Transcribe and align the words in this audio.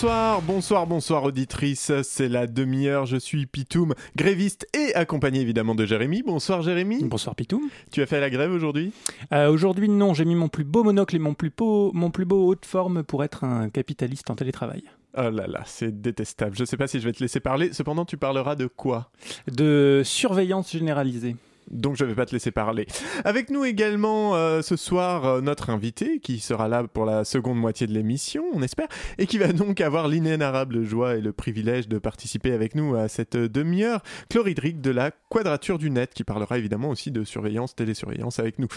Bonsoir, 0.00 0.42
bonsoir, 0.42 0.86
bonsoir 0.86 1.24
auditrice, 1.24 1.90
c'est 2.04 2.28
la 2.28 2.46
demi-heure, 2.46 3.04
je 3.04 3.16
suis 3.16 3.46
Pitoum, 3.46 3.94
gréviste 4.14 4.68
et 4.72 4.94
accompagné 4.94 5.40
évidemment 5.40 5.74
de 5.74 5.84
Jérémy. 5.84 6.22
Bonsoir 6.22 6.62
Jérémy. 6.62 7.02
Bonsoir 7.02 7.34
Pitoum. 7.34 7.62
Tu 7.90 8.00
as 8.00 8.06
fait 8.06 8.20
la 8.20 8.30
grève 8.30 8.52
aujourd'hui? 8.52 8.92
Euh, 9.32 9.50
Aujourd'hui 9.50 9.88
non, 9.88 10.14
j'ai 10.14 10.24
mis 10.24 10.36
mon 10.36 10.46
plus 10.46 10.62
beau 10.62 10.84
monocle 10.84 11.16
et 11.16 11.18
mon 11.18 11.34
plus 11.34 11.50
beau, 11.50 11.90
mon 11.94 12.12
plus 12.12 12.26
beau 12.26 12.46
haut 12.46 12.54
de 12.54 12.64
forme 12.64 13.02
pour 13.02 13.24
être 13.24 13.42
un 13.42 13.70
capitaliste 13.70 14.30
en 14.30 14.36
télétravail. 14.36 14.84
Oh 15.16 15.30
là 15.30 15.48
là, 15.48 15.62
c'est 15.66 16.00
détestable. 16.00 16.54
Je 16.54 16.60
ne 16.60 16.66
sais 16.66 16.76
pas 16.76 16.86
si 16.86 17.00
je 17.00 17.04
vais 17.04 17.12
te 17.12 17.20
laisser 17.20 17.40
parler. 17.40 17.72
Cependant, 17.72 18.04
tu 18.04 18.16
parleras 18.16 18.54
de 18.54 18.68
quoi? 18.68 19.10
De 19.50 20.02
surveillance 20.04 20.70
généralisée 20.70 21.34
donc 21.70 21.96
je 21.96 22.04
ne 22.04 22.08
vais 22.10 22.14
pas 22.14 22.26
te 22.26 22.32
laisser 22.32 22.50
parler. 22.50 22.86
Avec 23.24 23.50
nous 23.50 23.64
également 23.64 24.34
euh, 24.34 24.62
ce 24.62 24.76
soir 24.76 25.24
euh, 25.24 25.40
notre 25.40 25.70
invité 25.70 26.20
qui 26.20 26.38
sera 26.38 26.68
là 26.68 26.84
pour 26.84 27.04
la 27.04 27.24
seconde 27.24 27.58
moitié 27.58 27.86
de 27.86 27.92
l'émission, 27.92 28.44
on 28.52 28.62
espère, 28.62 28.88
et 29.18 29.26
qui 29.26 29.38
va 29.38 29.52
donc 29.52 29.80
avoir 29.80 30.08
l'inénarrable 30.08 30.84
joie 30.84 31.16
et 31.16 31.20
le 31.20 31.32
privilège 31.32 31.88
de 31.88 31.98
participer 31.98 32.52
avec 32.52 32.74
nous 32.74 32.94
à 32.94 33.08
cette 33.08 33.36
demi-heure 33.36 34.02
chloridrique 34.30 34.80
de 34.80 34.90
la 34.90 35.10
Quadrature 35.28 35.78
du 35.78 35.90
Net, 35.90 36.14
qui 36.14 36.24
parlera 36.24 36.58
évidemment 36.58 36.90
aussi 36.90 37.10
de 37.10 37.24
surveillance, 37.24 37.74
télésurveillance 37.74 38.38
avec 38.38 38.58
nous. 38.58 38.68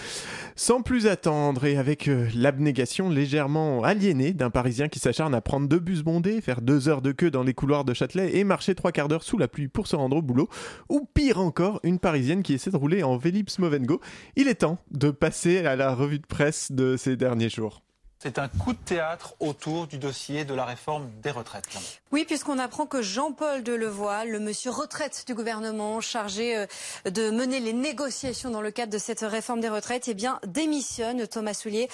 Sans 0.56 0.82
plus 0.82 1.08
attendre 1.08 1.66
et 1.66 1.78
avec 1.78 2.08
euh, 2.08 2.28
l'abnégation 2.36 3.10
légèrement 3.10 3.84
aliénée 3.84 4.34
d'un 4.34 4.50
Parisien 4.50 4.88
qui 4.88 5.00
s'acharne 5.00 5.34
à 5.34 5.42
prendre 5.42 5.68
deux 5.68 5.80
bus 5.80 6.04
bondés, 6.04 6.42
faire 6.42 6.62
deux 6.62 6.90
heures 6.90 7.02
de 7.02 7.12
queue 7.12 7.32
dans 7.32 7.44
les 7.44 7.54
couloirs 7.54 7.86
de 7.86 7.94
Châtelet 7.94 8.36
et 8.36 8.44
marcher 8.44 8.76
trois 8.76 8.92
quarts 8.92 9.08
d'heure 9.08 9.24
sous 9.24 9.38
la 9.38 9.48
pluie 9.48 9.68
pour 9.68 9.88
se 9.88 9.96
rendre 9.96 10.18
au 10.18 10.22
boulot, 10.22 10.50
ou 10.90 11.08
pire 11.14 11.40
encore, 11.40 11.80
une 11.84 12.00
Parisienne 12.00 12.44
qui 12.44 12.54
essaie 12.54 12.72
de 12.72 12.78
rouler 12.82 13.04
en 13.04 13.16
Vélib 13.16 13.48
Movengo. 13.60 14.02
Il 14.36 14.48
est 14.48 14.56
temps 14.56 14.80
de 14.90 15.12
passer 15.12 15.64
à 15.68 15.76
la 15.76 15.94
revue 15.94 16.18
de 16.18 16.26
presse 16.26 16.72
de 16.72 16.98
ces 16.98 17.16
derniers 17.16 17.50
jours. 17.50 17.84
C'est 18.24 18.38
un 18.38 18.50
coup 18.50 18.74
de 18.74 18.78
théâtre 18.78 19.34
autour 19.40 19.88
du 19.88 19.98
dossier 19.98 20.46
de 20.46 20.54
la 20.54 20.64
réforme 20.64 21.10
des 21.24 21.32
retraites. 21.32 21.68
Oui, 22.12 22.24
puisqu'on 22.24 22.60
apprend 22.60 22.86
que 22.86 23.02
Jean-Paul 23.02 23.64
Delevoye, 23.64 24.26
le 24.26 24.40
monsieur 24.40 24.70
retraite 24.70 25.24
du 25.26 25.34
gouvernement 25.34 26.02
chargé 26.02 26.56
euh, 26.56 26.68
de 27.10 27.32
mener 27.32 27.60
les 27.60 27.74
négociations 27.74 28.52
dans 28.52 28.62
le 28.62 28.70
cadre 28.70 28.94
de 28.94 29.00
cette 29.00 29.22
réforme 29.22 29.60
des 29.60 29.70
retraites, 29.70 30.08
eh 30.08 30.14
bien, 30.14 30.40
démissionne 30.46 31.26
Thomas 31.28 31.56
Soulier 31.56 31.90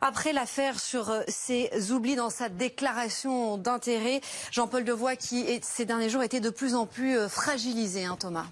après 0.00 0.32
l'affaire 0.32 0.80
sur 0.80 1.10
euh, 1.10 1.22
ses 1.28 1.70
oublis 1.92 2.16
dans 2.16 2.30
sa 2.30 2.48
déclaration 2.48 3.56
d'intérêt. 3.56 4.20
Jean-Paul 4.50 4.82
Delevoye 4.82 5.14
qui, 5.14 5.60
ces 5.62 5.84
derniers 5.84 6.08
jours, 6.08 6.24
était 6.24 6.40
de 6.40 6.50
plus 6.50 6.74
en 6.74 6.86
plus 6.86 7.16
euh, 7.16 7.28
fragilisé, 7.28 8.04
hein, 8.04 8.16
Thomas. 8.18 8.46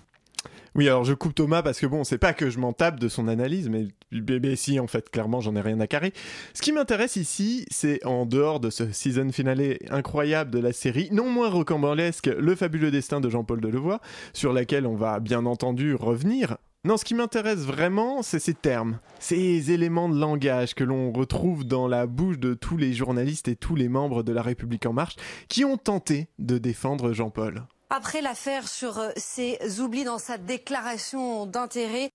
Oui, 0.76 0.88
alors 0.88 1.04
je 1.04 1.14
coupe 1.14 1.34
Thomas 1.34 1.62
parce 1.62 1.80
que 1.80 1.86
bon, 1.86 2.04
c'est 2.04 2.18
pas 2.18 2.34
que 2.34 2.50
je 2.50 2.58
m'en 2.58 2.74
tape 2.74 3.00
de 3.00 3.08
son 3.08 3.28
analyse, 3.28 3.70
mais, 3.70 3.88
bébé 4.12 4.56
si, 4.56 4.78
en 4.78 4.86
fait, 4.86 5.08
clairement, 5.08 5.40
j'en 5.40 5.56
ai 5.56 5.62
rien 5.62 5.80
à 5.80 5.86
carrer. 5.86 6.12
Ce 6.52 6.60
qui 6.60 6.70
m'intéresse 6.70 7.16
ici, 7.16 7.64
c'est 7.70 8.04
en 8.04 8.26
dehors 8.26 8.60
de 8.60 8.68
ce 8.68 8.92
season 8.92 9.32
finale 9.32 9.78
incroyable 9.88 10.50
de 10.50 10.58
la 10.58 10.74
série, 10.74 11.08
non 11.12 11.30
moins 11.30 11.48
rocambolesque, 11.48 12.26
Le 12.26 12.54
fabuleux 12.54 12.90
destin 12.90 13.22
de 13.22 13.30
Jean-Paul 13.30 13.62
Delevoye, 13.62 14.00
sur 14.34 14.52
laquelle 14.52 14.86
on 14.86 14.96
va 14.96 15.18
bien 15.18 15.46
entendu 15.46 15.94
revenir. 15.94 16.58
Non, 16.84 16.98
ce 16.98 17.06
qui 17.06 17.14
m'intéresse 17.14 17.60
vraiment, 17.60 18.22
c'est 18.22 18.38
ces 18.38 18.52
termes, 18.52 18.98
ces 19.18 19.72
éléments 19.72 20.10
de 20.10 20.20
langage 20.20 20.74
que 20.74 20.84
l'on 20.84 21.10
retrouve 21.10 21.64
dans 21.64 21.88
la 21.88 22.06
bouche 22.06 22.38
de 22.38 22.52
tous 22.52 22.76
les 22.76 22.92
journalistes 22.92 23.48
et 23.48 23.56
tous 23.56 23.76
les 23.76 23.88
membres 23.88 24.22
de 24.22 24.32
La 24.32 24.42
République 24.42 24.84
en 24.84 24.92
marche 24.92 25.16
qui 25.48 25.64
ont 25.64 25.78
tenté 25.78 26.28
de 26.38 26.58
défendre 26.58 27.14
Jean-Paul. 27.14 27.64
Après 27.88 28.20
l'affaire 28.20 28.66
sur 28.66 28.98
euh, 28.98 29.10
ses 29.16 29.58
oublis 29.80 30.02
dans 30.02 30.18
sa 30.18 30.38
déclaration 30.38 31.46
d'intérêt, 31.46 32.10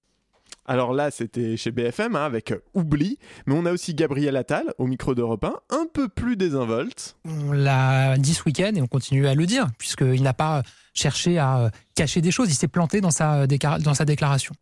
alors 0.67 0.93
là, 0.93 1.11
c'était 1.11 1.57
chez 1.57 1.71
BFM 1.71 2.15
hein, 2.15 2.25
avec 2.25 2.51
euh, 2.51 2.59
Oubli, 2.73 3.17
mais 3.45 3.55
on 3.55 3.65
a 3.65 3.71
aussi 3.71 3.95
Gabriel 3.95 4.35
Attal 4.35 4.73
au 4.77 4.85
micro 4.85 5.15
d'Europe 5.15 5.45
1, 5.45 5.59
un 5.69 5.85
peu 5.91 6.07
plus 6.07 6.35
désinvolte. 6.35 7.15
On 7.25 7.51
l'a 7.51 8.17
dit 8.17 8.33
ce 8.33 8.43
week-end 8.45 8.71
et 8.75 8.81
on 8.81 8.87
continue 8.87 9.27
à 9.27 9.33
le 9.33 9.45
dire, 9.45 9.67
puisqu'il 9.79 10.21
n'a 10.21 10.33
pas 10.33 10.61
cherché 10.93 11.39
à 11.39 11.61
euh, 11.61 11.69
cacher 11.95 12.21
des 12.21 12.31
choses, 12.31 12.51
il 12.51 12.55
s'est 12.55 12.67
planté 12.67 13.01
dans 13.01 13.11
sa, 13.11 13.47
dans 13.47 13.93
sa 13.93 14.05
déclaration. 14.05 14.53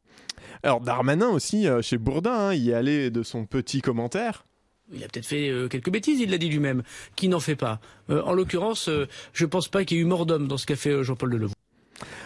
Alors 0.63 0.79
Darmanin 0.79 1.27
aussi, 1.29 1.67
chez 1.81 1.97
Bourdin, 1.97 2.49
hein, 2.49 2.53
il 2.53 2.63
y 2.63 2.73
allait 2.73 3.09
de 3.09 3.23
son 3.23 3.45
petit 3.45 3.81
commentaire. 3.81 4.45
Il 4.93 5.03
a 5.03 5.07
peut-être 5.07 5.25
fait 5.25 5.49
euh, 5.49 5.67
quelques 5.67 5.91
bêtises, 5.91 6.19
il 6.19 6.31
l'a 6.31 6.37
dit 6.37 6.49
lui-même, 6.49 6.83
qui 7.15 7.27
n'en 7.27 7.39
fait 7.39 7.55
pas? 7.55 7.79
Euh, 8.09 8.21
en 8.23 8.33
l'occurrence, 8.33 8.89
euh, 8.89 9.07
je 9.33 9.45
ne 9.45 9.49
pense 9.49 9.67
pas 9.67 9.85
qu'il 9.85 9.97
y 9.97 9.99
ait 9.99 10.03
eu 10.03 10.07
mort 10.07 10.25
d'homme 10.25 10.47
dans 10.47 10.57
ce 10.57 10.65
qu'a 10.65 10.75
fait 10.75 11.03
Jean-Paul 11.03 11.31
Delevoye. 11.31 11.55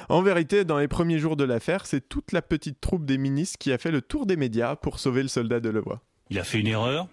En 0.10 0.22
vérité, 0.22 0.66
dans 0.66 0.78
les 0.78 0.88
premiers 0.88 1.20
jours 1.20 1.36
de 1.36 1.44
l'affaire, 1.44 1.86
c'est 1.86 2.08
toute 2.08 2.32
la 2.32 2.42
petite 2.42 2.80
troupe 2.80 3.06
des 3.06 3.18
ministres 3.18 3.58
qui 3.58 3.72
a 3.72 3.78
fait 3.78 3.92
le 3.92 4.02
tour 4.02 4.26
des 4.26 4.36
médias 4.36 4.76
pour 4.76 5.00
sauver 5.00 5.24
le 5.24 5.28
soldat 5.28 5.60
Delevoye. 5.60 6.00
Il 6.30 6.40
a 6.40 6.44
fait 6.44 6.60
une 6.60 6.68
erreur, 6.68 7.08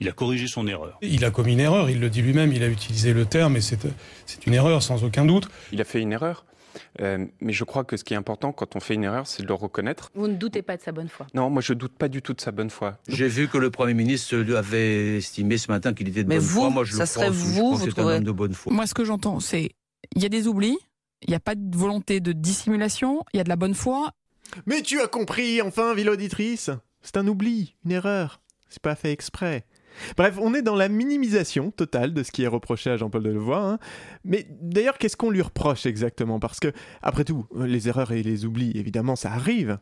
il 0.00 0.08
a 0.08 0.12
corrigé 0.12 0.46
son 0.46 0.66
erreur. 0.66 0.98
Il 1.02 1.24
a 1.24 1.30
commis 1.30 1.52
une 1.52 1.60
erreur, 1.60 1.90
il 1.90 2.00
le 2.00 2.08
dit 2.08 2.22
lui-même, 2.22 2.52
il 2.52 2.62
a 2.62 2.68
utilisé 2.68 3.12
le 3.12 3.24
terme, 3.24 3.56
et 3.56 3.60
c'est 3.60 4.46
une 4.46 4.54
erreur 4.54 4.82
sans 4.82 5.04
aucun 5.04 5.24
doute. 5.24 5.48
Il 5.72 5.80
a 5.80 5.84
fait 5.84 6.00
une 6.00 6.12
erreur 6.12 6.44
euh, 7.00 7.26
mais 7.40 7.52
je 7.52 7.64
crois 7.64 7.84
que 7.84 7.96
ce 7.96 8.04
qui 8.04 8.14
est 8.14 8.16
important 8.16 8.52
quand 8.52 8.76
on 8.76 8.80
fait 8.80 8.94
une 8.94 9.04
erreur, 9.04 9.26
c'est 9.26 9.42
de 9.42 9.48
le 9.48 9.54
reconnaître. 9.54 10.10
Vous 10.14 10.28
ne 10.28 10.34
doutez 10.34 10.62
pas 10.62 10.76
de 10.76 10.82
sa 10.82 10.92
bonne 10.92 11.08
foi 11.08 11.26
Non, 11.34 11.50
moi 11.50 11.62
je 11.62 11.72
doute 11.72 11.92
pas 11.92 12.08
du 12.08 12.22
tout 12.22 12.34
de 12.34 12.40
sa 12.40 12.52
bonne 12.52 12.70
foi. 12.70 12.98
J'ai 13.08 13.28
vu 13.28 13.48
que 13.48 13.58
le 13.58 13.70
Premier 13.70 13.94
ministre 13.94 14.36
avait 14.56 15.18
estimé 15.18 15.58
ce 15.58 15.70
matin 15.70 15.94
qu'il 15.94 16.08
était 16.08 16.24
de 16.24 16.28
mais 16.28 16.36
bonne 16.36 16.44
vous, 16.44 16.60
foi. 16.60 16.70
Moi, 16.70 16.84
je 16.84 16.94
ça 16.94 17.06
serait 17.06 17.30
vous, 17.30 17.74
vous 17.74 17.86
trouvez... 17.90 18.14
un 18.14 18.16
homme 18.18 18.24
de 18.24 18.32
bonne 18.32 18.54
foi. 18.54 18.72
Moi, 18.72 18.86
ce 18.86 18.94
que 18.94 19.04
j'entends, 19.04 19.40
c'est 19.40 19.70
il 20.14 20.22
y 20.22 20.26
a 20.26 20.28
des 20.28 20.46
oublis, 20.46 20.78
il 21.22 21.30
n'y 21.30 21.36
a 21.36 21.40
pas 21.40 21.54
de 21.54 21.76
volonté 21.76 22.20
de 22.20 22.32
dissimulation, 22.32 23.24
il 23.32 23.38
y 23.38 23.40
a 23.40 23.44
de 23.44 23.48
la 23.48 23.56
bonne 23.56 23.74
foi. 23.74 24.12
Mais 24.66 24.82
tu 24.82 25.00
as 25.00 25.08
compris, 25.08 25.60
enfin, 25.62 25.94
ville 25.94 26.10
auditrice 26.10 26.70
C'est 27.02 27.16
un 27.16 27.26
oubli, 27.26 27.74
une 27.84 27.92
erreur. 27.92 28.40
C'est 28.68 28.82
pas 28.82 28.94
fait 28.94 29.12
exprès. 29.12 29.64
Bref, 30.16 30.38
on 30.40 30.54
est 30.54 30.62
dans 30.62 30.76
la 30.76 30.88
minimisation 30.88 31.70
totale 31.70 32.14
de 32.14 32.22
ce 32.22 32.32
qui 32.32 32.42
est 32.42 32.48
reproché 32.48 32.90
à 32.90 32.96
Jean-Paul 32.96 33.22
Delevoye. 33.22 33.58
Hein. 33.58 33.78
Mais 34.24 34.46
d'ailleurs, 34.60 34.98
qu'est-ce 34.98 35.16
qu'on 35.16 35.30
lui 35.30 35.42
reproche 35.42 35.86
exactement? 35.86 36.38
Parce 36.40 36.60
que, 36.60 36.72
après 37.02 37.24
tout, 37.24 37.46
les 37.56 37.88
erreurs 37.88 38.12
et 38.12 38.22
les 38.22 38.44
oublis, 38.44 38.72
évidemment, 38.74 39.16
ça 39.16 39.32
arrive. 39.32 39.78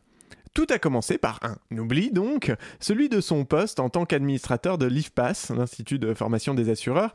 Tout 0.54 0.66
a 0.71 0.78
commencé 0.78 1.19
par 1.19 1.38
un 1.43 1.77
oubli 1.77 2.10
donc, 2.10 2.50
celui 2.81 3.10
de 3.10 3.21
son 3.21 3.44
poste 3.44 3.78
en 3.78 3.91
tant 3.91 4.06
qu'administrateur 4.06 4.78
de 4.78 4.87
l'IFPAS, 4.87 5.53
l'Institut 5.54 5.99
de 5.99 6.15
formation 6.15 6.54
des 6.54 6.71
assureurs. 6.71 7.12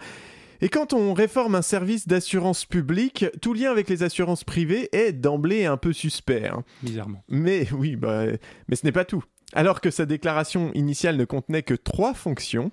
Et 0.63 0.69
quand 0.69 0.93
on 0.93 1.15
réforme 1.15 1.55
un 1.55 1.63
service 1.63 2.07
d'assurance 2.07 2.65
publique, 2.65 3.25
tout 3.41 3.55
lien 3.55 3.71
avec 3.71 3.89
les 3.89 4.03
assurances 4.03 4.43
privées 4.43 4.89
est 4.91 5.11
d'emblée 5.11 5.65
un 5.65 5.77
peu 5.77 5.91
suspect. 5.91 6.47
Hein. 6.47 6.63
Bizarrement. 6.83 7.23
Mais 7.29 7.67
oui, 7.71 7.95
bah, 7.95 8.25
mais 8.67 8.75
ce 8.75 8.85
n'est 8.85 8.91
pas 8.91 9.05
tout. 9.05 9.23
Alors 9.53 9.81
que 9.81 9.91
sa 9.91 10.05
déclaration 10.05 10.71
initiale 10.73 11.17
ne 11.17 11.25
contenait 11.25 11.63
que 11.63 11.73
trois 11.73 12.13
fonctions, 12.13 12.71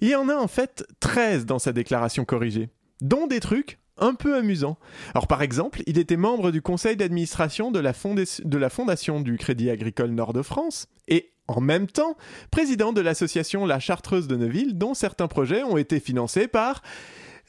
il 0.00 0.08
y 0.08 0.14
en 0.14 0.28
a 0.28 0.34
en 0.34 0.48
fait 0.48 0.84
13 1.00 1.46
dans 1.46 1.58
sa 1.58 1.72
déclaration 1.72 2.24
corrigée, 2.24 2.68
dont 3.00 3.26
des 3.26 3.40
trucs 3.40 3.78
un 3.98 4.14
peu 4.14 4.36
amusants. 4.36 4.78
Alors 5.14 5.26
par 5.26 5.42
exemple, 5.42 5.82
il 5.86 5.98
était 5.98 6.16
membre 6.16 6.50
du 6.50 6.62
conseil 6.62 6.96
d'administration 6.96 7.70
de, 7.70 7.78
la 7.78 7.92
de 7.92 8.58
la 8.58 8.70
Fondation 8.70 9.20
du 9.20 9.36
Crédit 9.36 9.70
Agricole 9.70 10.10
Nord 10.10 10.32
de 10.32 10.42
France, 10.42 10.86
et 11.08 11.32
en 11.48 11.60
même 11.60 11.88
temps, 11.88 12.16
président 12.50 12.92
de 12.92 13.00
l'association 13.00 13.66
La 13.66 13.80
Chartreuse 13.80 14.28
de 14.28 14.36
Neuville, 14.36 14.78
dont 14.78 14.94
certains 14.94 15.28
projets 15.28 15.64
ont 15.64 15.76
été 15.76 16.00
financés 16.00 16.46
par 16.46 16.82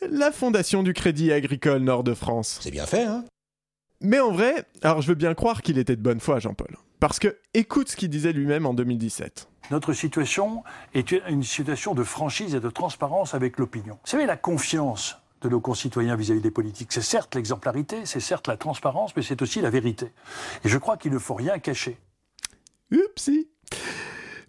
la 0.09 0.31
Fondation 0.31 0.81
du 0.81 0.93
Crédit 0.93 1.31
Agricole 1.31 1.81
Nord 1.83 2.03
de 2.03 2.15
France. 2.15 2.59
C'est 2.61 2.71
bien 2.71 2.87
fait, 2.87 3.03
hein? 3.03 3.23
Mais 4.01 4.19
en 4.19 4.31
vrai, 4.31 4.65
alors 4.81 5.01
je 5.01 5.07
veux 5.07 5.15
bien 5.15 5.35
croire 5.35 5.61
qu'il 5.61 5.77
était 5.77 5.95
de 5.95 6.01
bonne 6.01 6.19
foi, 6.19 6.39
Jean-Paul. 6.39 6.75
Parce 7.01 7.17
que 7.17 7.35
écoute 7.55 7.89
ce 7.89 7.95
qu'il 7.95 8.09
disait 8.09 8.31
lui-même 8.31 8.67
en 8.67 8.75
2017. 8.75 9.49
Notre 9.71 9.91
situation 9.91 10.63
est 10.93 11.11
une 11.11 11.41
situation 11.41 11.95
de 11.95 12.03
franchise 12.03 12.53
et 12.53 12.59
de 12.59 12.69
transparence 12.69 13.33
avec 13.33 13.57
l'opinion. 13.57 13.95
Vous 13.95 14.09
savez, 14.11 14.27
la 14.27 14.37
confiance 14.37 15.17
de 15.41 15.49
nos 15.49 15.59
concitoyens 15.59 16.15
vis-à-vis 16.15 16.41
des 16.41 16.51
politiques, 16.51 16.93
c'est 16.93 17.01
certes 17.01 17.33
l'exemplarité, 17.33 18.05
c'est 18.05 18.19
certes 18.19 18.47
la 18.47 18.55
transparence, 18.55 19.15
mais 19.15 19.23
c'est 19.23 19.41
aussi 19.41 19.61
la 19.61 19.71
vérité. 19.71 20.11
Et 20.63 20.69
je 20.69 20.77
crois 20.77 20.95
qu'il 20.95 21.11
ne 21.11 21.17
faut 21.17 21.33
rien 21.33 21.57
cacher. 21.57 21.97
Oupsie 22.93 23.49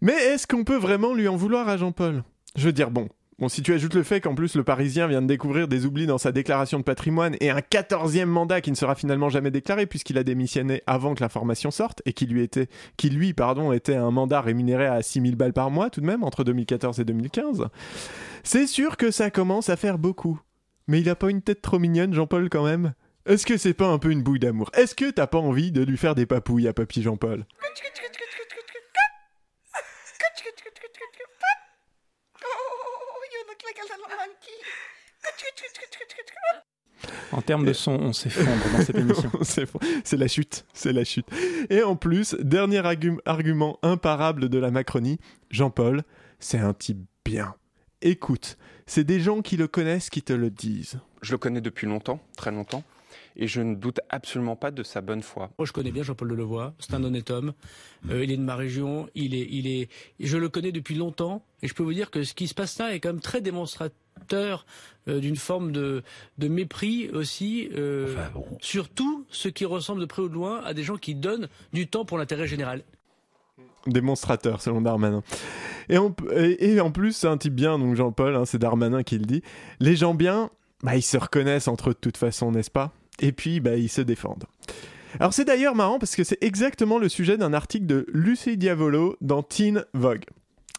Mais 0.03 0.13
est-ce 0.13 0.47
qu'on 0.47 0.65
peut 0.65 0.77
vraiment 0.77 1.15
lui 1.15 1.29
en 1.29 1.37
vouloir 1.37 1.67
à 1.71 1.79
Jean-Paul? 1.79 2.23
Je 2.55 2.67
veux 2.67 2.75
dire, 2.75 2.91
bon, 2.91 3.09
Si 3.49 3.63
tu 3.63 3.75
ajoutes 3.75 3.95
le 3.95 4.03
fait 4.03 4.21
qu'en 4.21 4.35
plus 4.35 4.55
le 4.55 4.63
Parisien 4.63 5.07
vient 5.09 5.21
de 5.21 5.27
découvrir 5.27 5.67
des 5.67 5.85
oublis 5.85 6.07
dans 6.07 6.19
sa 6.19 6.33
déclaration 6.33 6.79
de 6.79 6.85
patrimoine 6.85 7.37
et 7.41 7.51
un 7.51 7.61
quatorzième 7.61 8.29
mandat 8.29 8.61
qui 8.61 8.71
ne 8.71 8.77
sera 8.77 8.95
finalement 8.95 9.29
jamais 9.29 9.51
déclaré 9.51 9.87
puisqu'il 9.87 10.17
a 10.19 10.25
démissionné 10.25 10.83
avant 10.87 11.15
que 11.15 11.23
l'information 11.23 11.71
sorte 11.71 12.03
et 12.07 12.13
qui 12.13 12.27
lui 12.27 12.43
était, 12.43 12.69
qui 12.97 13.11
lui, 13.11 13.35
pardon, 13.35 13.73
était 13.73 13.97
un 13.97 14.11
mandat 14.11 14.41
rémunéré 14.41 14.87
à 14.87 15.03
6000 15.03 15.37
balles 15.37 15.53
par 15.53 15.71
mois 15.71 15.91
tout 15.91 16.01
de 16.01 16.07
même 16.07 16.23
entre 16.23 16.45
2014 16.45 17.01
et 17.01 17.05
2015, 17.05 17.67
c'est 18.45 18.67
sûr 18.67 18.97
que 18.97 19.11
ça 19.11 19.31
commence 19.31 19.69
à 19.69 19.77
faire 19.77 19.99
beaucoup. 19.99 20.41
Mais 20.87 21.01
il 21.01 21.09
a 21.09 21.15
pas 21.15 21.31
une 21.31 21.43
tête 21.43 21.63
trop 21.63 21.79
mignonne, 21.79 22.13
Jean-Paul, 22.13 22.49
quand 22.49 22.65
même. 22.65 22.93
Est-ce 23.25 23.47
que 23.47 23.57
c'est 23.57 23.75
pas 23.75 23.87
un 23.87 23.99
peu 23.99 24.11
une 24.11 24.23
bouille 24.23 24.41
d'amour? 24.41 24.71
Est-ce 24.75 24.95
que 24.95 25.11
t'as 25.11 25.29
pas 25.29 25.39
envie 25.39 25.71
de 25.71 25.83
lui 25.83 25.97
faire 25.97 26.15
des 26.15 26.27
papouilles 26.27 26.67
à 26.67 26.73
Papy 26.73 27.03
Jean-Paul? 27.03 27.45
En 37.33 37.41
termes 37.41 37.65
de 37.65 37.73
son, 37.73 37.93
on 37.93 38.13
s'effondre 38.13 38.63
dans 38.73 38.85
cette 38.85 38.97
émission. 38.99 39.31
c'est 40.05 40.17
la 40.17 40.29
chute, 40.29 40.65
c'est 40.73 40.93
la 40.93 41.05
chute. 41.05 41.27
Et 41.71 41.83
en 41.83 41.97
plus, 41.97 42.35
dernier 42.41 42.83
argument 43.25 43.79
imparable 43.83 44.49
de 44.49 44.59
la 44.59 44.71
Macronie, 44.71 45.19
Jean-Paul, 45.51 46.03
c'est 46.39 46.59
un 46.59 46.75
type 46.75 46.99
bien. 47.25 47.55
écoute. 48.03 48.57
C'est 48.87 49.05
des 49.05 49.21
gens 49.21 49.43
qui 49.43 49.57
le 49.57 49.69
connaissent 49.69 50.11
qui 50.11 50.23
te 50.23 50.33
le 50.33 50.51
disent. 50.51 50.99
Je 51.23 51.33
le 51.33 51.39
connais 51.39 51.61
depuis 51.61 51.87
longtemps, 51.87 52.21
très 52.37 52.51
longtemps, 52.51 52.83
et 53.37 53.47
je 53.47 53.61
ne 53.63 53.75
doute 53.77 54.01
absolument 54.11 54.57
pas 54.57 54.71
de 54.71 54.83
sa 54.83 55.01
bonne 55.01 55.23
foi. 55.23 55.51
Moi, 55.59 55.67
je 55.67 55.73
connais 55.73 55.93
bien 55.93 56.03
Jean-Paul 56.03 56.29
Delevoye. 56.29 56.75
C'est 56.81 56.93
un 56.95 57.03
honnête 57.05 57.31
homme. 57.31 57.53
Euh, 58.11 58.23
il 58.25 58.33
est 58.33 58.37
de 58.37 58.43
ma 58.43 58.57
région. 58.57 59.09
Il 59.15 59.35
est, 59.35 59.47
il 59.51 59.67
est. 59.69 59.89
Je 60.21 60.37
le 60.37 60.49
connais 60.49 60.73
depuis 60.73 60.97
longtemps, 60.97 61.45
et 61.63 61.69
je 61.69 61.75
peux 61.75 61.83
vous 61.85 61.95
dire 61.95 62.11
que 62.11 62.25
ce 62.25 62.35
qui 62.35 62.49
se 62.49 62.55
passe 62.55 62.77
là 62.79 62.93
est 62.95 63.01
quand 63.01 63.11
même 63.11 63.21
très 63.21 63.41
démonstrateur 63.41 63.97
euh, 63.97 64.02
d'une 65.07 65.37
forme 65.37 65.73
de, 65.73 66.03
de 66.39 66.49
mépris 66.49 67.11
aussi, 67.11 67.69
euh, 67.77 68.15
surtout 68.61 69.27
ce 69.31 69.49
qui 69.49 69.65
ressemble 69.65 70.01
de 70.01 70.07
près 70.07 70.23
ou 70.23 70.29
de 70.29 70.35
loin 70.35 70.63
à 70.65 70.75
des 70.75 70.85
gens 70.85 70.97
qui 70.97 71.15
donnent 71.15 71.49
du 71.73 71.89
temps 71.89 72.05
pour 72.05 72.19
l'intérêt 72.19 72.47
général. 72.47 72.83
Démonstrateur, 73.87 74.63
selon 74.63 74.81
Darmanin. 74.81 75.23
Et 75.89 75.99
en, 75.99 76.15
et, 76.35 76.75
et 76.75 76.81
en 76.81 76.93
plus, 76.93 77.13
c'est 77.17 77.27
un 77.27 77.37
type 77.37 77.55
bien, 77.55 77.79
donc 77.79 77.97
Jean-Paul, 77.97 78.37
hein, 78.37 78.45
c'est 78.45 78.59
Darmanin 78.59 79.03
qui 79.03 79.19
le 79.19 79.27
dit. 79.27 79.43
Les 79.81 79.97
gens 79.97 80.15
bien, 80.15 80.51
bah, 80.83 80.95
ils 80.95 81.03
se 81.03 81.17
reconnaissent 81.17 81.69
entre 81.69 81.91
eux 81.91 81.95
de 81.95 81.99
toute 81.99 82.17
façon, 82.17 82.53
n'est-ce 82.53 82.71
pas? 82.71 82.93
Et 83.19 83.33
puis, 83.33 83.59
bah, 83.59 83.77
ils 83.77 83.89
se 83.89 84.01
défendent. 84.01 84.45
Alors 85.21 85.35
c'est 85.35 85.45
d'ailleurs 85.45 85.75
marrant 85.75 85.99
parce 85.99 86.17
que 86.17 86.25
c'est 86.25 86.43
exactement 86.43 86.99
le 86.99 87.11
sujet 87.11 87.37
d'un 87.37 87.53
article 87.53 87.85
de 87.85 88.07
Lucie 88.13 88.57
Diavolo 88.57 89.17
dans 89.21 89.43
Teen 89.43 89.85
Vogue. 89.93 90.25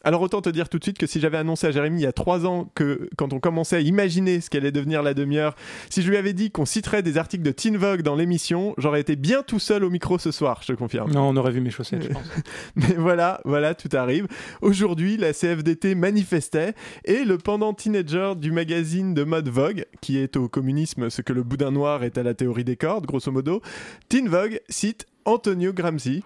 Alors 0.05 0.21
autant 0.21 0.41
te 0.41 0.49
dire 0.49 0.67
tout 0.67 0.79
de 0.79 0.83
suite 0.83 0.97
que 0.97 1.07
si 1.07 1.21
j'avais 1.21 1.37
annoncé 1.37 1.67
à 1.67 1.71
Jérémy 1.71 2.01
il 2.01 2.03
y 2.03 2.07
a 2.07 2.11
trois 2.11 2.45
ans 2.45 2.69
que 2.75 3.09
quand 3.15 3.31
on 3.31 3.39
commençait 3.39 3.77
à 3.77 3.79
imaginer 3.79 4.41
ce 4.41 4.49
qu'allait 4.49 4.71
devenir 4.73 5.01
la 5.01 5.13
demi-heure, 5.13 5.55
si 5.89 6.01
je 6.01 6.09
lui 6.09 6.17
avais 6.17 6.33
dit 6.33 6.51
qu'on 6.51 6.65
citerait 6.65 7.03
des 7.03 7.17
articles 7.17 7.43
de 7.43 7.51
Teen 7.51 7.77
Vogue 7.77 8.01
dans 8.01 8.15
l'émission, 8.15 8.73
j'aurais 8.77 8.99
été 8.99 9.15
bien 9.15 9.43
tout 9.43 9.59
seul 9.59 9.83
au 9.83 9.89
micro 9.89 10.17
ce 10.17 10.31
soir, 10.31 10.59
je 10.61 10.73
te 10.73 10.77
confirme. 10.77 11.11
Non, 11.11 11.29
on 11.29 11.37
aurait 11.37 11.51
vu 11.51 11.61
mes 11.61 11.71
chaussettes, 11.71 12.03
je 12.03 12.09
pense. 12.09 12.23
Mais 12.75 12.95
voilà, 12.97 13.39
voilà, 13.45 13.75
tout 13.75 13.89
arrive. 13.93 14.27
Aujourd'hui, 14.61 15.15
la 15.15 15.31
CFDT 15.31 15.95
manifestait 15.95 16.73
et 17.05 17.23
le 17.23 17.37
pendant 17.37 17.73
teenager 17.73 18.33
du 18.35 18.51
magazine 18.51 19.13
de 19.13 19.23
mode 19.23 19.47
Vogue, 19.47 19.85
qui 20.01 20.17
est 20.17 20.35
au 20.35 20.49
communisme 20.49 21.09
ce 21.09 21.21
que 21.21 21.31
le 21.31 21.43
boudin 21.43 21.71
noir 21.71 22.03
est 22.03 22.17
à 22.17 22.23
la 22.23 22.33
théorie 22.33 22.65
des 22.65 22.75
cordes, 22.75 23.05
grosso 23.05 23.31
modo, 23.31 23.61
Teen 24.09 24.27
Vogue 24.27 24.59
cite 24.67 25.07
Antonio 25.25 25.71
Gramsci, 25.71 26.23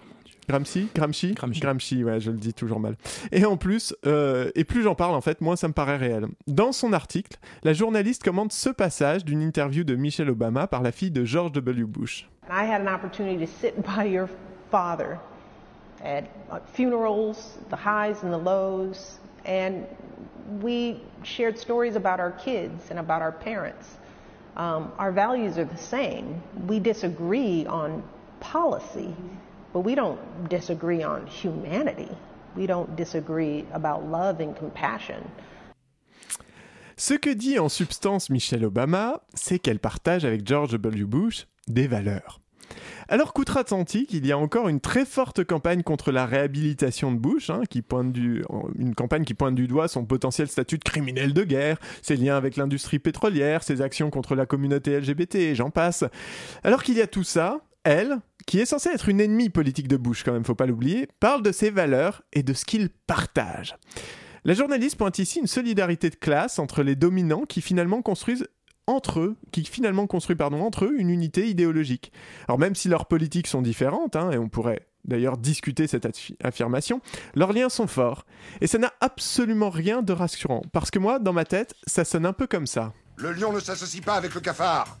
Gramsci 0.48 0.88
Gramsci 0.94 1.34
Gramsci. 1.34 2.04
ouais, 2.04 2.20
je 2.20 2.30
le 2.30 2.38
dis 2.38 2.54
toujours 2.54 2.80
mal. 2.80 2.96
Et 3.32 3.44
en 3.44 3.56
plus, 3.56 3.94
euh, 4.06 4.50
et 4.54 4.64
plus 4.64 4.82
j'en 4.82 4.94
parle 4.94 5.14
en 5.14 5.20
fait, 5.20 5.40
moins 5.40 5.56
ça 5.56 5.68
me 5.68 5.72
paraît 5.72 5.96
réel. 5.96 6.26
Dans 6.46 6.72
son 6.72 6.92
article, 6.92 7.38
la 7.62 7.72
journaliste 7.72 8.24
commente 8.24 8.52
ce 8.52 8.70
passage 8.70 9.24
d'une 9.24 9.42
interview 9.42 9.84
de 9.84 9.94
Michelle 9.94 10.30
Obama 10.30 10.66
par 10.66 10.82
la 10.82 10.92
fille 10.92 11.10
de 11.10 11.24
George 11.24 11.52
W. 11.52 11.84
Bush. 11.84 12.26
I 12.50 12.64
had 12.64 12.80
an 12.80 12.88
opportunity 12.88 13.44
to 13.44 13.52
sit 13.60 13.74
by 13.82 14.04
your 14.04 14.28
father 14.70 15.18
at 16.02 16.24
funerals, 16.72 17.58
the 17.70 17.76
highs 17.76 18.22
and 18.22 18.32
the 18.32 18.42
lows, 18.42 19.18
and 19.44 19.84
we 20.62 20.96
shared 21.24 21.58
stories 21.58 21.96
about 21.96 22.20
our 22.20 22.32
kids 22.32 22.90
and 22.90 22.98
about 22.98 23.20
our 23.20 23.32
parents. 23.32 23.98
Um, 24.56 24.92
our 24.98 25.12
values 25.12 25.58
are 25.58 25.64
the 25.64 25.76
same. 25.76 26.42
We 26.66 26.80
disagree 26.80 27.66
on 27.66 28.02
policy. 28.40 29.14
But 29.72 29.84
we 29.84 29.94
don't 29.94 30.18
disagree 30.48 31.04
on 31.04 31.26
humanity. 31.26 32.08
We 32.56 32.66
don't 32.66 32.94
disagree 32.96 33.64
about 33.72 34.10
love 34.10 34.40
and 34.40 34.54
compassion. 34.58 35.22
Ce 36.96 37.14
que 37.14 37.30
dit 37.30 37.58
en 37.58 37.68
substance 37.68 38.28
Michelle 38.28 38.64
Obama, 38.64 39.20
c'est 39.34 39.60
qu'elle 39.60 39.78
partage 39.78 40.24
avec 40.24 40.46
George 40.46 40.72
W. 40.72 41.04
Bush 41.04 41.46
des 41.68 41.86
valeurs. 41.86 42.40
Alors 43.08 43.32
qu'outre-Atlantique, 43.32 44.12
il 44.12 44.26
y 44.26 44.32
a 44.32 44.38
encore 44.38 44.68
une 44.68 44.80
très 44.80 45.04
forte 45.04 45.44
campagne 45.44 45.82
contre 45.82 46.12
la 46.12 46.26
réhabilitation 46.26 47.12
de 47.12 47.18
Bush, 47.18 47.50
hein, 47.50 47.62
qui 47.70 47.82
pointe 47.82 48.14
une 48.16 48.94
campagne 48.94 49.24
qui 49.24 49.34
pointe 49.34 49.54
du 49.54 49.66
doigt 49.66 49.88
son 49.88 50.04
potentiel 50.04 50.48
statut 50.48 50.76
de 50.76 50.84
criminel 50.84 51.32
de 51.32 51.44
guerre, 51.44 51.78
ses 52.02 52.16
liens 52.16 52.36
avec 52.36 52.56
l'industrie 52.56 52.98
pétrolière, 52.98 53.62
ses 53.62 53.80
actions 53.80 54.10
contre 54.10 54.34
la 54.34 54.44
communauté 54.44 54.98
LGBT, 55.00 55.54
j'en 55.54 55.70
passe. 55.70 56.04
Alors 56.64 56.82
qu'il 56.82 56.96
y 56.96 57.00
a 57.00 57.06
tout 57.06 57.24
ça, 57.24 57.60
elle, 57.88 58.18
qui 58.46 58.60
est 58.60 58.66
censée 58.66 58.90
être 58.90 59.08
une 59.08 59.20
ennemie 59.20 59.50
politique 59.50 59.88
de 59.88 59.96
Bush 59.96 60.22
quand 60.22 60.32
même, 60.32 60.44
faut 60.44 60.54
pas 60.54 60.66
l'oublier, 60.66 61.08
parle 61.20 61.42
de 61.42 61.52
ses 61.52 61.70
valeurs 61.70 62.22
et 62.32 62.42
de 62.42 62.52
ce 62.52 62.64
qu'il 62.64 62.90
partage. 62.90 63.76
La 64.44 64.54
journaliste 64.54 64.96
pointe 64.96 65.18
ici 65.18 65.40
une 65.40 65.46
solidarité 65.46 66.10
de 66.10 66.16
classe 66.16 66.58
entre 66.58 66.82
les 66.82 66.96
dominants 66.96 67.44
qui 67.46 67.60
finalement 67.60 68.02
construisent 68.02 68.46
entre 68.86 69.20
eux, 69.20 69.36
qui 69.52 69.64
finalement 69.64 70.06
pardon, 70.06 70.62
entre 70.62 70.86
eux 70.86 70.94
une 70.98 71.10
unité 71.10 71.48
idéologique. 71.48 72.12
Alors 72.46 72.58
même 72.58 72.74
si 72.74 72.88
leurs 72.88 73.06
politiques 73.06 73.46
sont 73.46 73.62
différentes, 73.62 74.16
hein, 74.16 74.30
et 74.30 74.38
on 74.38 74.48
pourrait 74.48 74.86
d'ailleurs 75.04 75.38
discuter 75.38 75.86
cette 75.86 76.08
affirmation, 76.42 77.00
leurs 77.34 77.52
liens 77.52 77.68
sont 77.68 77.86
forts. 77.86 78.24
Et 78.60 78.66
ça 78.66 78.78
n'a 78.78 78.92
absolument 79.00 79.70
rien 79.70 80.02
de 80.02 80.12
rassurant, 80.12 80.62
parce 80.72 80.90
que 80.90 80.98
moi, 80.98 81.18
dans 81.18 81.32
ma 81.32 81.44
tête, 81.44 81.74
ça 81.86 82.04
sonne 82.04 82.26
un 82.26 82.32
peu 82.32 82.46
comme 82.46 82.66
ça. 82.66 82.92
Le 83.16 83.32
lion 83.32 83.52
ne 83.52 83.60
s'associe 83.60 84.04
pas 84.04 84.14
avec 84.14 84.34
le 84.34 84.40
cafard. 84.40 84.98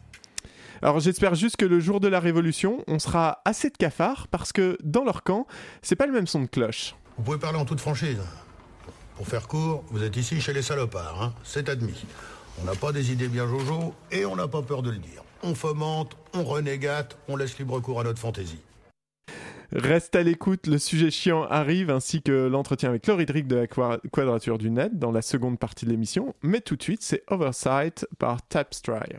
Alors 0.82 1.00
j'espère 1.00 1.34
juste 1.34 1.56
que 1.56 1.64
le 1.64 1.80
jour 1.80 2.00
de 2.00 2.08
la 2.08 2.20
révolution, 2.20 2.84
on 2.86 2.98
sera 2.98 3.42
assez 3.44 3.70
de 3.70 3.76
cafards, 3.76 4.28
parce 4.28 4.52
que 4.52 4.78
dans 4.82 5.04
leur 5.04 5.22
camp, 5.22 5.46
c'est 5.82 5.96
pas 5.96 6.06
le 6.06 6.12
même 6.12 6.26
son 6.26 6.42
de 6.42 6.46
cloche. 6.46 6.94
Vous 7.16 7.24
pouvez 7.24 7.38
parler 7.38 7.58
en 7.58 7.64
toute 7.64 7.80
franchise. 7.80 8.20
Pour 9.16 9.26
faire 9.26 9.48
court, 9.48 9.84
vous 9.90 10.04
êtes 10.04 10.16
ici 10.16 10.40
chez 10.40 10.52
les 10.52 10.62
salopards, 10.62 11.22
hein 11.22 11.34
c'est 11.42 11.68
admis. 11.68 12.04
On 12.60 12.64
n'a 12.64 12.74
pas 12.74 12.92
des 12.92 13.12
idées 13.12 13.28
bien 13.28 13.48
jojo 13.48 13.94
et 14.12 14.24
on 14.24 14.36
n'a 14.36 14.46
pas 14.46 14.62
peur 14.62 14.82
de 14.82 14.90
le 14.90 14.98
dire. 14.98 15.24
On 15.42 15.54
fomente, 15.54 16.16
on 16.34 16.44
renégate, 16.44 17.16
on 17.28 17.36
laisse 17.36 17.58
libre 17.58 17.80
cours 17.80 18.00
à 18.00 18.04
notre 18.04 18.20
fantaisie. 18.20 18.60
Reste 19.70 20.16
à 20.16 20.22
l'écoute, 20.22 20.66
le 20.66 20.78
sujet 20.78 21.10
chiant 21.10 21.44
arrive 21.44 21.90
ainsi 21.90 22.22
que 22.22 22.46
l'entretien 22.46 22.88
avec 22.88 23.06
Laurie 23.06 23.26
Drick 23.26 23.46
de 23.46 23.56
la 23.56 23.66
Quadrature 23.66 24.56
du 24.56 24.70
Net 24.70 24.98
dans 24.98 25.12
la 25.12 25.20
seconde 25.20 25.58
partie 25.58 25.84
de 25.84 25.90
l'émission. 25.90 26.34
Mais 26.42 26.60
tout 26.60 26.76
de 26.76 26.82
suite, 26.82 27.02
c'est 27.02 27.22
Oversight 27.28 28.06
par 28.18 28.40
Tapstry. 28.48 29.18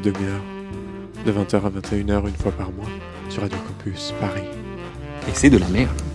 Demi-heure, 0.00 0.42
de 1.24 1.32
20h 1.32 1.56
à 1.56 1.70
21h 1.70 2.28
une 2.28 2.36
fois 2.36 2.52
par 2.52 2.70
mois, 2.72 2.88
sur 3.28 3.42
Radio 3.42 3.58
Campus 3.66 4.14
Paris. 4.20 4.48
Et 5.28 5.32
c'est 5.34 5.50
de 5.50 5.58
la 5.58 5.68
merde. 5.68 6.07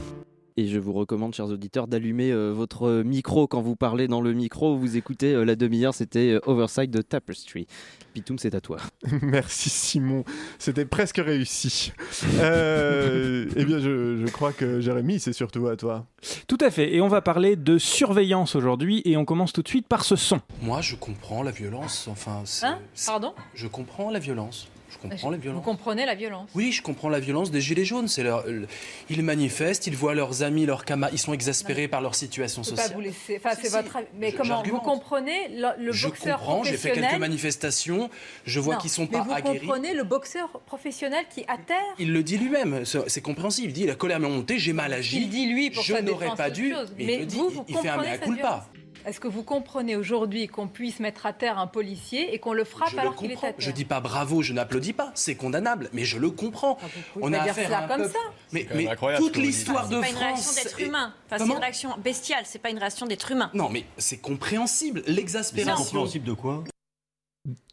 Et 0.56 0.68
je 0.68 0.78
vous 0.78 0.94
recommande, 0.94 1.34
chers 1.34 1.50
auditeurs, 1.50 1.88
d'allumer 1.88 2.32
euh, 2.32 2.52
votre 2.52 3.02
micro 3.04 3.48
quand 3.48 3.62
vous 3.62 3.76
parlez 3.76 4.08
dans 4.08 4.22
le 4.22 4.34
micro. 4.34 4.78
Vous 4.78 4.98
écoutez 4.98 5.34
euh, 5.34 5.46
la 5.46 5.56
demi-heure, 5.56 5.96
c'était 5.96 6.34
euh, 6.34 6.40
Oversight 6.46 6.92
de 6.92 7.02
Tapestry. 7.02 7.66
Pitoum, 8.14 8.38
c'est 8.38 8.54
à 8.54 8.62
toi. 8.62 8.78
Merci 9.24 9.72
Simon, 9.72 10.24
c'était 10.60 10.86
presque 10.86 11.18
réussi. 11.18 11.92
Eh 12.34 13.66
bien, 13.66 13.80
je, 13.80 14.18
je 14.24 14.32
crois 14.32 14.52
que 14.54 14.80
Jérémy, 14.80 15.20
c'est 15.20 15.34
surtout 15.34 15.68
à 15.68 15.76
toi. 15.76 16.06
Tout 16.48 16.60
à 16.62 16.70
fait, 16.70 16.94
et 16.94 17.02
on 17.02 17.08
va 17.08 17.22
parler 17.22 17.56
de 17.56 17.80
surveillance 17.80 18.56
aujourd'hui, 18.56 19.02
et 19.06 19.18
on 19.18 19.26
commence 19.26 19.54
tout 19.54 19.64
de 19.64 19.68
suite 19.68 19.88
par 19.88 20.04
ce 20.06 20.16
son. 20.16 20.40
Moi, 20.62 20.82
je 20.82 20.96
comprends 20.96 21.42
la 21.42 21.52
violence. 21.52 22.08
Enfin, 22.12 22.44
Hein? 22.62 22.80
Pardon? 23.06 23.34
Je 23.56 23.68
comprends 23.68 24.12
la 24.12 24.20
violence. 24.20 24.68
Je 24.94 24.98
comprends 25.00 25.30
la 25.32 25.38
Vous 25.38 25.44
violence. 25.44 25.66
comprenez 25.66 26.06
la 26.06 26.16
violence? 26.16 26.50
Oui, 26.56 26.72
je 26.72 26.82
comprends 26.82 27.10
la 27.10 27.20
violence 27.20 27.52
des 27.52 27.60
gilets 27.62 27.84
jaunes. 27.86 28.08
C'est 28.08 28.24
leur, 28.24 28.46
euh, 28.48 28.66
ils 29.10 29.22
manifestent, 29.24 29.88
ils 29.88 29.96
voient 29.96 30.14
leurs 30.16 30.44
amis, 30.44 30.66
leurs 30.66 30.86
camarades, 30.86 31.14
ils 31.14 31.20
sont 31.20 31.34
exaspérés 31.34 31.88
par 31.88 32.02
leur 32.02 32.16
situation 32.16 32.64
Je 32.64 32.70
peux 32.70 32.76
pas 32.76 32.82
sociale. 32.84 32.96
vous 32.98 33.02
laisser. 33.04 33.38
Enfin, 33.44 33.56
c'est 33.60 33.68
si, 33.70 33.74
votre. 33.76 33.96
avis. 33.98 34.08
Mais 34.20 34.32
je- 34.32 34.38
comment 34.38 34.64
vous 34.64 34.80
comprenez 34.80 35.50
le, 35.50 35.84
le 35.84 35.92
je 35.92 36.08
boxeur 36.08 36.38
comprends, 36.40 36.64
j'ai 36.64 36.72
fait 36.78 36.90
quelques 36.90 37.00
professionnel 37.00 37.20
manifestations, 37.20 38.10
je 38.46 38.60
vois 38.60 38.76
Non, 38.76 38.80
qu'ils 38.82 38.90
sont 38.92 39.08
mais 39.12 39.18
pas 39.18 39.24
vous 39.24 39.32
aguerris. 39.34 39.60
comprenez 39.60 39.94
le 39.94 40.04
boxeur 40.04 40.50
professionnel 40.66 41.26
qui 41.34 41.42
à 41.48 41.58
terre 41.58 41.78
Il 42.00 42.14
le 42.14 42.24
dit 42.24 42.38
lui-même, 42.38 42.84
c'est 42.86 43.22
compréhensible. 43.22 43.70
Il 43.70 43.74
dit 43.74 43.86
la 43.88 43.96
colère 43.96 44.20
m'est 44.20 44.30
montée, 44.30 44.60
j'ai 44.60 44.74
mal 44.74 44.94
agi. 44.94 45.22
Il 45.22 45.30
dit 45.30 45.48
lui 45.48 45.70
pour 45.72 45.84
je 45.84 45.96
n'aurais 45.96 46.36
pas 46.36 46.50
dû. 46.50 46.72
chose. 46.72 46.94
Mais, 46.98 47.06
Mais 47.06 47.14
il 47.16 47.20
le 47.22 47.26
dit, 47.26 47.36
vous, 47.38 47.48
il- 47.50 47.56
vous 47.56 47.66
il 47.68 47.78
fait 47.78 47.90
un 47.90 47.94
comprenez 47.96 48.12
mea 48.12 48.18
culpa. 48.20 48.42
violence? 48.42 48.64
Est-ce 49.06 49.20
que 49.20 49.28
vous 49.28 49.44
comprenez 49.44 49.96
aujourd'hui 49.96 50.48
qu'on 50.48 50.68
puisse 50.68 51.00
mettre 51.00 51.26
à 51.26 51.34
terre 51.34 51.58
un 51.60 51.68
policier 51.68 52.34
et 52.34 52.40
qu'on 52.40 52.54
le 52.54 52.64
frappe 52.64 52.90
Je 52.92 52.98
alors 52.98 53.16
qu'il 53.16 53.32
est 53.32 53.38
à 53.38 53.52
terre 53.52 53.56
Je 53.58 53.72
dis 53.72 53.86
pas 53.86 54.00
bravo, 54.00 54.42
je 54.42 54.54
n'applaudis 54.54 54.94
pas, 54.94 55.12
c'est 55.14 55.36
condamnable, 55.36 55.90
mais 55.94 56.06
je 56.06 56.18
le 56.18 56.30
comprends. 56.32 56.76
pouvez 57.14 57.26
On 57.26 57.34
a 57.34 57.40
dire 57.40 57.52
affaire 57.52 57.66
cela 57.68 57.78
à 57.80 57.84
un 57.86 57.88
comme 57.88 58.02
peuple- 58.04 58.14
ça. 58.14 58.20
Mais, 58.54 58.68
mais 58.74 58.88
incroyable 58.88 59.24
toute 59.26 59.38
l'histoire 59.38 59.90
de 59.90 59.96
C'est 59.96 60.02
pas 60.02 60.10
une 60.10 60.16
réaction 60.18 60.44
France. 60.44 60.56
d'être 60.64 60.80
est- 60.80 60.86
humain. 60.86 61.14
Enfin, 61.30 61.46
c'est 61.46 61.52
une 61.52 61.60
réaction 61.60 61.90
bestiale, 62.04 62.44
c'est 62.46 62.60
pas 62.60 62.70
une 62.70 62.78
réaction 62.78 63.06
d'être 63.06 63.32
humain. 63.32 63.50
Non, 63.54 63.70
mais 63.70 63.86
c'est 63.98 64.18
compréhensible. 64.18 65.04
L'exaspération. 65.08 66.06
de 66.06 66.34
quoi? 66.34 66.64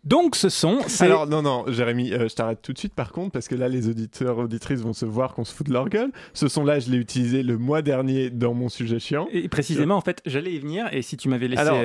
Donc 0.03 0.35
ce 0.35 0.49
son, 0.49 0.81
c'est... 0.87 1.05
Alors, 1.05 1.27
non, 1.27 1.43
non, 1.43 1.65
Jérémy, 1.69 2.13
euh, 2.13 2.29
je 2.29 2.35
t'arrête 2.35 2.61
tout 2.63 2.73
de 2.73 2.79
suite 2.79 2.95
par 2.95 3.13
contre, 3.13 3.33
parce 3.33 3.47
que 3.49 3.55
là, 3.55 3.69
les 3.69 3.89
auditeurs, 3.89 4.39
auditrices 4.39 4.81
vont 4.81 4.95
se 4.95 5.05
voir 5.05 5.35
qu'on 5.35 5.45
se 5.45 5.55
fout 5.55 5.67
de 5.67 5.73
leur 5.73 5.89
gueule. 5.89 6.11
Ce 6.33 6.49
son-là, 6.49 6.81
je 6.81 6.91
l'ai 6.91 6.97
utilisé 6.97 7.43
le 7.43 7.59
mois 7.59 7.83
dernier 7.83 8.31
dans 8.31 8.55
mon 8.55 8.69
sujet 8.69 8.99
chiant. 8.99 9.29
Et 9.31 9.49
précisément, 9.49 9.97
en 9.97 10.01
fait, 10.01 10.23
j'allais 10.27 10.55
y 10.55 10.59
venir, 10.59 10.89
et 10.93 11.03
si 11.03 11.17
tu 11.17 11.29
m'avais 11.29 11.49
laissé... 11.49 11.61
Alors, 11.63 11.83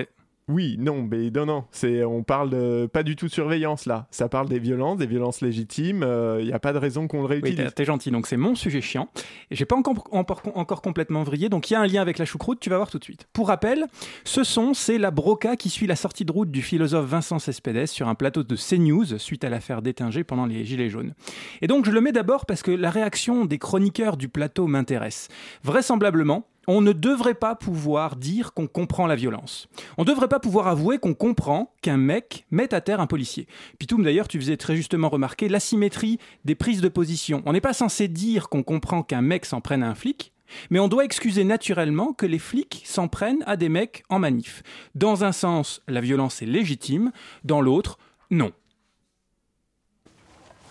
oui, 0.48 0.76
non, 0.80 1.02
mais 1.02 1.32
non, 1.32 1.46
non, 1.46 1.64
c'est, 1.72 2.04
on 2.04 2.22
parle 2.24 2.52
de- 2.52 2.86
pas 2.92 3.02
du 3.04 3.16
tout 3.16 3.26
de 3.26 3.32
surveillance 3.32 3.86
là. 3.88 4.08
Ça 4.12 4.30
parle 4.30 4.48
des 4.48 4.60
violences, 4.60 4.98
des 4.98 5.08
violences 5.08 5.42
légitimes. 5.42 6.06
Il 6.40 6.46
n'y 6.46 6.54
a 6.54 6.60
pas 6.60 6.72
de 6.74 6.78
raison 6.78 7.08
qu'on 7.08 7.18
le 7.22 7.24
Oui, 7.28 7.30
réutilise. 7.42 7.58
t'es- 7.58 7.72
t'es 7.72 7.86
gentil, 7.86 8.12
donc 8.12 8.28
c'est 8.28 8.38
mon 8.38 8.54
sujet 8.56 8.80
chiant. 8.82 9.10
Et 9.50 9.56
j'ai 9.56 9.66
pas 9.66 9.76
encore, 9.76 10.04
encore, 10.12 10.42
encore 10.54 10.82
complètement 10.84 11.24
vrillé, 11.24 11.50
donc 11.50 11.70
il 11.70 11.74
y 11.74 11.76
a 11.76 11.82
un 11.82 11.88
lien 11.88 12.02
avec 12.02 12.20
la 12.20 12.26
choucroute, 12.26 12.60
tu 12.60 12.70
vas 12.70 12.78
voir 12.78 12.92
tout 12.92 13.00
de 13.00 13.04
suite. 13.04 13.28
Pour 13.34 13.48
rappel, 13.48 13.86
ce 14.24 14.44
son, 14.44 14.74
c'est 14.76 14.98
la 15.00 15.10
broca 15.12 15.56
qui 15.56 15.70
suit 15.70 15.88
la 15.88 15.96
sortie 15.96 16.26
de 16.26 16.32
route 16.32 16.52
du 16.52 16.62
philosophe 16.62 17.06
Vincent 17.08 17.40
Cespedes 17.40 17.88
sur 17.88 18.08
un 18.08 18.16
plateau 18.16 18.44
de 18.44 18.56
CNews 18.56 19.18
suite 19.18 19.44
à 19.44 19.50
l'affaire 19.50 19.82
d'Étinger 19.82 20.24
pendant 20.24 20.46
les 20.46 20.64
Gilets 20.64 20.90
jaunes. 20.90 21.14
Et 21.62 21.68
donc 21.68 21.86
je 21.86 21.92
le 21.92 22.02
mets 22.02 22.12
d'abord 22.12 22.46
parce 22.46 22.62
que 22.62 22.72
la 22.72 22.92
réaction 22.92 23.46
des 23.46 23.58
chroniqueurs 23.58 24.16
du 24.18 24.30
plateau 24.30 24.68
m'intéresse. 24.68 25.28
Vraisemblablement, 25.64 26.46
on 26.68 26.82
ne 26.82 26.94
devrait 26.94 27.36
pas 27.36 27.56
pouvoir 27.56 28.16
dire 28.16 28.54
qu'on 28.54 28.68
comprend 28.68 29.08
la 29.08 29.16
violence. 29.16 29.68
On 29.98 30.04
ne 30.04 30.08
devrait 30.08 30.28
pas 30.28 30.40
pouvoir 30.40 30.68
avouer 30.68 30.98
qu'on 30.98 31.14
comprend 31.14 31.74
qu'un 31.82 31.98
mec 31.98 32.46
mette 32.52 32.74
à 32.74 32.82
terre 32.82 33.02
un 33.02 33.08
policier. 33.08 33.48
Pitoum, 33.80 34.04
d'ailleurs, 34.04 34.28
tu 34.28 34.40
faisais 34.40 34.58
très 34.58 34.76
justement 34.76 35.10
remarquer 35.10 35.50
l'asymétrie 35.50 36.20
des 36.44 36.56
prises 36.56 36.82
de 36.82 36.90
position. 36.90 37.44
On 37.46 37.54
n'est 37.54 37.62
pas 37.62 37.74
censé 37.74 38.08
dire 38.08 38.50
qu'on 38.50 38.64
comprend 38.64 39.04
qu'un 39.04 39.22
mec 39.22 39.46
s'en 39.46 39.62
prenne 39.62 39.84
à 39.84 39.90
un 39.90 39.96
flic, 39.96 40.34
mais 40.70 40.80
on 40.80 40.88
doit 40.88 41.06
excuser 41.06 41.44
naturellement 41.44 42.14
que 42.14 42.26
les 42.26 42.40
flics 42.40 42.84
s'en 42.86 43.08
prennent 43.08 43.44
à 43.46 43.58
des 43.58 43.70
mecs 43.70 44.04
en 44.10 44.20
manif. 44.20 44.64
Dans 44.94 45.24
un 45.24 45.32
sens, 45.32 45.82
la 45.88 46.02
violence 46.02 46.42
est 46.42 46.46
légitime, 46.48 47.12
dans 47.44 47.62
l'autre, 47.62 47.98
non. 48.30 48.52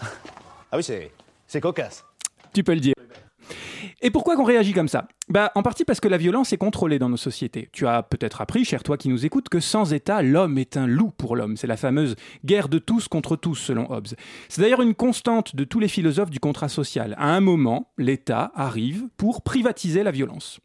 Ah 0.01 0.77
oui, 0.77 0.83
c'est, 0.83 1.13
c'est 1.47 1.61
cocasse. 1.61 2.05
Tu 2.53 2.65
peux 2.65 2.75
le 2.75 2.81
dire. 2.81 2.95
Et 4.03 4.11
pourquoi 4.11 4.37
qu'on 4.37 4.45
réagit 4.45 4.73
comme 4.73 4.89
ça? 4.89 5.09
Bah, 5.29 5.53
En 5.55 5.63
partie 5.63 5.85
parce 5.85 6.01
que 6.01 6.09
la 6.09 6.19
violence 6.19 6.53
est 6.53 6.59
contrôlée 6.59 6.99
dans 6.99 7.09
nos 7.09 7.17
sociétés. 7.17 7.69
Tu 7.73 7.87
as 7.87 8.03
peut-être 8.03 8.41
appris, 8.41 8.65
cher 8.65 8.83
toi 8.83 8.97
qui 8.97 9.09
nous 9.09 9.25
écoutes, 9.25 9.49
que 9.49 9.61
sans 9.61 9.93
État, 9.93 10.23
l'homme 10.23 10.59
est 10.59 10.77
un 10.77 10.87
loup 10.87 11.11
pour 11.11 11.37
l'homme. 11.37 11.57
C'est 11.57 11.67
la 11.67 11.77
fameuse 11.77 12.17
guerre 12.45 12.69
de 12.69 12.79
tous 12.79 13.09
contre 13.09 13.37
tous, 13.37 13.55
selon 13.55 13.91
Hobbes. 13.91 14.09
C'est 14.49 14.63
d'ailleurs 14.63 14.83
une 14.83 14.95
constante 14.95 15.57
de 15.57 15.65
tous 15.65 15.81
les 15.81 15.89
philosophes 15.89 16.31
du 16.31 16.41
contrat 16.41 16.69
social. 16.69 17.15
À 17.19 17.35
un 17.35 17.41
moment, 17.41 17.91
l'État 17.99 18.53
arrive 18.55 19.09
pour 19.17 19.43
privatiser 19.43 20.03
la 20.03 20.11
violence. 20.11 20.61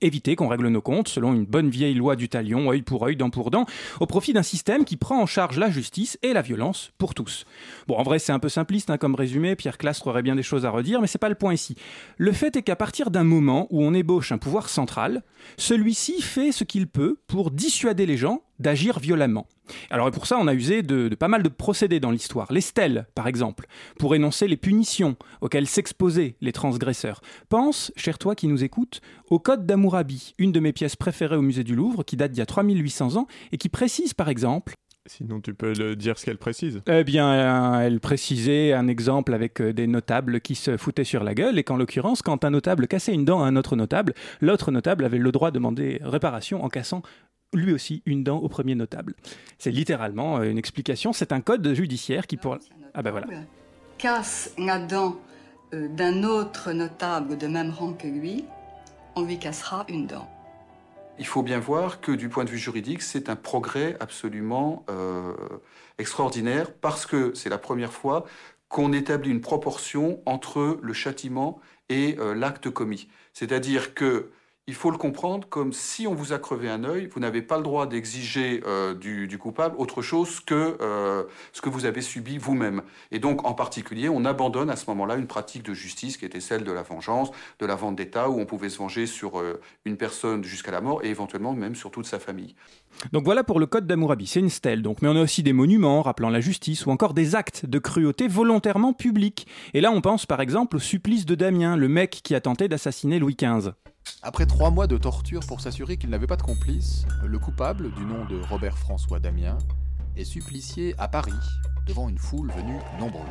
Éviter 0.00 0.36
qu'on 0.36 0.48
règle 0.48 0.68
nos 0.68 0.82
comptes 0.82 1.08
selon 1.08 1.32
une 1.32 1.46
bonne 1.46 1.70
vieille 1.70 1.94
loi 1.94 2.14
du 2.14 2.28
talion, 2.28 2.70
œil 2.70 2.82
pour 2.82 3.04
œil, 3.04 3.16
dent 3.16 3.30
pour 3.30 3.50
dent, 3.50 3.64
au 4.00 4.06
profit 4.06 4.32
d'un 4.32 4.42
système 4.42 4.84
qui 4.84 4.96
prend 4.96 5.20
en 5.20 5.26
charge 5.26 5.58
la 5.58 5.70
justice 5.70 6.18
et 6.22 6.32
la 6.32 6.42
violence 6.42 6.92
pour 6.98 7.14
tous. 7.14 7.46
Bon, 7.86 7.96
en 7.96 8.02
vrai, 8.02 8.18
c'est 8.18 8.32
un 8.32 8.38
peu 8.38 8.48
simpliste 8.48 8.90
hein, 8.90 8.98
comme 8.98 9.14
résumé, 9.14 9.56
Pierre 9.56 9.78
Clastre 9.78 10.06
aurait 10.08 10.22
bien 10.22 10.36
des 10.36 10.42
choses 10.42 10.66
à 10.66 10.70
redire, 10.70 11.00
mais 11.00 11.06
c'est 11.06 11.18
pas 11.18 11.28
le 11.28 11.34
point 11.34 11.54
ici. 11.54 11.74
Le 12.18 12.32
fait 12.32 12.56
est 12.56 12.62
qu'à 12.62 12.76
partir 12.76 13.10
d'un 13.10 13.24
moment 13.24 13.66
où 13.70 13.82
on 13.82 13.94
ébauche 13.94 14.32
un 14.32 14.38
pouvoir 14.38 14.68
central, 14.68 15.22
celui-ci 15.56 16.20
fait 16.20 16.52
ce 16.52 16.64
qu'il 16.64 16.86
peut 16.86 17.18
pour 17.26 17.50
dissuader 17.50 18.06
les 18.06 18.16
gens 18.16 18.42
d'agir 18.58 18.98
violemment. 18.98 19.46
Alors 19.90 20.08
et 20.08 20.10
pour 20.10 20.26
ça, 20.26 20.36
on 20.38 20.46
a 20.46 20.54
usé 20.54 20.82
de, 20.82 21.08
de 21.08 21.14
pas 21.14 21.28
mal 21.28 21.42
de 21.42 21.48
procédés 21.48 22.00
dans 22.00 22.10
l'histoire. 22.10 22.52
Les 22.52 22.60
stèles, 22.60 23.06
par 23.14 23.26
exemple, 23.26 23.66
pour 23.98 24.14
énoncer 24.14 24.46
les 24.46 24.56
punitions 24.56 25.16
auxquelles 25.40 25.66
s'exposaient 25.66 26.36
les 26.40 26.52
transgresseurs. 26.52 27.20
Pense, 27.48 27.92
cher 27.96 28.18
toi 28.18 28.34
qui 28.34 28.46
nous 28.46 28.62
écoutes, 28.62 29.00
au 29.30 29.38
Code 29.38 29.66
d'Hammurabi, 29.66 30.34
une 30.38 30.52
de 30.52 30.60
mes 30.60 30.72
pièces 30.72 30.96
préférées 30.96 31.36
au 31.36 31.42
musée 31.42 31.64
du 31.64 31.74
Louvre, 31.74 32.04
qui 32.04 32.16
date 32.16 32.32
d'il 32.32 32.38
y 32.38 32.42
a 32.42 32.46
3800 32.46 33.16
ans, 33.16 33.26
et 33.52 33.56
qui 33.58 33.68
précise, 33.68 34.14
par 34.14 34.28
exemple, 34.28 34.74
Sinon, 35.06 35.42
tu 35.42 35.52
peux 35.52 35.74
le 35.74 35.96
dire 35.96 36.18
ce 36.18 36.24
qu'elle 36.24 36.38
précise. 36.38 36.80
eh 36.90 37.04
bien, 37.04 37.28
euh, 37.30 37.80
elle 37.80 38.00
précisait 38.00 38.72
un 38.72 38.88
exemple 38.88 39.34
avec 39.34 39.60
euh, 39.60 39.74
des 39.74 39.86
notables 39.86 40.40
qui 40.40 40.54
se 40.54 40.78
foutaient 40.78 41.04
sur 41.04 41.22
la 41.22 41.34
gueule 41.34 41.58
et 41.58 41.62
qu'en 41.62 41.76
l'occurrence, 41.76 42.22
quand 42.22 42.42
un 42.42 42.48
notable 42.48 42.88
cassait 42.88 43.12
une 43.12 43.26
dent 43.26 43.42
à 43.42 43.46
un 43.46 43.56
autre 43.56 43.76
notable, 43.76 44.14
l'autre 44.40 44.70
notable 44.70 45.04
avait 45.04 45.18
le 45.18 45.30
droit 45.30 45.50
de 45.50 45.56
demander 45.56 46.00
réparation 46.02 46.64
en 46.64 46.70
cassant 46.70 47.02
lui 47.54 47.72
aussi 47.72 48.02
une 48.06 48.24
dent 48.24 48.38
au 48.38 48.48
premier 48.48 48.74
notable. 48.74 49.14
C'est 49.58 49.70
littéralement 49.70 50.38
euh, 50.38 50.50
une 50.50 50.58
explication, 50.58 51.12
c'est 51.12 51.32
un 51.32 51.40
code 51.40 51.72
judiciaire 51.74 52.26
qui 52.26 52.36
pour... 52.36 52.58
Ah 52.94 53.02
ben 53.02 53.10
voilà. 53.10 53.26
casse 53.98 54.52
la 54.58 54.78
dent 54.78 55.16
euh, 55.72 55.88
d'un 55.88 56.22
autre 56.22 56.72
notable 56.72 57.36
de 57.36 57.46
même 57.46 57.70
rang 57.70 57.92
que 57.92 58.06
lui, 58.06 58.44
on 59.16 59.24
lui 59.24 59.38
cassera 59.38 59.84
une 59.88 60.06
dent. 60.06 60.28
Il 61.18 61.26
faut 61.26 61.42
bien 61.42 61.60
voir 61.60 62.00
que 62.00 62.10
du 62.10 62.28
point 62.28 62.44
de 62.44 62.50
vue 62.50 62.58
juridique, 62.58 63.02
c'est 63.02 63.28
un 63.28 63.36
progrès 63.36 63.96
absolument 64.00 64.84
euh, 64.90 65.32
extraordinaire 65.98 66.72
parce 66.72 67.06
que 67.06 67.32
c'est 67.34 67.48
la 67.48 67.58
première 67.58 67.92
fois 67.92 68.24
qu'on 68.68 68.92
établit 68.92 69.30
une 69.30 69.40
proportion 69.40 70.20
entre 70.26 70.78
le 70.82 70.92
châtiment 70.92 71.60
et 71.88 72.16
euh, 72.18 72.34
l'acte 72.34 72.70
commis. 72.70 73.08
C'est-à-dire 73.32 73.94
que 73.94 74.30
il 74.66 74.74
faut 74.74 74.90
le 74.90 74.96
comprendre 74.96 75.46
comme 75.48 75.74
si 75.74 76.06
on 76.06 76.14
vous 76.14 76.32
a 76.32 76.38
crevé 76.38 76.70
un 76.70 76.84
œil, 76.84 77.06
vous 77.12 77.20
n'avez 77.20 77.42
pas 77.42 77.58
le 77.58 77.62
droit 77.62 77.86
d'exiger 77.86 78.62
euh, 78.66 78.94
du, 78.94 79.36
coupable 79.36 79.74
autre 79.78 80.00
chose 80.00 80.40
que 80.40 80.78
euh, 80.80 81.24
ce 81.52 81.60
que 81.60 81.68
vous 81.68 81.84
avez 81.84 82.00
subi 82.00 82.38
vous-même. 82.38 82.80
Et 83.10 83.18
donc, 83.18 83.46
en 83.46 83.52
particulier, 83.52 84.08
on 84.08 84.24
abandonne 84.24 84.70
à 84.70 84.76
ce 84.76 84.86
moment-là 84.88 85.16
une 85.16 85.26
pratique 85.26 85.64
de 85.64 85.74
justice 85.74 86.16
qui 86.16 86.24
était 86.24 86.40
celle 86.40 86.64
de 86.64 86.72
la 86.72 86.80
vengeance, 86.80 87.30
de 87.58 87.66
la 87.66 87.74
vente 87.74 87.96
d'État, 87.96 88.30
où 88.30 88.40
on 88.40 88.46
pouvait 88.46 88.70
se 88.70 88.78
venger 88.78 89.06
sur 89.06 89.38
euh, 89.38 89.60
une 89.84 89.98
personne 89.98 90.42
jusqu'à 90.44 90.70
la 90.70 90.80
mort 90.80 91.04
et 91.04 91.10
éventuellement 91.10 91.52
même 91.52 91.74
sur 91.74 91.90
toute 91.90 92.06
sa 92.06 92.18
famille. 92.18 92.54
Donc 93.12 93.24
voilà 93.24 93.44
pour 93.44 93.60
le 93.60 93.66
code 93.66 93.86
d'Hammurabi, 93.86 94.26
c'est 94.26 94.40
une 94.40 94.48
stèle 94.48 94.80
donc, 94.80 95.02
mais 95.02 95.08
on 95.08 95.16
a 95.16 95.22
aussi 95.22 95.42
des 95.42 95.52
monuments 95.52 96.00
rappelant 96.00 96.30
la 96.30 96.40
justice 96.40 96.86
ou 96.86 96.90
encore 96.90 97.12
des 97.12 97.34
actes 97.34 97.66
de 97.66 97.78
cruauté 97.78 98.28
volontairement 98.28 98.92
publics. 98.92 99.46
Et 99.74 99.80
là 99.80 99.90
on 99.90 100.00
pense 100.00 100.26
par 100.26 100.40
exemple 100.40 100.76
au 100.76 100.80
supplice 100.80 101.26
de 101.26 101.34
Damien, 101.34 101.76
le 101.76 101.88
mec 101.88 102.20
qui 102.22 102.36
a 102.36 102.40
tenté 102.40 102.68
d'assassiner 102.68 103.18
Louis 103.18 103.36
XV. 103.36 103.72
Après 104.26 104.46
trois 104.46 104.70
mois 104.70 104.86
de 104.86 104.96
torture 104.96 105.44
pour 105.46 105.60
s'assurer 105.60 105.98
qu'il 105.98 106.08
n'avait 106.08 106.26
pas 106.26 106.38
de 106.38 106.42
complice, 106.42 107.04
le 107.22 107.38
coupable, 107.38 107.92
du 107.92 108.06
nom 108.06 108.24
de 108.24 108.40
Robert 108.48 108.78
François 108.78 109.20
Damien, 109.20 109.58
est 110.16 110.24
supplicié 110.24 110.94
à 110.96 111.08
Paris, 111.08 111.32
devant 111.86 112.08
une 112.08 112.16
foule 112.16 112.50
venue 112.50 112.78
nombreuse. 112.98 113.22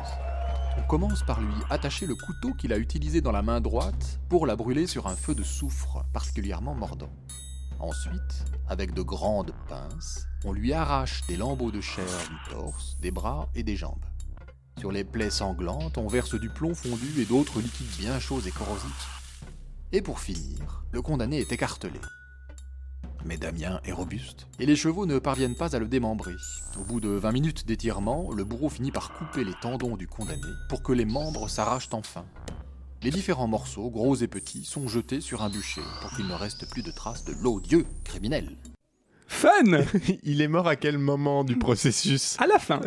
On 0.78 0.82
commence 0.82 1.24
par 1.24 1.40
lui 1.40 1.52
attacher 1.68 2.06
le 2.06 2.14
couteau 2.14 2.54
qu'il 2.54 2.72
a 2.72 2.78
utilisé 2.78 3.20
dans 3.20 3.32
la 3.32 3.42
main 3.42 3.60
droite 3.60 4.20
pour 4.28 4.46
la 4.46 4.54
brûler 4.54 4.86
sur 4.86 5.08
un 5.08 5.16
feu 5.16 5.34
de 5.34 5.42
soufre 5.42 6.04
particulièrement 6.12 6.76
mordant. 6.76 7.12
Ensuite, 7.80 8.44
avec 8.68 8.94
de 8.94 9.02
grandes 9.02 9.52
pinces, 9.68 10.28
on 10.44 10.52
lui 10.52 10.72
arrache 10.72 11.26
des 11.26 11.36
lambeaux 11.36 11.72
de 11.72 11.80
chair 11.80 12.06
du 12.30 12.54
torse, 12.54 12.96
des 13.00 13.10
bras 13.10 13.48
et 13.56 13.64
des 13.64 13.74
jambes. 13.74 14.04
Sur 14.78 14.92
les 14.92 15.02
plaies 15.02 15.30
sanglantes, 15.30 15.98
on 15.98 16.06
verse 16.06 16.36
du 16.36 16.50
plomb 16.50 16.74
fondu 16.74 17.20
et 17.20 17.24
d'autres 17.24 17.60
liquides 17.60 17.96
bien 17.98 18.20
chauds 18.20 18.42
et 18.42 18.52
corrosifs. 18.52 19.23
Et 19.96 20.02
pour 20.02 20.18
finir, 20.18 20.82
le 20.90 21.02
condamné 21.02 21.38
est 21.38 21.52
écartelé. 21.52 22.00
Mais 23.24 23.36
Damien 23.36 23.80
est 23.84 23.92
robuste, 23.92 24.48
et 24.58 24.66
les 24.66 24.74
chevaux 24.74 25.06
ne 25.06 25.20
parviennent 25.20 25.54
pas 25.54 25.76
à 25.76 25.78
le 25.78 25.86
démembrer. 25.86 26.34
Au 26.76 26.82
bout 26.82 26.98
de 26.98 27.10
20 27.10 27.30
minutes 27.30 27.64
d'étirement, 27.64 28.32
le 28.32 28.42
bourreau 28.42 28.68
finit 28.68 28.90
par 28.90 29.12
couper 29.12 29.44
les 29.44 29.54
tendons 29.62 29.96
du 29.96 30.08
condamné 30.08 30.50
pour 30.68 30.82
que 30.82 30.90
les 30.90 31.04
membres 31.04 31.48
s'arrachent 31.48 31.90
enfin. 31.92 32.24
Les 33.04 33.12
différents 33.12 33.46
morceaux, 33.46 33.88
gros 33.88 34.16
et 34.16 34.26
petits, 34.26 34.64
sont 34.64 34.88
jetés 34.88 35.20
sur 35.20 35.44
un 35.44 35.48
bûcher 35.48 35.84
pour 36.00 36.10
qu'il 36.16 36.26
ne 36.26 36.34
reste 36.34 36.68
plus 36.72 36.82
de 36.82 36.90
traces 36.90 37.24
de 37.24 37.32
l'odieux 37.40 37.86
criminel. 38.02 38.56
Fun 39.26 39.48
Il 40.22 40.42
est 40.42 40.48
mort 40.48 40.68
à 40.68 40.76
quel 40.76 40.98
moment 40.98 41.44
du 41.44 41.56
processus? 41.56 42.36
À 42.40 42.46
la 42.46 42.58
fin. 42.58 42.80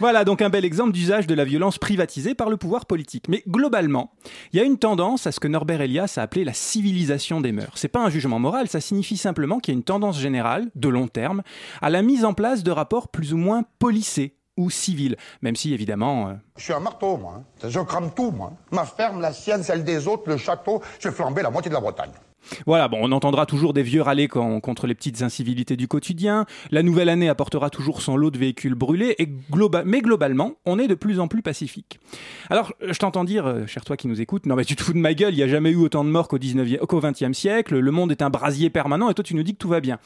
voilà 0.00 0.24
donc 0.24 0.42
un 0.42 0.48
bel 0.50 0.64
exemple 0.64 0.92
d'usage 0.92 1.26
de 1.26 1.34
la 1.34 1.44
violence 1.44 1.78
privatisée 1.78 2.34
par 2.34 2.50
le 2.50 2.56
pouvoir 2.56 2.86
politique. 2.86 3.28
Mais 3.28 3.42
globalement, 3.46 4.12
il 4.52 4.58
y 4.58 4.62
a 4.62 4.64
une 4.64 4.78
tendance 4.78 5.26
à 5.26 5.32
ce 5.32 5.40
que 5.40 5.48
Norbert 5.48 5.80
Elias 5.80 6.14
a 6.16 6.22
appelé 6.22 6.44
la 6.44 6.52
civilisation 6.54 7.40
des 7.40 7.52
mœurs. 7.52 7.72
C'est 7.76 7.88
pas 7.88 8.00
un 8.04 8.10
jugement 8.10 8.38
moral, 8.38 8.68
ça 8.68 8.80
signifie 8.80 9.16
simplement 9.16 9.58
qu'il 9.60 9.74
y 9.74 9.76
a 9.76 9.78
une 9.78 9.84
tendance 9.84 10.18
générale, 10.20 10.70
de 10.74 10.88
long 10.88 11.08
terme, 11.08 11.42
à 11.82 11.90
la 11.90 12.02
mise 12.02 12.24
en 12.24 12.34
place 12.34 12.62
de 12.62 12.70
rapports 12.70 13.08
plus 13.08 13.32
ou 13.32 13.36
moins 13.38 13.64
policés 13.78 14.36
ou 14.56 14.70
civils, 14.70 15.16
même 15.42 15.56
si 15.56 15.74
évidemment... 15.74 16.28
euh, 16.28 16.34
Je 16.56 16.62
suis 16.62 16.72
un 16.72 16.78
marteau, 16.80 17.16
moi. 17.16 17.42
hein. 17.62 17.68
Je 17.68 17.80
crame 17.80 18.12
tout, 18.14 18.30
moi. 18.30 18.52
Ma 18.70 18.84
ferme, 18.84 19.20
la 19.20 19.32
sienne, 19.32 19.64
celle 19.64 19.82
des 19.82 20.06
autres, 20.06 20.30
le 20.30 20.36
château, 20.36 20.80
j'ai 21.00 21.10
flambé 21.10 21.42
la 21.42 21.50
moitié 21.50 21.70
de 21.70 21.74
la 21.74 21.80
Bretagne. 21.80 22.12
Voilà, 22.66 22.88
on 22.92 23.12
entendra 23.12 23.46
toujours 23.46 23.72
des 23.72 23.82
vieux 23.82 24.02
râler 24.02 24.28
contre 24.28 24.86
les 24.86 24.94
petites 24.94 25.22
incivilités 25.22 25.76
du 25.76 25.88
quotidien. 25.88 26.46
La 26.70 26.82
nouvelle 26.82 27.08
année 27.08 27.28
apportera 27.28 27.70
toujours 27.70 28.02
son 28.02 28.16
lot 28.16 28.30
de 28.30 28.38
véhicules 28.38 28.74
brûlés, 28.74 29.14
et 29.18 29.28
mais 29.84 30.00
globalement, 30.00 30.54
on 30.66 30.78
est 30.78 30.88
de 30.88 30.94
plus 30.94 31.20
en 31.20 31.28
plus 31.28 31.42
pacifique. 31.42 31.98
Alors, 32.50 32.72
je 32.80 32.98
t'entends 32.98 33.24
dire, 33.24 33.46
euh, 33.46 33.66
cher 33.66 33.84
toi 33.84 33.96
qui 33.96 34.08
nous 34.08 34.20
écoutes, 34.20 34.46
non 34.46 34.56
mais 34.56 34.64
tu 34.64 34.76
te 34.76 34.82
fous 34.82 34.92
de 34.92 34.98
ma 34.98 35.14
gueule, 35.14 35.34
il 35.34 35.38
n'y 35.38 35.42
a 35.42 35.48
jamais 35.48 35.70
eu 35.70 35.76
autant 35.76 36.04
de 36.04 36.10
morts 36.10 36.28
qu'au 36.28 36.38
19e 36.38 36.78
qu'au 36.86 37.00
20e 37.00 37.32
siècle, 37.32 37.78
le 37.78 37.90
monde 37.90 38.10
est 38.10 38.22
un 38.22 38.30
brasier 38.30 38.70
permanent, 38.70 39.10
et 39.10 39.14
toi 39.14 39.24
tu 39.24 39.34
nous 39.34 39.42
dis 39.42 39.52
que 39.52 39.58
tout 39.58 39.68
va 39.68 39.80
bien. 39.80 39.98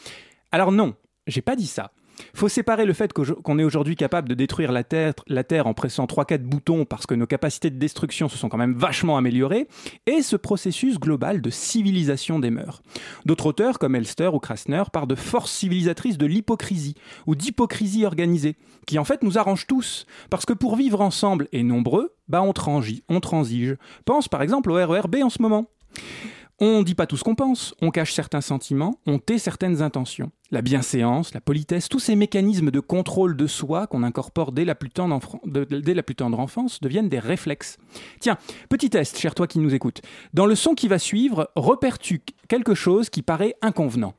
Alors 0.53 0.73
non, 0.73 0.95
j'ai 1.27 1.43
pas 1.43 1.57
dit 1.57 1.67
ça. 1.67 1.93
Faut 2.35 2.49
séparer 2.49 2.85
le 2.85 2.93
fait 2.93 3.13
qu'on 3.13 3.59
est 3.59 3.65
aujourd'hui 3.65 3.97
capable 3.97 4.29
de 4.29 4.35
détruire 4.35 4.73
la 4.73 4.85
terre, 4.85 5.67
en 5.67 5.75
pressant 5.75 6.07
3-4 6.07 6.39
boutons 6.39 6.85
parce 6.85 7.07
que 7.07 7.15
nos 7.15 7.27
capacités 7.27 7.71
de 7.71 7.79
destruction 7.79 8.29
se 8.29 8.37
sont 8.37 8.49
quand 8.49 8.59
même 8.59 8.75
vachement 8.75 9.17
améliorées, 9.17 9.69
et 10.07 10.23
ce 10.23 10.37
processus 10.37 10.99
global 10.99 11.41
de 11.41 11.51
civilisation 11.51 12.39
des 12.39 12.51
mœurs. 12.51 12.83
D'autres 13.25 13.47
auteurs, 13.47 13.79
comme 13.79 13.95
Elster 13.95 14.31
ou 14.33 14.39
Krasner, 14.39 14.85
parlent 14.93 15.09
de 15.09 15.15
force 15.15 15.53
civilisatrice 15.53 16.19
de 16.19 16.27
l'hypocrisie, 16.27 16.95
ou 17.27 17.35
d'hypocrisie 17.35 18.05
organisée, 18.05 18.57
qui 18.87 18.99
en 18.99 19.05
fait 19.05 19.23
nous 19.23 19.39
arrange 19.39 19.67
tous. 19.67 20.07
Parce 20.31 20.47
que 20.47 20.53
pour 20.53 20.77
vivre 20.77 21.01
ensemble 21.01 21.49
et 21.53 21.63
nombreux, 21.63 22.15
bah 22.29 22.43
on, 22.43 22.53
transi- 22.53 23.03
on 23.09 23.21
transige. 23.21 23.77
Pense 24.05 24.29
par 24.29 24.43
exemple 24.43 24.71
au 24.71 24.75
RERB 24.75 25.17
en 25.23 25.31
ce 25.31 25.43
moment. 25.43 25.67
On 26.61 26.83
dit 26.83 26.97
pas 26.97 27.07
tout 27.07 27.17
ce 27.17 27.23
qu'on 27.23 27.37
pense, 27.37 27.73
on 27.81 27.91
cache 27.93 28.13
certains 28.13 28.41
sentiments, 28.41 28.99
on 29.07 29.21
tait 29.21 29.39
certaines 29.39 29.81
intentions. 29.81 30.33
La 30.51 30.61
bienséance, 30.61 31.33
la 31.33 31.41
politesse, 31.41 31.89
tous 31.89 32.01
ces 32.01 32.17
mécanismes 32.17 32.73
de 32.73 32.81
contrôle 32.81 33.37
de 33.37 33.47
soi 33.47 33.87
qu'on 33.87 34.03
incorpore 34.03 34.51
dès 34.51 34.65
la, 34.65 34.75
plus 34.75 34.91
tendre 34.91 35.15
enfran- 35.15 35.41
de- 35.47 35.63
dès 35.65 35.95
la 35.95 36.03
plus 36.03 36.17
tendre 36.17 36.41
enfance 36.41 36.81
deviennent 36.81 37.09
des 37.09 37.21
réflexes. 37.21 37.77
Tiens, 38.19 38.39
petit 38.69 38.91
test, 38.91 39.19
cher 39.19 39.37
toi 39.37 39.47
qui 39.47 39.61
nous 39.61 39.73
écoutes. 39.73 40.01
Dans 40.35 40.47
le 40.47 40.57
son 40.57 40.75
qui 40.75 40.89
va 40.89 40.99
suivre, 40.99 41.49
repères-tu 41.55 42.23
quelque 42.49 42.75
chose 42.75 43.09
qui 43.09 43.23
paraît 43.23 43.55
inconvenant? 43.63 44.15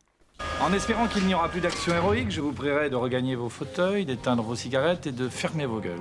En 0.62 0.71
espérant 0.71 1.08
qu'il 1.08 1.25
n'y 1.25 1.34
aura 1.34 1.49
plus 1.49 1.60
d'action 1.60 1.93
héroïque, 1.93 2.32
je 2.32 2.39
vous 2.39 2.54
prierai 2.54 2.89
de 2.89 2.95
regagner 2.95 3.36
vos 3.36 3.49
fauteuils, 3.49 4.06
d'éteindre 4.06 4.43
vos 4.43 4.56
cigarettes 4.56 5.08
et 5.08 5.12
de 5.12 5.28
fermer 5.28 5.65
vos 5.65 5.82
gueules. 5.82 5.99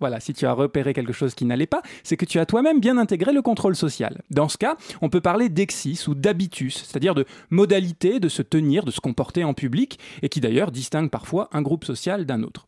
Voilà, 0.00 0.18
si 0.18 0.32
tu 0.32 0.46
as 0.46 0.52
repéré 0.52 0.94
quelque 0.94 1.12
chose 1.12 1.34
qui 1.34 1.44
n'allait 1.44 1.66
pas, 1.66 1.82
c'est 2.02 2.16
que 2.16 2.24
tu 2.24 2.38
as 2.38 2.46
toi-même 2.46 2.80
bien 2.80 2.96
intégré 2.96 3.32
le 3.32 3.42
contrôle 3.42 3.76
social. 3.76 4.22
Dans 4.30 4.48
ce 4.48 4.56
cas, 4.56 4.76
on 5.02 5.10
peut 5.10 5.20
parler 5.20 5.50
d'exis 5.50 6.08
ou 6.08 6.14
d'habitus, 6.14 6.84
c'est-à-dire 6.84 7.14
de 7.14 7.26
modalité 7.50 8.18
de 8.18 8.30
se 8.30 8.40
tenir, 8.40 8.84
de 8.84 8.90
se 8.90 9.00
comporter 9.00 9.44
en 9.44 9.52
public, 9.52 9.98
et 10.22 10.30
qui 10.30 10.40
d'ailleurs 10.40 10.70
distingue 10.70 11.10
parfois 11.10 11.50
un 11.52 11.60
groupe 11.60 11.84
social 11.84 12.24
d'un 12.24 12.42
autre. 12.42 12.66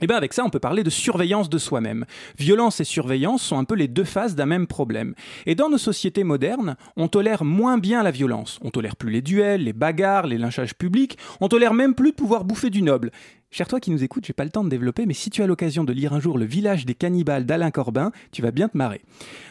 Et 0.00 0.06
bien 0.06 0.16
avec 0.16 0.32
ça, 0.32 0.44
on 0.44 0.50
peut 0.50 0.60
parler 0.60 0.84
de 0.84 0.90
surveillance 0.90 1.48
de 1.48 1.58
soi-même. 1.58 2.04
Violence 2.38 2.80
et 2.80 2.84
surveillance 2.84 3.42
sont 3.42 3.58
un 3.58 3.64
peu 3.64 3.74
les 3.74 3.88
deux 3.88 4.04
faces 4.04 4.36
d'un 4.36 4.46
même 4.46 4.68
problème. 4.68 5.14
Et 5.44 5.56
dans 5.56 5.68
nos 5.68 5.78
sociétés 5.78 6.22
modernes, 6.22 6.76
on 6.96 7.08
tolère 7.08 7.44
moins 7.44 7.78
bien 7.78 8.02
la 8.04 8.12
violence. 8.12 8.60
On 8.62 8.70
tolère 8.70 8.94
plus 8.94 9.10
les 9.10 9.22
duels, 9.22 9.64
les 9.64 9.72
bagarres, 9.72 10.28
les 10.28 10.38
lynchages 10.38 10.76
publics. 10.76 11.18
On 11.40 11.48
tolère 11.48 11.74
même 11.74 11.96
plus 11.96 12.12
de 12.12 12.16
pouvoir 12.16 12.44
bouffer 12.44 12.70
du 12.70 12.82
noble. 12.82 13.10
Cher 13.50 13.66
toi 13.66 13.80
qui 13.80 13.90
nous 13.90 14.04
écoutes, 14.04 14.26
j'ai 14.26 14.34
pas 14.34 14.44
le 14.44 14.50
temps 14.50 14.62
de 14.62 14.68
développer, 14.68 15.06
mais 15.06 15.14
si 15.14 15.30
tu 15.30 15.42
as 15.42 15.46
l'occasion 15.46 15.82
de 15.82 15.92
lire 15.92 16.12
un 16.12 16.20
jour 16.20 16.36
Le 16.36 16.44
village 16.44 16.84
des 16.84 16.94
cannibales 16.94 17.46
d'Alain 17.46 17.70
Corbin, 17.70 18.12
tu 18.30 18.42
vas 18.42 18.50
bien 18.50 18.68
te 18.68 18.76
marrer. 18.76 19.00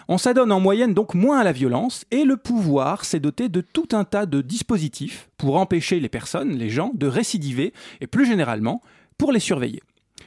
On 0.08 0.20
s'adonne 0.20 0.52
en 0.52 0.60
moyenne 0.60 0.94
donc 0.94 1.16
moins 1.16 1.40
à 1.40 1.44
la 1.44 1.52
violence, 1.52 2.06
et 2.12 2.24
le 2.24 2.38
pouvoir 2.38 3.06
s'est 3.06 3.20
doté 3.20 3.50
de 3.50 3.62
tout 3.62 3.88
un 3.94 4.04
tas 4.04 4.28
de 4.28 4.42
dispositifs 4.42 5.30
pour 5.38 5.58
empêcher 5.58 6.00
les 6.00 6.10
personnes, 6.10 6.52
les 6.52 6.70
gens, 6.70 6.92
de 6.94 7.08
récidiver, 7.08 7.74
et 8.00 8.06
plus 8.06 8.28
généralement, 8.28 8.84
pour 9.18 9.32
les 9.32 9.40
surveiller. 9.40 9.82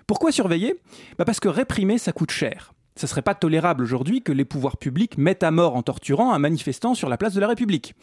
Pourquoi 0.09 0.33
surveiller? 0.33 0.74
Bah 1.16 1.24
Parce 1.24 1.38
que 1.38 1.48
réprimer, 1.48 1.98
ça 1.98 2.11
coûte 2.11 2.33
cher. 2.33 2.72
Ça 2.96 3.06
serait 3.06 3.22
pas 3.22 3.37
tolérable 3.37 3.85
aujourd'hui 3.85 4.20
que 4.20 4.33
les 4.33 4.44
pouvoirs 4.44 4.78
publics 4.78 5.16
mettent 5.16 5.44
à 5.44 5.52
mort 5.52 5.76
en 5.76 5.83
torturant 5.83 6.33
un 6.33 6.40
manifestant 6.40 6.96
sur 6.96 7.09
la 7.09 7.16
place 7.16 7.35
de 7.35 7.40
la 7.40 7.46
République. 7.46 7.94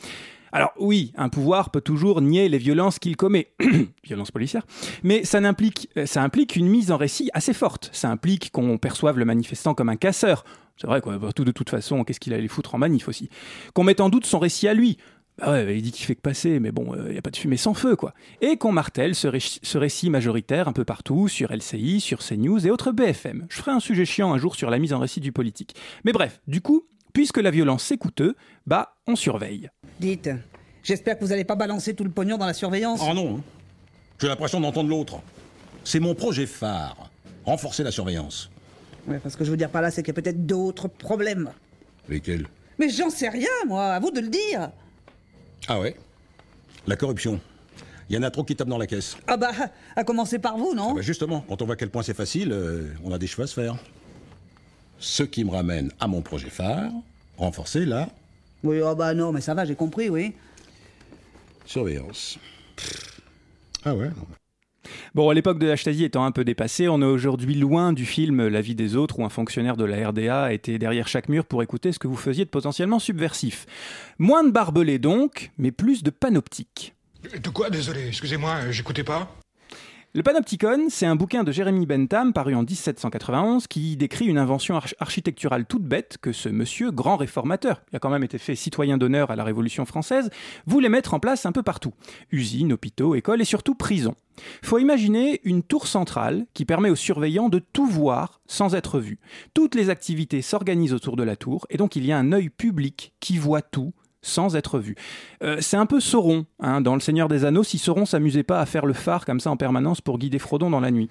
Alors 0.51 0.73
oui, 0.79 1.13
un 1.15 1.29
pouvoir 1.29 1.71
peut 1.71 1.81
toujours 1.81 2.21
nier 2.21 2.49
les 2.49 2.57
violences 2.57 2.99
qu'il 2.99 3.15
commet, 3.17 3.51
violences 4.03 4.31
policières, 4.31 4.65
mais 5.03 5.21
euh, 5.21 6.05
ça 6.05 6.23
implique 6.23 6.55
une 6.55 6.67
mise 6.67 6.91
en 6.91 6.97
récit 6.97 7.29
assez 7.33 7.53
forte. 7.53 7.89
Ça 7.93 8.09
implique 8.09 8.51
qu'on 8.51 8.77
perçoive 8.77 9.19
le 9.19 9.25
manifestant 9.25 9.73
comme 9.73 9.89
un 9.89 9.95
casseur. 9.95 10.43
C'est 10.77 10.87
vrai, 10.87 11.01
quoi, 11.01 11.17
tout 11.35 11.43
de 11.43 11.51
toute 11.51 11.69
façon, 11.69 12.03
qu'est-ce 12.03 12.19
qu'il 12.19 12.33
allait 12.33 12.47
foutre 12.47 12.75
en 12.75 12.77
manif 12.77 13.07
aussi? 13.07 13.29
Qu'on 13.73 13.83
mette 13.83 13.99
en 13.99 14.09
doute 14.09 14.25
son 14.25 14.39
récit 14.39 14.67
à 14.67 14.73
lui. 14.73 14.97
Bah 15.39 15.51
ouais, 15.51 15.77
il 15.77 15.81
dit 15.83 15.91
qu'il 15.91 16.05
fait 16.05 16.15
que 16.15 16.21
passer, 16.21 16.59
mais 16.59 16.71
bon, 16.71 16.95
il 16.95 17.11
n'y 17.11 17.17
a 17.17 17.21
pas 17.21 17.29
de 17.29 17.35
fumée 17.35 17.57
sans 17.57 17.75
feu, 17.75 17.95
quoi. 17.95 18.13
Et 18.41 18.57
qu'on 18.57 18.71
martèle 18.71 19.13
ce 19.13 19.77
récit 19.77 20.09
majoritaire 20.09 20.67
un 20.67 20.73
peu 20.73 20.83
partout, 20.83 21.27
sur 21.27 21.51
LCI, 21.51 21.99
sur 21.99 22.19
CNews 22.19 22.65
et 22.65 22.71
autres 22.71 22.91
BFM. 22.91 23.45
Je 23.49 23.57
ferai 23.57 23.71
un 23.71 23.79
sujet 23.79 24.05
chiant 24.05 24.33
un 24.33 24.39
jour 24.39 24.55
sur 24.55 24.71
la 24.71 24.79
mise 24.79 24.93
en 24.93 24.99
récit 24.99 25.19
du 25.19 25.31
politique. 25.31 25.75
Mais 26.05 26.11
bref, 26.11 26.41
du 26.47 26.61
coup, 26.61 26.87
puisque 27.17 27.37
la 27.39 27.49
violence 27.49 27.81
c'est 27.81 27.97
coûteux, 27.97 28.35
bah 28.67 28.95
on 29.07 29.15
surveille. 29.15 29.71
Dites, 29.99 30.29
j'espère 30.83 31.17
que 31.17 31.23
vous 31.23 31.31
n'allez 31.31 31.45
pas 31.45 31.55
balancer 31.55 31.95
tout 31.95 32.03
le 32.03 32.11
pognon 32.11 32.37
dans 32.37 32.45
la 32.45 32.53
surveillance. 32.53 32.99
Oh 33.03 33.11
non, 33.11 33.37
hein. 33.37 33.43
j'ai 34.21 34.27
l'impression 34.27 34.59
d'entendre 34.59 34.87
l'autre. 34.87 35.19
C'est 35.83 35.99
mon 35.99 36.13
projet 36.13 36.45
phare, 36.45 37.09
renforcer 37.43 37.81
la 37.81 37.89
surveillance. 37.89 38.51
Ouais, 39.07 39.17
parce 39.17 39.35
que 39.35 39.43
je 39.43 39.49
veux 39.49 39.57
dire 39.57 39.71
par 39.71 39.81
là, 39.81 39.89
c'est 39.89 40.03
qu'il 40.03 40.13
y 40.13 40.19
a 40.19 40.21
peut-être 40.21 40.45
d'autres 40.45 40.87
problèmes. 40.87 41.49
Lesquels? 42.07 42.45
Mais 42.77 42.87
j'en 42.87 43.09
sais 43.09 43.29
rien, 43.29 43.49
moi, 43.65 43.95
à 43.95 43.99
vous 43.99 44.11
de 44.11 44.19
le 44.19 44.29
dire. 44.29 44.69
Ah 45.67 45.79
ouais? 45.79 45.95
La 46.85 46.97
corruption. 46.97 47.39
Il 48.11 48.15
y 48.15 48.19
en 48.19 48.21
a 48.21 48.29
trop 48.29 48.43
qui 48.43 48.55
tapent 48.55 48.69
dans 48.69 48.77
la 48.77 48.85
caisse. 48.85 49.17
Ah 49.25 49.37
bah, 49.37 49.49
à 49.95 50.03
commencer 50.03 50.37
par 50.37 50.55
vous, 50.55 50.75
non? 50.75 50.93
Bah 50.93 51.01
justement, 51.01 51.43
quand 51.49 51.63
on 51.63 51.65
voit 51.65 51.73
à 51.73 51.77
quel 51.77 51.89
point 51.89 52.03
c'est 52.03 52.13
facile, 52.13 52.51
euh, 52.51 52.93
on 53.03 53.11
a 53.11 53.17
des 53.17 53.25
cheveux 53.25 53.45
à 53.45 53.47
se 53.47 53.55
faire. 53.55 53.75
Ce 54.99 55.23
qui 55.23 55.43
me 55.43 55.51
ramène 55.51 55.91
à 55.99 56.07
mon 56.07 56.21
projet 56.21 56.49
phare, 56.49 56.91
renforcer 57.37 57.85
la 57.85 58.09
Oui, 58.63 58.79
ah 58.83 58.95
bah 58.95 59.13
non, 59.13 59.31
mais 59.31 59.41
ça 59.41 59.53
va, 59.53 59.65
j'ai 59.65 59.75
compris, 59.75 60.09
oui. 60.09 60.33
surveillance. 61.65 62.37
Ah 63.85 63.95
ouais 63.95 64.09
Bon, 65.13 65.29
à 65.29 65.33
l'époque 65.33 65.59
de 65.59 65.67
la 65.67 65.75
Stasi 65.77 66.03
étant 66.03 66.25
un 66.25 66.31
peu 66.31 66.43
dépassée, 66.45 66.87
on 66.87 67.01
est 67.01 67.05
aujourd'hui 67.05 67.55
loin 67.55 67.91
du 67.93 68.05
film 68.05 68.47
La 68.47 68.61
vie 68.61 68.75
des 68.75 68.95
autres 68.95 69.19
où 69.19 69.25
un 69.25 69.29
fonctionnaire 69.29 69.75
de 69.77 69.83
la 69.83 70.09
RDA 70.09 70.53
était 70.53 70.77
derrière 70.79 71.07
chaque 71.07 71.27
mur 71.29 71.45
pour 71.45 71.61
écouter 71.63 71.91
ce 71.91 71.99
que 71.99 72.07
vous 72.07 72.15
faisiez 72.15 72.45
de 72.45 72.49
potentiellement 72.49 72.99
subversif. 72.99 73.65
Moins 74.17 74.43
de 74.43 74.51
barbelés 74.51 74.99
donc, 74.99 75.51
mais 75.57 75.71
plus 75.71 76.03
de 76.03 76.09
panoptiques. 76.09 76.93
De 77.43 77.49
quoi 77.49 77.69
Désolé, 77.69 78.07
excusez-moi, 78.07 78.55
euh, 78.65 78.71
j'écoutais 78.71 79.03
pas. 79.03 79.29
Le 80.17 80.23
Panopticon, 80.23 80.87
c'est 80.89 81.05
un 81.05 81.15
bouquin 81.15 81.43
de 81.43 81.51
Jérémy 81.51 81.85
Bentham 81.85 82.33
paru 82.33 82.55
en 82.55 82.63
1791 82.63 83.67
qui 83.67 83.95
décrit 83.97 84.25
une 84.25 84.39
invention 84.39 84.75
arch- 84.75 84.95
architecturale 84.97 85.67
toute 85.67 85.83
bête 85.83 86.17
que 86.19 86.31
ce 86.31 86.49
monsieur, 86.49 86.89
grand 86.89 87.17
réformateur, 87.17 87.85
qui 87.85 87.95
a 87.95 87.99
quand 87.99 88.09
même 88.09 88.23
été 88.23 88.39
fait 88.39 88.55
citoyen 88.55 88.97
d'honneur 88.97 89.29
à 89.29 89.35
la 89.35 89.43
Révolution 89.43 89.85
française, 89.85 90.31
voulait 90.65 90.89
mettre 90.89 91.13
en 91.13 91.19
place 91.19 91.45
un 91.45 91.51
peu 91.51 91.61
partout. 91.61 91.93
Usines, 92.31 92.73
hôpitaux, 92.73 93.13
écoles 93.13 93.41
et 93.41 93.45
surtout 93.45 93.75
prisons. 93.75 94.15
Faut 94.63 94.79
imaginer 94.79 95.39
une 95.43 95.61
tour 95.61 95.85
centrale 95.85 96.47
qui 96.55 96.65
permet 96.65 96.89
aux 96.89 96.95
surveillants 96.95 97.49
de 97.49 97.59
tout 97.59 97.85
voir 97.85 98.41
sans 98.47 98.73
être 98.73 98.99
vus. 98.99 99.19
Toutes 99.53 99.75
les 99.75 99.91
activités 99.91 100.41
s'organisent 100.41 100.95
autour 100.95 101.15
de 101.15 101.21
la 101.21 101.35
tour 101.35 101.67
et 101.69 101.77
donc 101.77 101.95
il 101.95 102.03
y 102.03 102.11
a 102.11 102.17
un 102.17 102.31
œil 102.31 102.49
public 102.49 103.13
qui 103.19 103.37
voit 103.37 103.61
tout 103.61 103.93
sans 104.21 104.55
être 104.55 104.79
vu. 104.79 104.95
Euh, 105.43 105.57
c'est 105.61 105.77
un 105.77 105.85
peu 105.85 105.99
Sauron, 105.99 106.45
hein, 106.59 106.81
dans 106.81 106.95
Le 106.95 106.99
Seigneur 106.99 107.27
des 107.27 107.45
Anneaux, 107.45 107.63
si 107.63 107.77
Sauron 107.77 108.05
s'amusait 108.05 108.43
pas 108.43 108.59
à 108.59 108.65
faire 108.65 108.85
le 108.85 108.93
phare 108.93 109.25
comme 109.25 109.39
ça 109.39 109.51
en 109.51 109.57
permanence 109.57 110.01
pour 110.01 110.17
guider 110.17 110.39
Frodon 110.39 110.69
dans 110.69 110.79
la 110.79 110.91
nuit. 110.91 111.09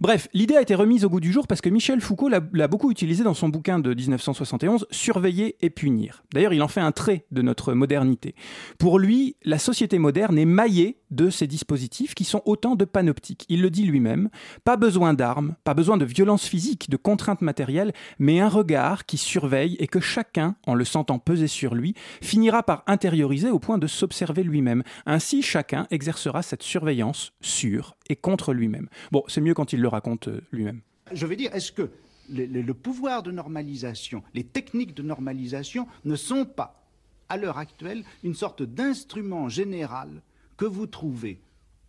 Bref, 0.00 0.28
l'idée 0.32 0.56
a 0.56 0.62
été 0.62 0.74
remise 0.74 1.04
au 1.04 1.08
goût 1.08 1.20
du 1.20 1.32
jour 1.32 1.46
parce 1.46 1.60
que 1.60 1.68
Michel 1.68 2.00
Foucault 2.00 2.28
l'a 2.28 2.68
beaucoup 2.68 2.90
utilisé 2.90 3.24
dans 3.24 3.34
son 3.34 3.48
bouquin 3.48 3.78
de 3.78 3.94
1971, 3.94 4.86
Surveiller 4.90 5.56
et 5.60 5.70
punir. 5.70 6.22
D'ailleurs, 6.32 6.52
il 6.52 6.62
en 6.62 6.68
fait 6.68 6.80
un 6.80 6.92
trait 6.92 7.26
de 7.30 7.42
notre 7.42 7.72
modernité. 7.72 8.34
Pour 8.78 8.98
lui, 8.98 9.36
la 9.44 9.58
société 9.58 9.98
moderne 9.98 10.38
est 10.38 10.44
maillée 10.44 10.98
de 11.12 11.30
ces 11.30 11.46
dispositifs 11.46 12.14
qui 12.14 12.24
sont 12.24 12.42
autant 12.44 12.74
de 12.74 12.84
panoptiques. 12.84 13.46
Il 13.48 13.62
le 13.62 13.70
dit 13.70 13.84
lui-même, 13.84 14.30
pas 14.64 14.76
besoin 14.76 15.14
d'armes, 15.14 15.54
pas 15.64 15.74
besoin 15.74 15.96
de 15.96 16.04
violence 16.04 16.46
physique, 16.46 16.90
de 16.90 16.96
contraintes 16.96 17.42
matérielles, 17.42 17.92
mais 18.18 18.40
un 18.40 18.48
regard 18.48 19.06
qui 19.06 19.18
surveille 19.18 19.76
et 19.78 19.86
que 19.86 20.00
chacun, 20.00 20.56
en 20.66 20.74
le 20.74 20.84
sentant 20.84 21.18
peser 21.18 21.46
sur 21.46 21.74
lui, 21.74 21.94
finira 22.20 22.62
par 22.62 22.82
intérioriser 22.86 23.50
au 23.50 23.58
point 23.58 23.78
de 23.78 23.86
s'observer 23.86 24.42
lui-même. 24.42 24.82
Ainsi, 25.06 25.42
chacun 25.42 25.86
exercera 25.90 26.42
cette 26.42 26.62
surveillance 26.62 27.32
sur 27.40 27.96
et 28.08 28.16
contre 28.16 28.52
lui-même. 28.52 28.88
Bon, 29.10 29.22
c'est 29.28 29.40
mieux 29.40 29.54
quand 29.54 29.72
il 29.72 29.80
le 29.80 29.88
raconte 29.88 30.28
euh, 30.28 30.40
lui-même. 30.50 30.80
Je 31.12 31.26
veux 31.26 31.36
dire, 31.36 31.54
est-ce 31.54 31.72
que 31.72 31.90
le, 32.30 32.72
pouvoir 32.72 33.22
de 33.22 33.30
normalisation, 33.30 34.22
les 34.34 34.44
techniques 34.44 34.94
de 34.94 35.02
normalisation 35.02 35.86
ne 36.04 36.16
sont 36.16 36.44
pas, 36.44 36.82
à 37.28 37.36
l'heure 37.36 37.58
actuelle, 37.58 38.04
une 38.22 38.34
sorte 38.34 38.62
d'instrument 38.62 39.48
général 39.48 40.22
que 40.56 40.64
vous 40.64 40.86
trouvez 40.86 41.40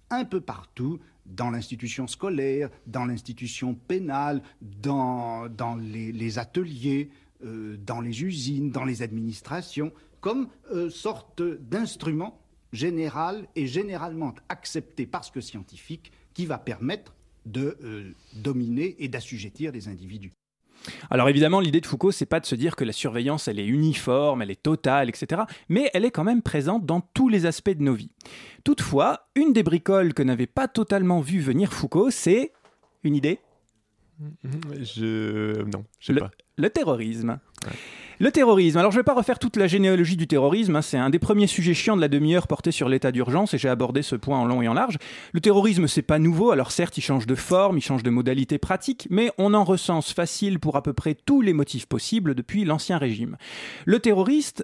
un 0.10 0.26
peu 0.26 0.41
partout 0.41 0.99
dans 1.26 1.49
l'institution 1.49 2.08
scolaire, 2.08 2.69
dans 2.86 3.06
l'institution 3.06 3.73
pénale, 3.73 4.41
dans, 4.62 5.47
les 5.80 6.39
ateliers, 6.39 7.10
euh, 7.43 7.78
dans 7.78 8.02
les 8.02 8.23
usines, 8.23 8.71
dans 8.71 8.86
les 8.86 9.02
administrations, 9.02 9.91
comme 10.21 10.47
euh, 10.71 10.89
sorte 10.89 11.41
d'instrument 11.41 12.39
général 12.71 13.47
et 13.56 13.67
généralement 13.67 14.34
accepté 14.49 15.06
parce 15.06 15.32
que 15.32 15.41
scientifique 15.41 16.12
qui 16.34 16.45
va 16.45 16.58
permettre 16.58 17.13
de 17.45 17.78
euh, 17.84 18.12
dominer 18.36 18.95
et 18.99 19.08
d'assujettir 19.08 19.71
les 19.71 19.88
individus. 19.88 20.33
Alors 21.10 21.30
évidemment, 21.30 21.60
l'idée 21.60 21.82
de 21.82 21.86
Foucault, 21.86 22.12
c'est 22.12 22.26
pas 22.26 22.39
de 22.39 22.46
se 22.46 22.56
dire 22.56 22.76
que 22.76 22.84
la 22.84 22.91
surveillance, 22.91 23.48
elle 23.48 23.60
est 23.60 23.65
uniforme, 23.65 24.41
elle 24.41 24.52
est 24.52 24.62
totale, 24.62 25.10
etc. 25.10 25.43
Mais 25.69 25.89
elle 25.93 26.06
est 26.06 26.12
quand 26.12 26.24
même 26.24 26.41
présente 26.41 26.86
dans 26.86 27.02
tous 27.02 27.30
les 27.30 27.46
aspects 27.46 27.69
de 27.69 27.84
nos 27.84 27.93
vies. 27.93 28.12
Toutefois, 28.63 29.28
une 29.36 29.54
des 29.54 29.63
bricoles 29.63 30.13
que 30.13 30.24
n'avait 30.24 30.48
pas 30.48 30.67
totalement 30.67 31.22
vu 31.22 31.39
venir 31.39 31.74
Foucault, 31.74 32.12
c'est 32.12 32.52
une 33.04 33.15
idée? 33.15 33.39
Je. 34.82 35.63
Non, 35.63 35.84
je 36.00 36.08
sais 36.08 36.13
le, 36.13 36.19
pas. 36.19 36.32
le 36.58 36.69
terrorisme. 36.69 37.39
Le 38.19 38.32
terrorisme. 38.32 38.78
Alors, 38.78 38.91
je 38.91 38.97
ne 38.97 38.99
vais 38.99 39.06
pas 39.06 39.15
refaire 39.15 39.39
toute 39.39 39.58
la 39.58 39.67
généalogie 39.67 40.15
du 40.15 40.28
terrorisme. 40.28 40.76
hein, 40.76 40.82
C'est 40.82 40.97
un 40.97 41.10
des 41.10 41.19
premiers 41.19 41.47
sujets 41.47 41.73
chiants 41.73 41.95
de 41.95 42.02
la 42.02 42.08
demi-heure 42.08 42.47
porté 42.47 42.71
sur 42.71 42.88
l'état 42.88 43.12
d'urgence 43.12 43.54
et 43.54 43.58
j'ai 43.58 43.69
abordé 43.69 44.02
ce 44.02 44.15
point 44.15 44.39
en 44.39 44.45
long 44.45 44.62
et 44.62 44.67
en 44.67 44.73
large. 44.73 44.97
Le 45.32 45.41
terrorisme, 45.41 45.88
c'est 45.88 46.04
pas 46.04 46.19
nouveau. 46.19 46.52
Alors, 46.52 46.71
certes, 46.71 46.97
il 46.97 47.02
change 47.02 47.26
de 47.26 47.36
forme, 47.36 47.78
il 47.78 47.82
change 47.82 48.04
de 48.04 48.10
modalité 48.12 48.60
pratique, 48.60 49.08
mais 49.10 49.32
on 49.38 49.54
en 49.54 49.63
recense 49.63 50.13
facile 50.13 50.60
pour 50.60 50.76
à 50.76 50.84
peu 50.84 50.93
près 50.93 51.15
tous 51.15 51.41
les 51.41 51.54
motifs 51.54 51.88
possibles 51.88 52.36
depuis 52.36 52.65
l'Ancien 52.65 52.97
Régime. 52.97 53.36
Le, 53.86 53.99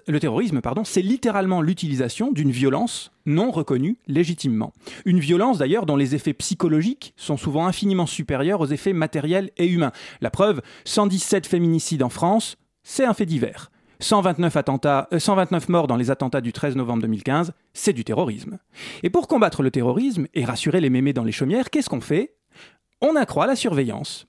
le 0.06 0.20
terrorisme, 0.20 0.60
pardon, 0.60 0.84
c'est 0.84 1.02
littéralement 1.02 1.60
l'utilisation 1.60 2.30
d'une 2.30 2.50
violence 2.52 3.10
non 3.26 3.50
reconnue 3.50 3.98
légitimement. 4.06 4.72
Une 5.04 5.18
violence 5.18 5.58
d'ailleurs 5.58 5.86
dont 5.86 5.96
les 5.96 6.14
effets 6.14 6.32
psychologiques 6.32 7.14
sont 7.16 7.36
souvent 7.36 7.66
infiniment 7.66 8.06
supérieurs 8.06 8.60
aux 8.60 8.66
effets 8.66 8.92
matériels 8.92 9.50
et 9.56 9.66
humains. 9.66 9.92
La 10.20 10.30
preuve, 10.30 10.62
117 10.84 11.46
féminicides 11.46 12.02
en 12.02 12.08
France, 12.08 12.56
c'est 12.82 13.04
un 13.04 13.14
fait 13.14 13.26
divers. 13.26 13.70
129, 14.00 14.56
attentats, 14.56 15.08
euh, 15.12 15.18
129 15.18 15.68
morts 15.68 15.86
dans 15.86 15.96
les 15.96 16.10
attentats 16.10 16.40
du 16.40 16.52
13 16.52 16.76
novembre 16.76 17.02
2015, 17.02 17.52
c'est 17.74 17.92
du 17.92 18.02
terrorisme. 18.04 18.58
Et 19.02 19.10
pour 19.10 19.28
combattre 19.28 19.62
le 19.62 19.70
terrorisme 19.70 20.26
et 20.34 20.44
rassurer 20.44 20.80
les 20.80 20.90
mémés 20.90 21.12
dans 21.12 21.24
les 21.24 21.32
chaumières, 21.32 21.68
qu'est-ce 21.70 21.90
qu'on 21.90 22.00
fait? 22.00 22.34
On 23.02 23.14
accroît 23.16 23.46
la 23.46 23.56
surveillance. 23.56 24.26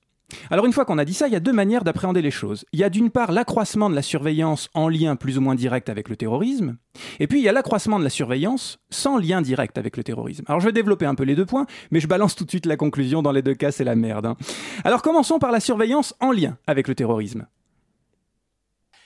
Alors 0.49 0.65
une 0.65 0.71
fois 0.71 0.85
qu'on 0.85 0.97
a 0.97 1.03
dit 1.03 1.13
ça, 1.13 1.27
il 1.27 1.33
y 1.33 1.35
a 1.35 1.41
deux 1.41 1.51
manières 1.51 1.83
d'appréhender 1.83 2.21
les 2.21 2.31
choses. 2.31 2.63
Il 2.71 2.79
y 2.79 2.85
a 2.85 2.89
d'une 2.89 3.09
part 3.09 3.33
l'accroissement 3.33 3.89
de 3.89 3.95
la 3.95 4.01
surveillance 4.01 4.69
en 4.73 4.87
lien 4.87 5.17
plus 5.17 5.37
ou 5.37 5.41
moins 5.41 5.55
direct 5.55 5.89
avec 5.89 6.07
le 6.07 6.15
terrorisme, 6.15 6.77
et 7.19 7.27
puis 7.27 7.39
il 7.39 7.43
y 7.43 7.49
a 7.49 7.51
l'accroissement 7.51 7.99
de 7.99 8.05
la 8.05 8.09
surveillance 8.09 8.79
sans 8.89 9.17
lien 9.17 9.41
direct 9.41 9.77
avec 9.77 9.97
le 9.97 10.03
terrorisme. 10.05 10.45
Alors 10.47 10.61
je 10.61 10.67
vais 10.67 10.71
développer 10.71 11.05
un 11.05 11.15
peu 11.15 11.23
les 11.23 11.35
deux 11.35 11.45
points, 11.45 11.65
mais 11.91 11.99
je 11.99 12.07
balance 12.07 12.35
tout 12.35 12.45
de 12.45 12.49
suite 12.49 12.65
la 12.65 12.77
conclusion, 12.77 13.21
dans 13.21 13.33
les 13.33 13.41
deux 13.41 13.55
cas 13.55 13.71
c'est 13.71 13.83
la 13.83 13.95
merde. 13.95 14.25
hein. 14.25 14.37
Alors 14.85 15.01
commençons 15.01 15.37
par 15.37 15.51
la 15.51 15.59
surveillance 15.59 16.15
en 16.21 16.31
lien 16.31 16.57
avec 16.65 16.87
le 16.87 16.95
terrorisme. 16.95 17.45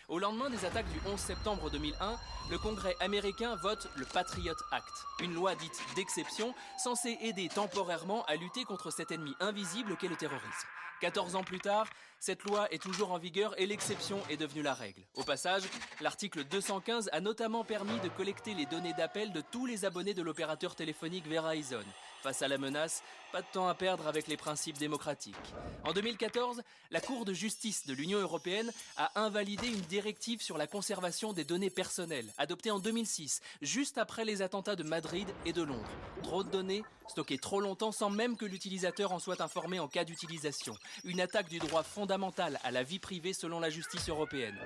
Au 0.08 0.20
lendemain 0.20 0.52
des 0.52 0.64
attaques 0.66 0.92
du 0.92 1.00
11 1.12 1.20
septembre 1.20 1.72
2001, 1.72 2.18
le 2.50 2.58
Congrès 2.58 2.96
américain 3.00 3.56
vote 3.56 3.88
le 3.96 4.06
Patriot 4.06 4.56
Act, 4.72 5.06
une 5.20 5.34
loi 5.34 5.56
dite 5.56 5.80
d'exception 5.96 6.54
censée 6.78 7.18
aider 7.22 7.50
temporairement 7.50 8.24
à 8.26 8.36
lutter 8.36 8.66
contre 8.66 8.92
cet 8.92 9.12
ennemi 9.12 9.34
invisible 9.40 9.98
qu'est 9.98 10.08
le 10.08 10.16
terrorisme. 10.16 10.68
14 11.02 11.36
ans 11.36 11.44
plus 11.44 11.60
tard, 11.60 11.88
cette 12.20 12.44
loi 12.44 12.72
est 12.72 12.82
toujours 12.82 13.12
en 13.12 13.18
vigueur 13.18 13.60
et 13.60 13.66
l'exception 13.66 14.22
est 14.30 14.38
devenue 14.38 14.62
la 14.62 14.74
règle. 14.74 15.02
Au 15.16 15.24
passage, 15.24 15.64
l'article 16.02 16.44
215 16.46 17.10
a 17.12 17.20
notamment 17.20 17.64
permis 17.64 18.00
de 18.00 18.10
collecter 18.10 18.54
les 18.54 18.66
données 18.66 18.94
d'appel 18.94 19.32
de 19.32 19.42
tous 19.42 19.66
les 19.66 19.86
abonnés 19.86 20.14
de 20.14 20.24
l'opérateur 20.24 20.76
téléphonique 20.76 21.28
Verizon. 21.28 21.84
Face 22.24 22.42
à 22.42 22.48
la 22.48 22.58
menace, 22.58 23.04
pas 23.32 23.44
de 23.44 23.48
temps 23.54 23.68
à 23.68 23.76
perdre 23.76 24.08
avec 24.08 24.26
les 24.28 24.38
principes 24.38 24.80
démocratiques. 24.80 25.36
En 25.84 25.94
2014, 25.94 26.64
la 26.90 27.02
Cour 27.02 27.26
de 27.26 27.34
justice 27.34 27.86
de 27.86 27.94
l'Union 27.94 28.18
européenne 28.18 28.72
a 28.98 29.12
invalidé 29.22 29.68
une 29.68 29.82
directive 29.82 30.42
sur 30.42 30.58
la 30.58 30.66
conservation 30.66 31.34
des 31.34 31.44
données 31.44 31.70
personnelles, 31.70 32.34
adoptée 32.38 32.72
en 32.72 32.80
2006, 32.80 33.42
juste 33.62 33.98
après 33.98 34.26
les 34.26 34.42
attentats 34.42 34.76
de 34.76 34.84
Madrid 34.84 35.28
et 35.46 35.54
de 35.54 35.62
Londres. 35.62 35.90
Trop 36.24 36.44
de 36.44 36.50
données, 36.50 36.84
stockées 37.08 37.38
trop 37.38 37.62
longtemps 37.62 37.92
sans 37.92 38.10
même 38.10 38.38
que 38.38 38.46
l'utilisateur 38.46 39.12
en 39.12 39.20
soit 39.20 39.42
informé 39.42 39.80
en 39.80 39.88
cas 39.88 40.06
d'utilisation. 40.06 40.76
Une 41.04 41.22
attaque 41.22 41.50
du 41.50 41.60
droit 41.60 41.84
fondamental 41.84 42.60
à 42.64 42.72
la 42.72 42.84
vie 42.84 43.00
privée 43.00 43.34
selon 43.34 43.60
la 43.60 43.70
justice 43.70 44.10
européenne. 44.10 44.58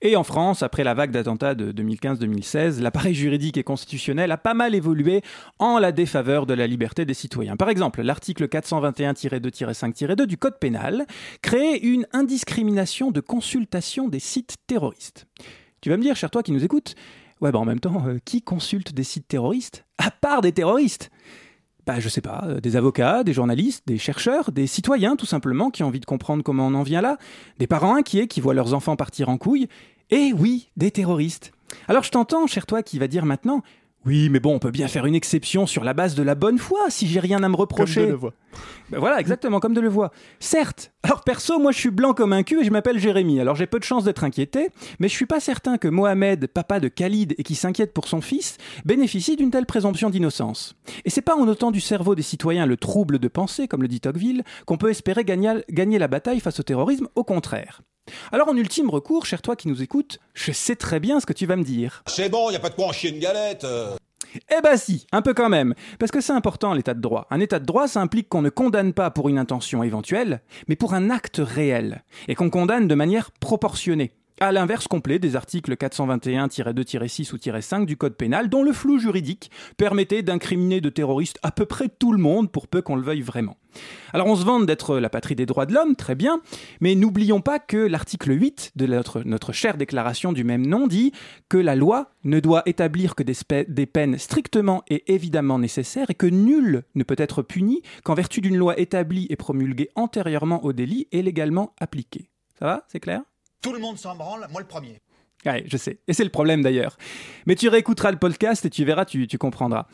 Et 0.00 0.16
en 0.16 0.24
France, 0.24 0.62
après 0.62 0.84
la 0.84 0.94
vague 0.94 1.10
d'attentats 1.10 1.54
de 1.54 1.72
2015-2016, 1.72 2.80
l'appareil 2.80 3.14
juridique 3.14 3.56
et 3.56 3.62
constitutionnel 3.62 4.32
a 4.32 4.36
pas 4.36 4.54
mal 4.54 4.74
évolué 4.74 5.22
en 5.58 5.78
la 5.78 5.92
défaveur 5.92 6.46
de 6.46 6.54
la 6.54 6.66
liberté 6.66 7.04
des 7.04 7.14
citoyens. 7.14 7.56
Par 7.56 7.68
exemple, 7.68 8.02
l'article 8.02 8.46
421-2-5-2 8.46 10.26
du 10.26 10.36
Code 10.36 10.58
pénal 10.58 11.06
crée 11.40 11.76
une 11.76 12.06
indiscrimination 12.12 13.10
de 13.10 13.20
consultation 13.20 14.08
des 14.08 14.20
sites 14.20 14.56
terroristes. 14.66 15.26
Tu 15.82 15.90
vas 15.90 15.96
me 15.96 16.02
dire, 16.02 16.14
cher 16.14 16.30
toi 16.30 16.44
qui 16.44 16.52
nous 16.52 16.64
écoutes, 16.64 16.94
ouais, 17.40 17.50
bah 17.50 17.58
en 17.58 17.64
même 17.64 17.80
temps, 17.80 18.04
euh, 18.06 18.18
qui 18.24 18.40
consulte 18.40 18.94
des 18.94 19.02
sites 19.02 19.26
terroristes 19.26 19.84
À 19.98 20.12
part 20.12 20.40
des 20.40 20.52
terroristes? 20.52 21.10
Bah, 21.86 21.98
je 21.98 22.08
sais 22.08 22.20
pas, 22.20 22.44
euh, 22.46 22.60
des 22.60 22.76
avocats, 22.76 23.24
des 23.24 23.32
journalistes, 23.32 23.82
des 23.88 23.98
chercheurs, 23.98 24.52
des 24.52 24.68
citoyens 24.68 25.16
tout 25.16 25.26
simplement 25.26 25.70
qui 25.70 25.82
ont 25.82 25.88
envie 25.88 25.98
de 25.98 26.06
comprendre 26.06 26.44
comment 26.44 26.68
on 26.68 26.74
en 26.74 26.84
vient 26.84 27.00
là, 27.00 27.18
des 27.58 27.66
parents 27.66 27.96
inquiets 27.96 28.28
qui 28.28 28.40
voient 28.40 28.54
leurs 28.54 28.74
enfants 28.74 28.94
partir 28.94 29.28
en 29.28 29.38
couille, 29.38 29.66
et 30.10 30.32
oui, 30.32 30.70
des 30.76 30.92
terroristes. 30.92 31.50
Alors 31.88 32.04
je 32.04 32.12
t'entends, 32.12 32.46
cher 32.46 32.64
toi, 32.64 32.84
qui 32.84 33.00
va 33.00 33.08
dire 33.08 33.24
maintenant 33.24 33.62
oui, 34.04 34.28
mais 34.30 34.40
bon, 34.40 34.54
on 34.54 34.58
peut 34.58 34.72
bien 34.72 34.88
faire 34.88 35.06
une 35.06 35.14
exception 35.14 35.66
sur 35.66 35.84
la 35.84 35.94
base 35.94 36.14
de 36.14 36.22
la 36.22 36.34
bonne 36.34 36.58
foi, 36.58 36.80
si 36.88 37.06
j'ai 37.06 37.20
rien 37.20 37.42
à 37.42 37.48
me 37.48 37.54
reprocher. 37.54 38.00
Comme 38.00 38.10
Delevoye. 38.10 38.32
Ben 38.90 38.98
voilà, 38.98 39.20
exactement, 39.20 39.60
comme 39.60 39.74
Delevoye. 39.74 40.10
Certes, 40.40 40.92
alors 41.04 41.22
perso, 41.22 41.58
moi 41.60 41.70
je 41.70 41.78
suis 41.78 41.90
blanc 41.90 42.12
comme 42.12 42.32
un 42.32 42.42
cul 42.42 42.60
et 42.60 42.64
je 42.64 42.70
m'appelle 42.70 42.98
Jérémy, 42.98 43.40
alors 43.40 43.54
j'ai 43.54 43.66
peu 43.66 43.78
de 43.78 43.84
chances 43.84 44.04
d'être 44.04 44.24
inquiété, 44.24 44.70
mais 44.98 45.08
je 45.08 45.14
suis 45.14 45.26
pas 45.26 45.38
certain 45.38 45.78
que 45.78 45.86
Mohamed, 45.86 46.48
papa 46.48 46.80
de 46.80 46.88
Khalid 46.88 47.34
et 47.38 47.42
qui 47.44 47.54
s'inquiète 47.54 47.92
pour 47.92 48.08
son 48.08 48.20
fils, 48.20 48.56
bénéficie 48.84 49.36
d'une 49.36 49.50
telle 49.50 49.66
présomption 49.66 50.10
d'innocence. 50.10 50.74
Et 51.04 51.10
c'est 51.10 51.22
pas 51.22 51.36
en 51.36 51.46
notant 51.46 51.70
du 51.70 51.80
cerveau 51.80 52.14
des 52.14 52.22
citoyens 52.22 52.66
le 52.66 52.76
trouble 52.76 53.20
de 53.20 53.28
pensée, 53.28 53.68
comme 53.68 53.82
le 53.82 53.88
dit 53.88 54.00
Tocqueville, 54.00 54.42
qu'on 54.66 54.78
peut 54.78 54.90
espérer 54.90 55.24
gagner, 55.24 55.62
gagner 55.70 55.98
la 55.98 56.08
bataille 56.08 56.40
face 56.40 56.58
au 56.58 56.64
terrorisme, 56.64 57.08
au 57.14 57.22
contraire. 57.24 57.82
Alors 58.32 58.48
en 58.48 58.56
ultime 58.56 58.90
recours, 58.90 59.26
cher 59.26 59.42
toi 59.42 59.56
qui 59.56 59.68
nous 59.68 59.82
écoutes, 59.82 60.18
je 60.34 60.52
sais 60.52 60.76
très 60.76 61.00
bien 61.00 61.20
ce 61.20 61.26
que 61.26 61.32
tu 61.32 61.46
vas 61.46 61.56
me 61.56 61.64
dire. 61.64 62.02
C'est 62.06 62.28
bon, 62.28 62.50
y 62.50 62.56
a 62.56 62.60
pas 62.60 62.70
de 62.70 62.74
quoi 62.74 62.86
en 62.86 62.92
chier 62.92 63.10
une 63.10 63.20
galette. 63.20 63.64
euh. 63.64 63.96
Eh 64.50 64.60
ben 64.62 64.76
si, 64.78 65.06
un 65.12 65.20
peu 65.20 65.34
quand 65.34 65.50
même. 65.50 65.74
Parce 65.98 66.10
que 66.10 66.20
c'est 66.20 66.32
important 66.32 66.72
l'état 66.72 66.94
de 66.94 67.00
droit. 67.00 67.26
Un 67.30 67.40
état 67.40 67.58
de 67.58 67.66
droit, 67.66 67.86
ça 67.86 68.00
implique 68.00 68.28
qu'on 68.28 68.40
ne 68.42 68.48
condamne 68.48 68.94
pas 68.94 69.10
pour 69.10 69.28
une 69.28 69.38
intention 69.38 69.82
éventuelle, 69.82 70.40
mais 70.68 70.76
pour 70.76 70.94
un 70.94 71.10
acte 71.10 71.40
réel. 71.44 72.02
Et 72.28 72.34
qu'on 72.34 72.48
condamne 72.50 72.88
de 72.88 72.94
manière 72.94 73.30
proportionnée. 73.30 74.12
À 74.40 74.50
l'inverse 74.50 74.88
complet 74.88 75.18
des 75.18 75.36
articles 75.36 75.74
421-2-6 75.74 77.32
ou 77.32 77.60
5 77.60 77.86
du 77.86 77.96
Code 77.96 78.16
pénal, 78.16 78.48
dont 78.48 78.62
le 78.62 78.72
flou 78.72 78.98
juridique 78.98 79.50
permettait 79.76 80.22
d'incriminer 80.22 80.80
de 80.80 80.88
terroristes 80.88 81.38
à 81.42 81.52
peu 81.52 81.66
près 81.66 81.88
tout 81.88 82.12
le 82.12 82.18
monde 82.18 82.50
pour 82.50 82.66
peu 82.66 82.82
qu'on 82.82 82.96
le 82.96 83.02
veuille 83.02 83.20
vraiment. 83.20 83.56
Alors 84.12 84.26
on 84.26 84.36
se 84.36 84.44
vante 84.44 84.66
d'être 84.66 84.98
la 84.98 85.10
patrie 85.10 85.36
des 85.36 85.46
droits 85.46 85.66
de 85.66 85.74
l'homme, 85.74 85.96
très 85.96 86.14
bien, 86.14 86.40
mais 86.80 86.94
n'oublions 86.94 87.40
pas 87.40 87.58
que 87.58 87.76
l'article 87.76 88.32
8 88.32 88.72
de 88.74 88.86
notre, 88.86 89.52
chère 89.52 89.76
déclaration 89.76 90.32
du 90.32 90.44
même 90.44 90.66
nom 90.66 90.86
dit 90.86 91.12
que 91.48 91.58
la 91.58 91.76
loi 91.76 92.10
ne 92.24 92.40
doit 92.40 92.62
établir 92.66 93.14
que 93.14 93.22
des, 93.22 93.36
des 93.68 93.86
peines 93.86 94.18
strictement 94.18 94.82
et 94.88 95.12
évidemment 95.12 95.58
nécessaires 95.58 96.10
et 96.10 96.14
que 96.14 96.26
nul 96.26 96.82
ne 96.94 97.04
peut 97.04 97.16
être 97.18 97.42
puni 97.42 97.82
qu'en 98.02 98.14
vertu 98.14 98.40
d'une 98.40 98.56
loi 98.56 98.78
établie 98.78 99.26
et 99.30 99.36
promulguée 99.36 99.90
antérieurement 99.94 100.64
au 100.64 100.72
délit 100.72 101.06
et 101.12 101.22
légalement 101.22 101.74
appliquée. 101.78 102.30
Ça 102.58 102.66
va? 102.66 102.84
C'est 102.88 103.00
clair? 103.00 103.22
Tout 103.62 103.72
le 103.72 103.78
monde 103.78 103.96
s'en 103.96 104.16
branle, 104.16 104.46
moi 104.50 104.60
le 104.60 104.66
premier. 104.66 105.00
Ouais, 105.46 105.64
je 105.66 105.76
sais. 105.76 105.98
Et 106.08 106.12
c'est 106.12 106.24
le 106.24 106.30
problème 106.30 106.62
d'ailleurs. 106.62 106.96
Mais 107.46 107.54
tu 107.54 107.68
réécouteras 107.68 108.10
le 108.10 108.18
podcast 108.18 108.64
et 108.64 108.70
tu 108.70 108.84
verras, 108.84 109.04
tu, 109.04 109.26
comprendras. 109.38 109.86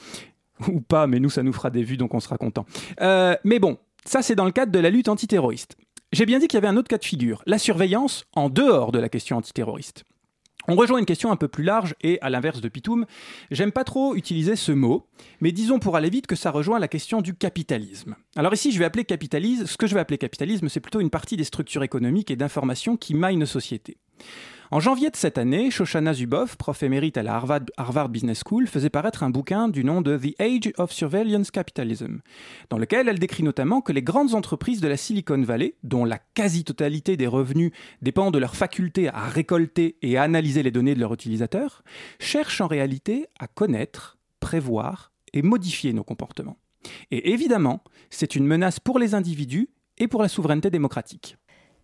Ou 0.69 0.81
pas, 0.81 1.07
mais 1.07 1.21
nous, 1.21 1.31
ça 1.31 1.43
nous 1.43 1.53
fera 1.53 1.71
des 1.71 1.83
vues, 1.83 1.97
donc 1.97 2.15
on 2.15 2.21
sera 2.21 2.39
content. 2.39 2.67
Euh, 3.01 3.37
mais 3.45 3.59
bon, 3.59 3.79
ça 4.05 4.23
c'est 4.23 4.35
dans 4.35 4.45
le 4.45 4.53
cadre 4.53 4.73
de 4.73 4.79
la 4.79 4.91
lutte 4.91 5.09
antiterroriste. 5.09 5.77
J'ai 6.13 6.25
bien 6.25 6.39
dit 6.39 6.49
qu'il 6.49 6.57
y 6.57 6.59
avait 6.59 6.69
un 6.69 6.77
autre 6.77 6.89
cas 6.89 6.97
de 6.97 7.05
figure, 7.05 7.43
la 7.47 7.59
surveillance 7.59 8.25
en 8.35 8.49
dehors 8.49 8.93
de 8.93 8.99
la 8.99 9.11
question 9.11 9.37
antiterroriste. 9.37 10.05
On 10.71 10.75
rejoint 10.75 10.99
une 10.99 11.07
question 11.07 11.33
un 11.33 11.37
peu 11.37 11.49
plus 11.49 11.65
large 11.65 11.95
et, 12.03 12.21
à 12.21 12.29
l'inverse 12.29 12.61
de 12.61 12.69
Pitoum, 12.69 13.07
j'aime 13.51 13.73
pas 13.73 13.85
trop 13.85 14.15
utiliser 14.15 14.55
ce 14.55 14.71
mot, 14.71 15.07
mais 15.41 15.51
disons 15.51 15.79
pour 15.79 15.97
aller 15.97 16.11
vite 16.11 16.27
que 16.27 16.37
ça 16.37 16.51
rejoint 16.51 16.79
la 16.79 16.89
question 16.89 17.23
du 17.23 17.35
capitalisme. 17.35 18.17
Alors 18.37 18.53
ici, 18.53 18.71
je 18.71 18.79
vais 18.79 18.85
appeler 18.85 19.07
capitalisme, 19.07 19.67
ce 19.67 19.79
que 19.79 19.87
je 19.87 19.95
vais 19.95 20.01
appeler 20.01 20.19
capitalisme, 20.19 20.69
c'est 20.69 20.81
plutôt 20.81 21.01
une 21.01 21.09
partie 21.09 21.39
des 21.39 21.45
structures 21.45 21.83
économiques 21.83 22.31
et 22.31 22.37
d'information 22.37 22.99
qui 22.99 23.15
maillent 23.15 23.39
nos 23.39 23.47
sociétés. 23.47 23.97
En 24.71 24.81
janvier 24.81 25.09
de 25.09 25.17
cette 25.17 25.39
année, 25.39 25.71
Shoshana 25.71 26.13
Zuboff, 26.13 26.57
prof 26.57 26.83
émérite 26.83 27.17
à 27.17 27.23
la 27.23 27.37
Harvard, 27.37 28.11
Business 28.11 28.43
School, 28.47 28.67
faisait 28.67 28.91
paraître 28.91 29.23
un 29.23 29.31
bouquin 29.31 29.69
du 29.69 29.83
nom 29.83 30.03
de 30.03 30.19
The 30.19 30.39
Age 30.39 30.75
of 30.77 30.93
Surveillance 30.93 31.51
Capitalism, 31.51 32.19
dans 32.69 32.77
lequel 32.77 33.09
elle 33.09 33.19
décrit 33.19 33.43
notamment 33.43 33.81
que 33.81 33.93
les 33.93 34.03
grandes 34.03 34.35
entreprises 34.35 34.83
de 34.83 34.89
la 34.89 34.99
Silicon 34.99 35.41
Valley, 35.41 35.77
dont 35.85 36.05
la 36.05 36.19
quasi-totalité 36.19 37.17
des 37.17 37.27
revenus 37.27 37.73
dépend 38.03 38.31
de 38.31 38.39
leur 38.39 38.57
faculté 38.57 39.09
à 39.09 39.27
récolter 39.27 39.97
et 40.03 40.19
à 40.19 40.23
analyser 40.25 40.63
les 40.63 40.71
données 40.71 40.95
de 40.95 41.01
leurs 41.01 41.15
utilisateurs, 41.15 41.83
cherchent 42.19 42.61
en 42.61 42.67
réalité 42.67 43.27
à 43.39 43.47
connaître, 43.47 44.19
prévoir 44.39 45.13
et 45.33 45.41
modifier 45.41 45.95
nos 45.95 46.05
comportements. 46.05 46.59
Et 47.11 47.33
évidemment, 47.33 47.83
c'est 48.11 48.37
une 48.37 48.47
menace 48.47 48.81
pour 48.81 48.99
les 48.99 49.15
individus 49.15 49.71
et 49.97 50.09
pour 50.09 50.21
la 50.21 50.29
souveraineté 50.29 50.69
démocratique. 50.69 51.39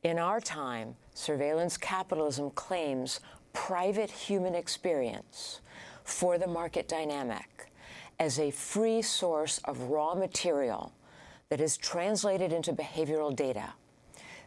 In 0.04 0.18
our 0.18 0.38
time, 0.38 0.96
surveillance 1.14 1.78
capitalism 1.78 2.50
claims 2.50 3.20
private 3.54 4.10
human 4.10 4.54
experience 4.54 5.62
for 6.04 6.36
the 6.36 6.46
market 6.46 6.86
dynamic 6.86 7.72
as 8.20 8.38
a 8.38 8.50
free 8.50 9.00
source 9.00 9.62
of 9.64 9.80
raw 9.84 10.14
material 10.14 10.92
that 11.48 11.58
is 11.58 11.78
translated 11.78 12.52
into 12.52 12.74
behavioral 12.74 13.34
data. 13.34 13.72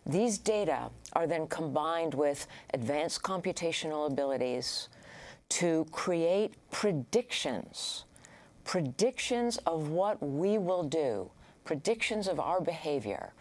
These 0.05 0.37
data 0.37 0.91
are 1.13 1.25
then 1.25 1.47
combined 1.47 2.13
with 2.13 2.45
advanced 2.75 3.23
computational 3.23 4.11
abilities 4.11 4.89
to 5.49 5.87
create 5.91 6.53
predictions, 6.69 8.05
predictions 8.63 9.57
of 9.65 9.89
what 9.89 10.21
we 10.21 10.59
will 10.59 10.83
do, 10.83 11.31
predictions 11.65 12.27
of 12.27 12.39
our 12.39 12.61
behavior, 12.61 13.33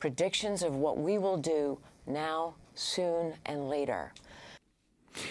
predictions 0.00 0.64
of 0.64 0.74
what 0.74 0.96
we 0.96 1.18
will 1.18 1.36
do 1.36 1.78
now, 2.06 2.54
soon, 2.74 3.34
and 3.46 3.68
later. 3.70 4.12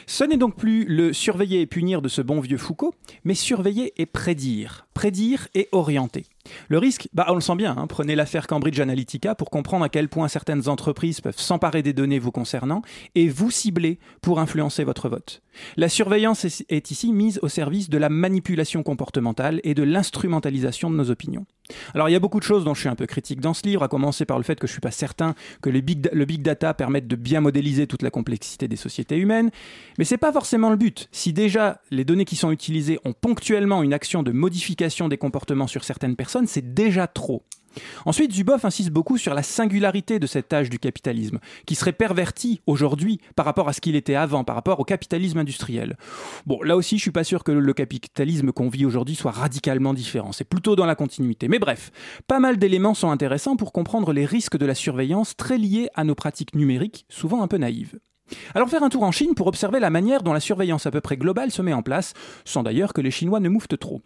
Ce 0.08 0.24
n'est 0.24 0.38
donc 0.38 0.56
plus 0.56 0.86
le 0.86 1.14
surveiller 1.14 1.62
et 1.62 1.66
punir 1.66 2.02
de 2.02 2.10
ce 2.10 2.22
bon 2.22 2.40
vieux 2.40 2.58
Foucault, 2.58 2.94
mais 3.24 3.34
surveiller 3.34 3.94
et 3.98 4.06
prédire, 4.06 4.88
prédire 5.00 5.48
et 5.56 5.70
orienter. 5.72 6.26
Le 6.68 6.78
risque, 6.78 7.08
bah 7.14 7.26
on 7.30 7.36
le 7.36 7.42
sent 7.42 7.56
bien, 7.56 7.74
hein, 7.78 7.88
prenez 7.88 8.16
l'affaire 8.16 8.48
Cambridge 8.48 8.80
Analytica 8.82 9.34
pour 9.34 9.50
comprendre 9.50 9.86
à 9.86 9.90
quel 9.90 10.10
point 10.10 10.28
certaines 10.28 10.68
entreprises 10.68 11.22
peuvent 11.22 11.40
s'emparer 11.40 11.84
des 11.84 11.94
données 11.94 12.20
vous 12.20 12.32
concernant 12.32 12.82
et 13.16 13.30
vous 13.30 13.52
cibler 13.52 14.00
pour 14.22 14.40
influencer 14.40 14.84
votre 14.84 15.08
vote. 15.08 15.42
La 15.78 15.90
surveillance 15.90 16.46
est, 16.46 16.92
ici 16.92 17.12
mise 17.12 17.40
au 17.42 17.50
service 17.50 17.90
de 17.90 17.98
la 17.98 18.10
manipulation 18.10 18.84
comportementale 18.84 19.60
et 19.64 19.74
de 19.74 19.84
l'instrumentalisation 19.84 20.90
de 20.90 20.96
nos 20.96 21.12
opinions. 21.12 21.46
Alors 21.94 22.10
il 22.10 22.14
y 22.14 22.16
a 22.16 22.20
beaucoup 22.20 22.40
de 22.40 22.46
choses 22.46 22.64
dont 22.64 22.74
je 22.74 22.80
suis 22.80 22.90
un 22.90 22.96
peu 22.96 23.06
critique 23.06 23.42
dans 23.42 23.54
ce 23.54 23.68
livre, 23.68 23.84
à 23.84 23.88
commencer 23.88 24.26
par 24.26 24.38
le 24.38 24.44
fait 24.44 24.60
que 24.60 24.66
je 24.66 24.72
suis 24.72 24.82
pas 24.82 24.92
certain 24.92 25.36
que 25.62 25.70
le 25.70 25.82
big, 25.82 26.10
le 26.12 26.26
big 26.26 26.42
data 26.42 26.74
permette 26.74 27.08
de 27.08 27.16
bien 27.16 27.42
modéliser 27.42 27.86
toute 27.86 28.02
la 28.02 28.10
complexité 28.10 28.68
des 28.68 28.76
sociétés 28.76 29.18
humaines, 29.18 29.52
mais 29.98 30.06
c'est 30.06 30.18
pas 30.18 30.32
forcément 30.32 30.70
le 30.72 30.78
but. 30.78 31.10
Si 31.12 31.34
déjà 31.34 31.82
les 31.92 32.06
données 32.06 32.26
qui 32.26 32.36
sont 32.36 32.52
utilisées 32.52 33.00
ont 33.06 33.14
ponctuellement 33.14 33.84
une 33.84 33.94
action 33.94 34.24
de 34.24 34.32
modification 34.32 34.89
des 35.08 35.18
comportements 35.18 35.68
sur 35.68 35.84
certaines 35.84 36.16
personnes, 36.16 36.48
c'est 36.48 36.74
déjà 36.74 37.08
trop. 37.08 37.44
Ensuite, 38.06 38.34
Zuboff 38.34 38.66
insiste 38.66 38.90
beaucoup 38.90 39.18
sur 39.18 39.34
la 39.34 39.44
singularité 39.44 40.20
de 40.20 40.28
cet 40.28 40.52
âge 40.54 40.70
du 40.70 40.80
capitalisme, 40.80 41.40
qui 41.66 41.76
serait 41.76 41.94
perverti 41.94 42.62
aujourd'hui 42.66 43.20
par 43.36 43.46
rapport 43.46 43.70
à 43.70 43.74
ce 43.74 43.82
qu'il 43.82 43.96
était 43.96 44.16
avant, 44.16 44.44
par 44.44 44.56
rapport 44.56 44.80
au 44.80 44.84
capitalisme 44.84 45.38
industriel. 45.38 45.98
Bon, 46.46 46.62
là 46.64 46.76
aussi, 46.76 46.98
je 46.98 47.04
suis 47.04 47.12
pas 47.12 47.24
sûr 47.24 47.44
que 47.44 47.52
le 47.52 47.74
capitalisme 47.74 48.52
qu'on 48.52 48.70
vit 48.70 48.86
aujourd'hui 48.86 49.16
soit 49.16 49.32
radicalement 49.32 49.94
différent. 49.94 50.32
C'est 50.32 50.50
plutôt 50.50 50.76
dans 50.76 50.86
la 50.86 50.96
continuité. 50.96 51.48
Mais 51.48 51.60
bref, 51.60 51.92
pas 52.28 52.40
mal 52.40 52.58
d'éléments 52.58 52.94
sont 52.94 53.12
intéressants 53.12 53.56
pour 53.56 53.72
comprendre 53.72 54.14
les 54.14 54.26
risques 54.26 54.58
de 54.58 54.66
la 54.66 54.76
surveillance 54.76 55.36
très 55.36 55.58
liés 55.58 55.90
à 55.96 56.04
nos 56.04 56.16
pratiques 56.16 56.56
numériques, 56.56 57.06
souvent 57.10 57.44
un 57.44 57.48
peu 57.48 57.58
naïves. 57.58 58.00
Alors 58.56 58.70
faire 58.70 58.84
un 58.84 58.90
tour 58.90 59.04
en 59.04 59.12
Chine 59.12 59.36
pour 59.36 59.48
observer 59.48 59.80
la 59.80 59.90
manière 59.90 60.24
dont 60.24 60.34
la 60.34 60.40
surveillance 60.40 60.86
à 60.86 60.92
peu 60.92 61.02
près 61.02 61.18
globale 61.18 61.52
se 61.52 61.62
met 61.62 61.74
en 61.74 61.82
place, 61.82 62.14
sans 62.46 62.64
d'ailleurs 62.64 62.94
que 62.94 63.02
les 63.02 63.12
Chinois 63.12 63.40
ne 63.40 63.50
mouftent 63.50 63.80
trop. 63.80 64.02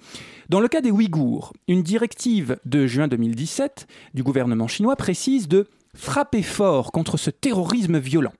Dans 0.49 0.59
le 0.59 0.67
cas 0.67 0.81
des 0.81 0.91
Ouïghours, 0.91 1.53
une 1.67 1.83
directive 1.83 2.57
de 2.65 2.88
juin 2.88 3.07
2017 3.07 3.88
du 4.13 4.23
gouvernement 4.23 4.67
chinois 4.67 4.95
précise 4.95 5.47
de 5.47 5.67
frapper 5.95 6.43
fort 6.43 6.91
contre 6.91 7.17
ce 7.17 7.29
terrorisme 7.29 7.99
violent. 7.99 8.33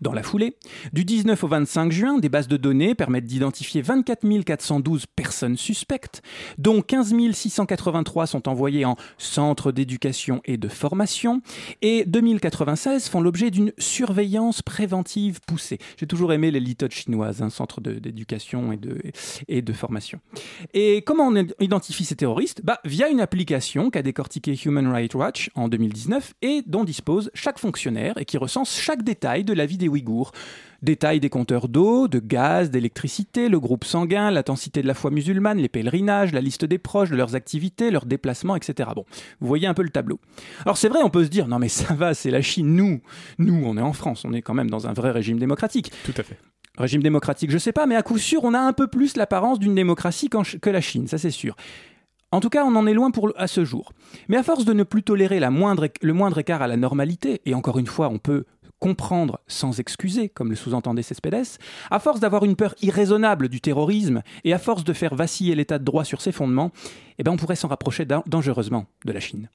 Dans 0.00 0.12
la 0.12 0.22
foulée, 0.22 0.54
du 0.92 1.04
19 1.04 1.42
au 1.42 1.48
25 1.48 1.90
juin, 1.90 2.18
des 2.18 2.28
bases 2.28 2.46
de 2.46 2.56
données 2.56 2.94
permettent 2.94 3.24
d'identifier 3.24 3.82
24 3.82 4.44
412 4.44 5.06
personnes 5.06 5.56
suspectes, 5.56 6.22
dont 6.56 6.82
15 6.82 7.14
683 7.32 8.28
sont 8.28 8.48
envoyées 8.48 8.84
en 8.84 8.94
centre 9.16 9.72
d'éducation 9.72 10.40
et 10.44 10.56
de 10.56 10.68
formation, 10.68 11.42
et 11.82 12.04
2096 12.04 13.08
font 13.08 13.20
l'objet 13.20 13.50
d'une 13.50 13.72
surveillance 13.76 14.62
préventive 14.62 15.40
poussée. 15.44 15.78
J'ai 15.96 16.06
toujours 16.06 16.32
aimé 16.32 16.52
les 16.52 16.60
litotes 16.60 16.94
chinoises, 16.94 17.42
un 17.42 17.50
centre 17.50 17.80
d'éducation 17.80 18.70
et 18.70 18.76
de, 18.76 19.00
et 19.48 19.62
de 19.62 19.72
formation. 19.72 20.20
Et 20.74 21.02
comment 21.02 21.26
on 21.26 21.34
identifie 21.58 22.04
ces 22.04 22.16
terroristes? 22.16 22.60
Bah, 22.62 22.78
Via 22.84 23.08
une 23.08 23.20
application 23.20 23.90
qu'a 23.90 24.02
décortiqué 24.02 24.54
Human 24.64 24.86
Rights 24.86 25.14
Watch 25.16 25.50
en 25.56 25.66
2019 25.66 26.34
et 26.42 26.62
dont 26.66 26.84
dispose 26.84 27.32
chaque 27.34 27.58
fonctionnaire 27.58 28.16
et 28.18 28.24
qui 28.24 28.38
recense 28.38 28.78
chaque 28.78 29.02
détail 29.02 29.42
de 29.42 29.52
la 29.52 29.66
vie 29.66 29.78
des 29.88 29.92
Ouïghours. 29.92 30.32
Détails 30.80 31.18
des 31.18 31.28
compteurs 31.28 31.66
d'eau, 31.66 32.06
de 32.06 32.20
gaz, 32.20 32.70
d'électricité, 32.70 33.48
le 33.48 33.58
groupe 33.58 33.84
sanguin, 33.84 34.30
l'intensité 34.30 34.80
de 34.80 34.86
la 34.86 34.94
foi 34.94 35.10
musulmane, 35.10 35.58
les 35.58 35.68
pèlerinages, 35.68 36.32
la 36.32 36.40
liste 36.40 36.64
des 36.64 36.78
proches, 36.78 37.10
de 37.10 37.16
leurs 37.16 37.34
activités, 37.34 37.90
leurs 37.90 38.06
déplacements, 38.06 38.54
etc. 38.54 38.90
Bon, 38.94 39.04
vous 39.40 39.48
voyez 39.48 39.66
un 39.66 39.74
peu 39.74 39.82
le 39.82 39.88
tableau. 39.88 40.20
Alors 40.64 40.76
c'est 40.76 40.88
vrai, 40.88 41.00
on 41.02 41.10
peut 41.10 41.24
se 41.24 41.30
dire, 41.30 41.48
non 41.48 41.58
mais 41.58 41.68
ça 41.68 41.94
va, 41.94 42.14
c'est 42.14 42.30
la 42.30 42.42
Chine, 42.42 42.76
nous, 42.76 43.00
nous, 43.38 43.60
on 43.64 43.76
est 43.76 43.82
en 43.82 43.92
France, 43.92 44.24
on 44.24 44.32
est 44.32 44.42
quand 44.42 44.54
même 44.54 44.70
dans 44.70 44.86
un 44.86 44.92
vrai 44.92 45.10
régime 45.10 45.40
démocratique. 45.40 45.90
Tout 46.04 46.14
à 46.16 46.22
fait. 46.22 46.38
Régime 46.76 47.02
démocratique, 47.02 47.50
je 47.50 47.58
sais 47.58 47.72
pas, 47.72 47.86
mais 47.86 47.96
à 47.96 48.02
coup 48.02 48.18
sûr, 48.18 48.44
on 48.44 48.54
a 48.54 48.60
un 48.60 48.72
peu 48.72 48.86
plus 48.86 49.16
l'apparence 49.16 49.58
d'une 49.58 49.74
démocratie 49.74 50.30
que 50.30 50.70
la 50.70 50.80
Chine, 50.80 51.08
ça 51.08 51.18
c'est 51.18 51.32
sûr. 51.32 51.56
En 52.30 52.40
tout 52.40 52.50
cas, 52.50 52.64
on 52.64 52.76
en 52.76 52.86
est 52.86 52.92
loin 52.92 53.10
pour, 53.10 53.32
à 53.36 53.46
ce 53.46 53.64
jour. 53.64 53.92
Mais 54.28 54.36
à 54.36 54.42
force 54.42 54.66
de 54.66 54.74
ne 54.74 54.82
plus 54.82 55.02
tolérer 55.02 55.40
la 55.40 55.50
moindre, 55.50 55.88
le 56.02 56.12
moindre 56.12 56.38
écart 56.38 56.60
à 56.60 56.66
la 56.66 56.76
normalité, 56.76 57.40
et 57.46 57.54
encore 57.54 57.78
une 57.78 57.86
fois, 57.86 58.10
on 58.10 58.18
peut 58.18 58.44
comprendre 58.78 59.40
sans 59.46 59.80
excuser, 59.80 60.28
comme 60.28 60.50
le 60.50 60.56
sous-entendait 60.56 61.02
Cespedes, 61.02 61.58
à 61.90 61.98
force 61.98 62.20
d'avoir 62.20 62.44
une 62.44 62.56
peur 62.56 62.74
irraisonnable 62.82 63.48
du 63.48 63.60
terrorisme 63.60 64.22
et 64.44 64.52
à 64.52 64.58
force 64.58 64.84
de 64.84 64.92
faire 64.92 65.14
vaciller 65.14 65.54
l'état 65.54 65.78
de 65.78 65.84
droit 65.84 66.04
sur 66.04 66.20
ses 66.20 66.32
fondements, 66.32 66.70
eh 67.18 67.22
ben 67.22 67.32
on 67.32 67.36
pourrait 67.36 67.56
s'en 67.56 67.68
rapprocher 67.68 68.06
dangereusement 68.26 68.86
de 69.04 69.12
la 69.12 69.20
Chine. 69.20 69.48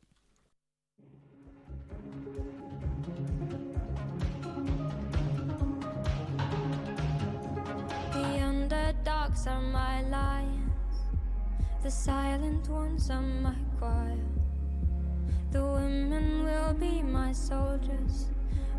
The 15.51 15.61
women 15.61 16.43
will 16.43 16.73
be 16.73 17.03
my 17.03 17.31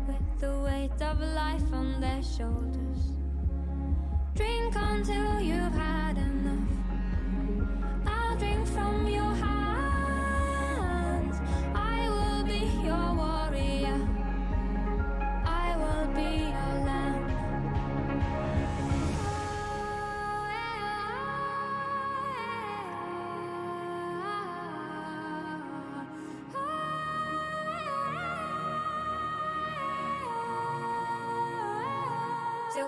with 0.07 0.39
the 0.39 0.59
weight 0.59 1.01
of 1.01 1.19
life 1.19 1.73
on 1.73 1.99
their 1.99 2.21
shoulders. 2.21 3.17
Drink 4.35 4.75
until 4.75 5.39
you've 5.39 5.73
had 5.73 6.17
enough. 6.17 6.69
I'll 8.05 8.37
drink 8.37 8.67
from 8.67 9.07
your 9.07 9.33
hands. 9.33 11.39
I 11.73 12.07
will 12.09 12.43
be 12.45 12.67
your 12.83 13.15
warrior. 13.15 14.07
I 15.45 15.75
will 15.77 16.07
be 16.13 16.51
your 16.53 16.85
lamb. 16.85 17.04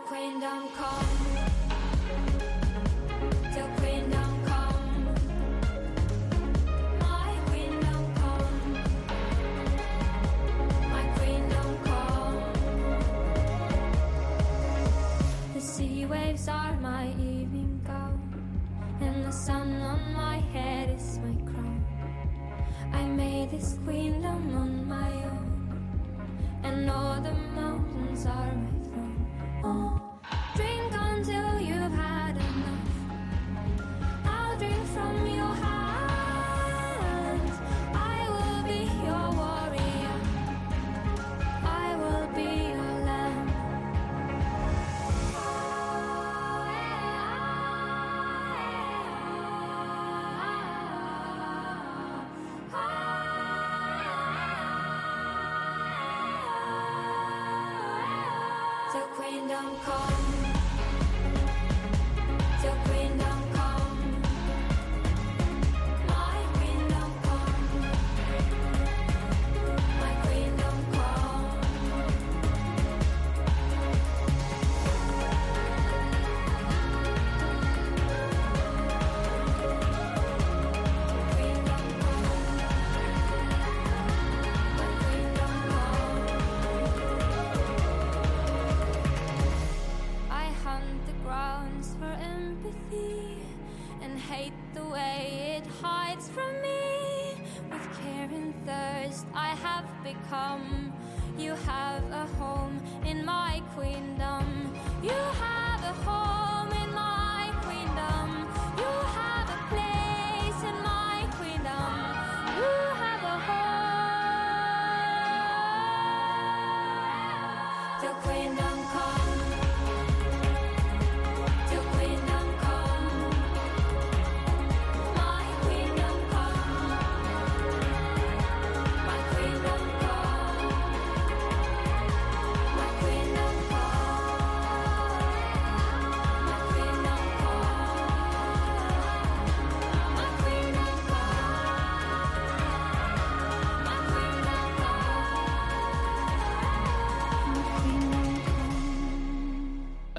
Queendom 0.09 0.69
come. 0.77 1.46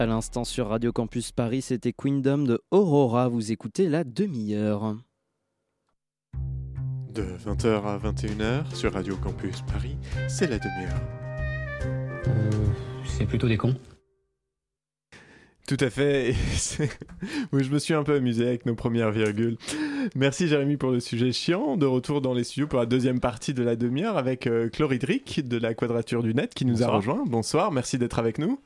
À 0.00 0.06
l'instant 0.06 0.44
sur 0.44 0.68
Radio 0.68 0.92
Campus 0.92 1.32
Paris, 1.32 1.60
c'était 1.60 1.92
Queendom 1.92 2.44
de 2.44 2.60
Aurora. 2.70 3.26
Vous 3.26 3.50
écoutez 3.50 3.88
la 3.88 4.04
demi-heure. 4.04 4.96
De 7.12 7.24
20h 7.24 7.82
à 7.82 7.98
21h 7.98 8.76
sur 8.76 8.92
Radio 8.92 9.16
Campus 9.16 9.62
Paris, 9.62 9.96
c'est 10.28 10.46
la 10.46 10.60
demi-heure. 10.60 11.00
c'est 13.06 13.26
plutôt 13.26 13.48
des 13.48 13.56
cons. 13.56 13.74
Tout 15.66 15.78
à 15.80 15.90
fait. 15.90 16.32
Oui, 17.52 17.64
je 17.64 17.72
me 17.72 17.80
suis 17.80 17.92
un 17.92 18.04
peu 18.04 18.14
amusé 18.14 18.46
avec 18.46 18.66
nos 18.66 18.76
premières 18.76 19.10
virgules. 19.10 19.56
Merci 20.14 20.46
Jérémy 20.46 20.76
pour 20.76 20.92
le 20.92 21.00
sujet 21.00 21.32
chiant. 21.32 21.76
De 21.76 21.86
retour 21.86 22.20
dans 22.20 22.34
les 22.34 22.44
studios 22.44 22.68
pour 22.68 22.78
la 22.78 22.86
deuxième 22.86 23.18
partie 23.18 23.52
de 23.52 23.64
la 23.64 23.74
demi-heure 23.74 24.16
avec 24.16 24.46
euh, 24.46 24.68
Chloridric 24.68 25.48
de 25.48 25.56
la 25.58 25.74
Quadrature 25.74 26.22
du 26.22 26.34
Net 26.34 26.54
qui 26.54 26.66
nous 26.66 26.84
a 26.84 26.86
rejoint. 26.86 27.24
Bonsoir, 27.26 27.72
merci 27.72 27.98
d'être 27.98 28.20
avec 28.20 28.38
nous. 28.38 28.60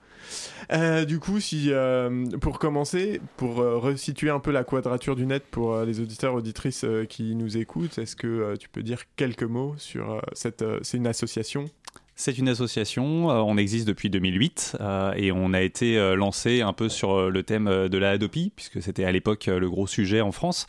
Euh, 0.72 1.04
du 1.04 1.18
coup, 1.18 1.38
euh, 1.54 2.26
pour 2.40 2.58
commencer, 2.58 3.20
pour 3.36 3.60
euh, 3.60 3.78
resituer 3.78 4.30
un 4.30 4.40
peu 4.40 4.50
la 4.50 4.64
Quadrature 4.64 5.16
du 5.16 5.26
Net 5.26 5.44
pour 5.50 5.80
les 5.80 6.00
auditeurs 6.00 6.34
auditrices 6.34 6.84
qui 7.08 7.34
nous 7.34 7.56
écoutent, 7.56 7.98
est-ce 7.98 8.16
que 8.16 8.56
tu 8.56 8.68
peux 8.68 8.82
dire 8.82 9.02
quelques 9.16 9.42
mots 9.42 9.74
sur 9.78 10.22
cette 10.32 10.64
C'est 10.82 10.96
une 10.96 11.06
association? 11.06 11.66
C'est 12.14 12.36
une 12.36 12.48
association, 12.48 13.28
on 13.28 13.56
existe 13.56 13.88
depuis 13.88 14.10
2008 14.10 14.76
euh, 14.80 15.12
et 15.16 15.32
on 15.32 15.54
a 15.54 15.62
été 15.62 15.96
lancé 16.14 16.60
un 16.60 16.74
peu 16.74 16.88
sur 16.88 17.30
le 17.30 17.42
thème 17.42 17.88
de 17.88 17.98
la 17.98 18.10
Hadopi, 18.10 18.52
puisque 18.54 18.82
c'était 18.82 19.04
à 19.04 19.12
l'époque 19.12 19.46
le 19.46 19.68
gros 19.68 19.86
sujet 19.86 20.20
en 20.20 20.30
France. 20.30 20.68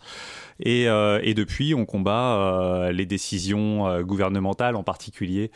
Et, 0.59 0.87
euh, 0.87 1.19
et 1.23 1.33
depuis, 1.33 1.73
on 1.73 1.85
combat 1.85 2.37
euh, 2.37 2.91
les 2.91 3.05
décisions 3.05 3.88
euh, 3.88 4.03
gouvernementales, 4.03 4.75
en 4.75 4.84
particulier 4.84 5.51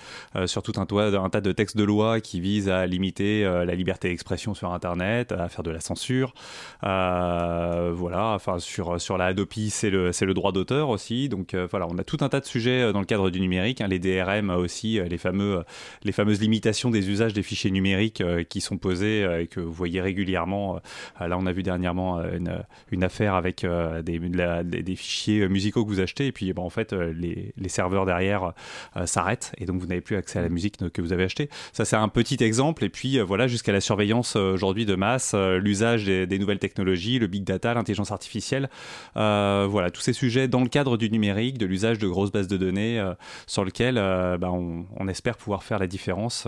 sur 0.45 0.61
tout 0.63 0.73
un, 0.77 0.85
tas 0.85 1.41
de 1.41 1.51
textes 1.51 1.77
de 1.77 1.83
loi 1.83 2.21
qui 2.21 2.39
visent 2.39 2.69
à 2.69 2.85
limiter 2.85 3.43
la 3.43 3.75
liberté 3.75 4.09
d'expression 4.09 4.53
sur 4.53 4.71
Internet, 4.71 5.31
à 5.31 5.49
faire 5.49 5.63
de 5.63 5.71
la 5.71 5.79
censure. 5.79 6.33
Voilà, 6.81 8.33
enfin 8.35 8.59
sur, 8.59 9.17
la 9.17 9.25
Hadopi, 9.25 9.69
c'est 9.69 9.89
le, 9.89 10.33
droit 10.33 10.51
d'auteur 10.51 10.89
aussi. 10.89 11.29
Donc 11.29 11.55
voilà, 11.71 11.87
on 11.89 11.97
a 11.97 12.03
tout 12.03 12.17
un 12.21 12.29
tas 12.29 12.39
de 12.39 12.45
sujets 12.45 12.91
dans 12.93 12.99
le 12.99 13.05
cadre 13.05 13.29
du 13.29 13.39
numérique, 13.39 13.81
hein, 13.81 13.87
les 13.87 13.99
DRM 13.99 14.49
aussi, 14.49 14.99
les, 14.99 15.17
fameuses 15.17 16.41
limitations 16.41 16.89
des 16.89 17.09
usages 17.09 17.33
des 17.33 17.43
fichiers 17.43 17.71
numériques 17.71 18.23
qui 18.49 18.61
sont 18.61 18.77
posés 18.77 19.25
et 19.41 19.47
que 19.47 19.59
vous 19.59 19.73
voyez 19.73 20.01
régulièrement. 20.01 20.79
Là, 21.19 21.37
on 21.37 21.45
a 21.45 21.51
vu 21.51 21.63
dernièrement 21.63 22.21
une, 22.91 23.03
affaire 23.03 23.35
avec 23.35 23.65
des, 24.03 24.86
des 24.87 24.95
fichiers 24.95 25.41
euh, 25.41 25.49
musicaux 25.49 25.83
que 25.85 25.89
vous 25.89 25.99
achetez 25.99 26.27
et 26.27 26.31
puis 26.31 26.51
bon, 26.53 26.63
en 26.63 26.69
fait, 26.69 26.93
euh, 26.93 27.13
les, 27.13 27.69
serveurs 27.69 28.05
derrière 28.05 28.53
euh, 28.95 29.05
s'arrêtent 29.05 29.51
et 29.57 29.65
donc 29.65 29.79
vous 29.81 29.87
n'avez 29.87 30.01
plus 30.01 30.15
accès 30.15 30.39
à 30.39 30.41
la 30.41 30.49
musique 30.49 30.77
que 30.77 31.01
vous 31.01 31.11
avez 31.11 31.25
achetée. 31.25 31.49
Ça, 31.73 31.83
c'est 31.83 31.97
un 31.97 32.07
petit 32.07 32.41
exemple. 32.41 32.85
Et 32.85 32.89
puis 32.89 33.19
voilà, 33.19 33.47
jusqu'à 33.47 33.73
la 33.73 33.81
surveillance 33.81 34.35
aujourd'hui 34.37 34.85
de 34.85 34.95
masse, 34.95 35.35
l'usage 35.35 36.05
des, 36.05 36.39
nouvelles 36.39 36.59
technologies, 36.59 37.19
le 37.19 37.27
big 37.27 37.43
data, 37.43 37.73
l'intelligence 37.73 38.11
artificielle. 38.11 38.69
Voilà, 39.15 39.91
tous 39.91 40.01
ces 40.01 40.13
sujets 40.13 40.47
dans 40.47 40.61
le 40.61 40.69
cadre 40.69 40.97
du 40.97 41.09
numérique, 41.09 41.57
de 41.57 41.65
l'usage 41.65 41.99
de 41.99 42.07
grosses 42.07 42.31
bases 42.31 42.47
de 42.47 42.55
données 42.55 43.03
sur 43.47 43.65
lequel 43.65 43.95
bah, 43.95 44.51
on, 44.51 45.07
espère 45.07 45.37
pouvoir 45.37 45.63
faire 45.63 45.79
la 45.79 45.87
différence 45.87 46.47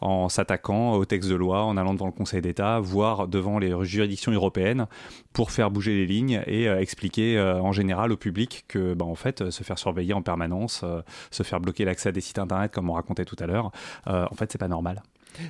en 0.00 0.28
s'attaquant 0.28 0.92
aux 0.92 1.04
textes 1.04 1.28
de 1.28 1.34
loi, 1.34 1.64
en 1.64 1.76
allant 1.76 1.94
devant 1.94 2.06
le 2.06 2.12
Conseil 2.12 2.40
d'État, 2.40 2.78
voire 2.78 3.26
devant 3.26 3.58
les 3.58 3.74
juridictions 3.82 4.32
européennes 4.32 4.86
pour 5.32 5.50
faire 5.50 5.70
bouger 5.70 5.94
les 5.94 6.06
lignes 6.06 6.42
et 6.46 6.66
expliquer 6.66 7.40
en 7.40 7.71
général 7.72 8.12
au 8.12 8.16
public 8.16 8.64
que 8.68 8.94
bah, 8.94 9.04
en 9.04 9.14
fait 9.14 9.50
se 9.50 9.64
faire 9.64 9.78
surveiller 9.78 10.14
en 10.14 10.22
permanence, 10.22 10.82
euh, 10.84 11.02
se 11.30 11.42
faire 11.42 11.60
bloquer 11.60 11.84
l'accès 11.84 12.10
à 12.10 12.12
des 12.12 12.20
sites 12.20 12.38
internet 12.38 12.72
comme 12.72 12.90
on 12.90 12.94
racontait 12.94 13.24
tout 13.24 13.36
à 13.38 13.46
l'heure, 13.46 13.70
euh, 14.06 14.26
en 14.30 14.34
fait 14.34 14.50
c'est 14.50 14.58
pas 14.58 14.68
normal. 14.68 15.02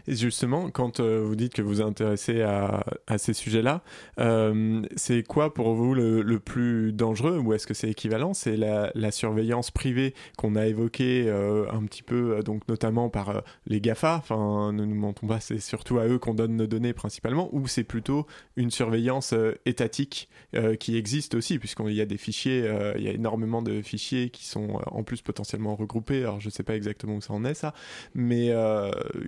Et 0.06 0.14
justement, 0.14 0.70
quand 0.70 1.00
euh, 1.00 1.22
vous 1.24 1.36
dites 1.36 1.54
que 1.54 1.62
vous 1.62 1.72
vous 1.72 1.80
intéressez 1.80 2.42
à, 2.42 2.84
ces 3.16 3.32
sujets-là, 3.32 3.82
euh, 4.18 4.82
c'est 4.96 5.22
quoi 5.22 5.54
pour 5.54 5.74
vous 5.74 5.94
le, 5.94 6.38
plus 6.38 6.92
dangereux 6.92 7.38
ou 7.38 7.52
est-ce 7.54 7.66
que 7.66 7.74
c'est 7.74 7.88
équivalent? 7.88 8.34
C'est 8.34 8.56
la, 8.56 8.90
la 8.94 9.10
surveillance 9.10 9.70
privée 9.70 10.14
qu'on 10.36 10.56
a 10.56 10.66
évoquée 10.66 11.24
euh, 11.28 11.70
un 11.70 11.84
petit 11.84 12.02
peu, 12.02 12.42
donc 12.44 12.66
notamment 12.68 13.08
par 13.08 13.42
les 13.66 13.80
GAFA, 13.80 14.16
enfin 14.16 14.72
ne 14.72 14.84
nous 14.84 14.94
mentons 14.94 15.26
pas, 15.26 15.40
c'est 15.40 15.60
surtout 15.60 15.98
à 15.98 16.06
eux 16.06 16.18
qu'on 16.18 16.34
donne 16.34 16.56
nos 16.56 16.66
données 16.66 16.92
principalement, 16.92 17.48
ou 17.52 17.68
c'est 17.68 17.84
plutôt 17.84 18.26
une 18.56 18.70
surveillance 18.70 19.34
étatique 19.64 20.28
qui 20.80 20.96
existe 20.96 21.34
aussi, 21.34 21.58
puisqu'il 21.58 21.94
y 21.94 22.00
a 22.00 22.06
des 22.06 22.18
fichiers, 22.18 22.70
il 22.96 23.02
y 23.02 23.08
a 23.08 23.12
énormément 23.12 23.62
de 23.62 23.80
fichiers 23.80 24.30
qui 24.30 24.46
sont 24.46 24.80
en 24.86 25.02
plus 25.02 25.22
potentiellement 25.22 25.76
regroupés, 25.76 26.20
alors 26.20 26.40
je 26.40 26.50
sais 26.50 26.62
pas 26.62 26.76
exactement 26.76 27.14
où 27.14 27.20
ça 27.20 27.32
en 27.32 27.44
est 27.44 27.54
ça, 27.54 27.72
mais 28.14 28.52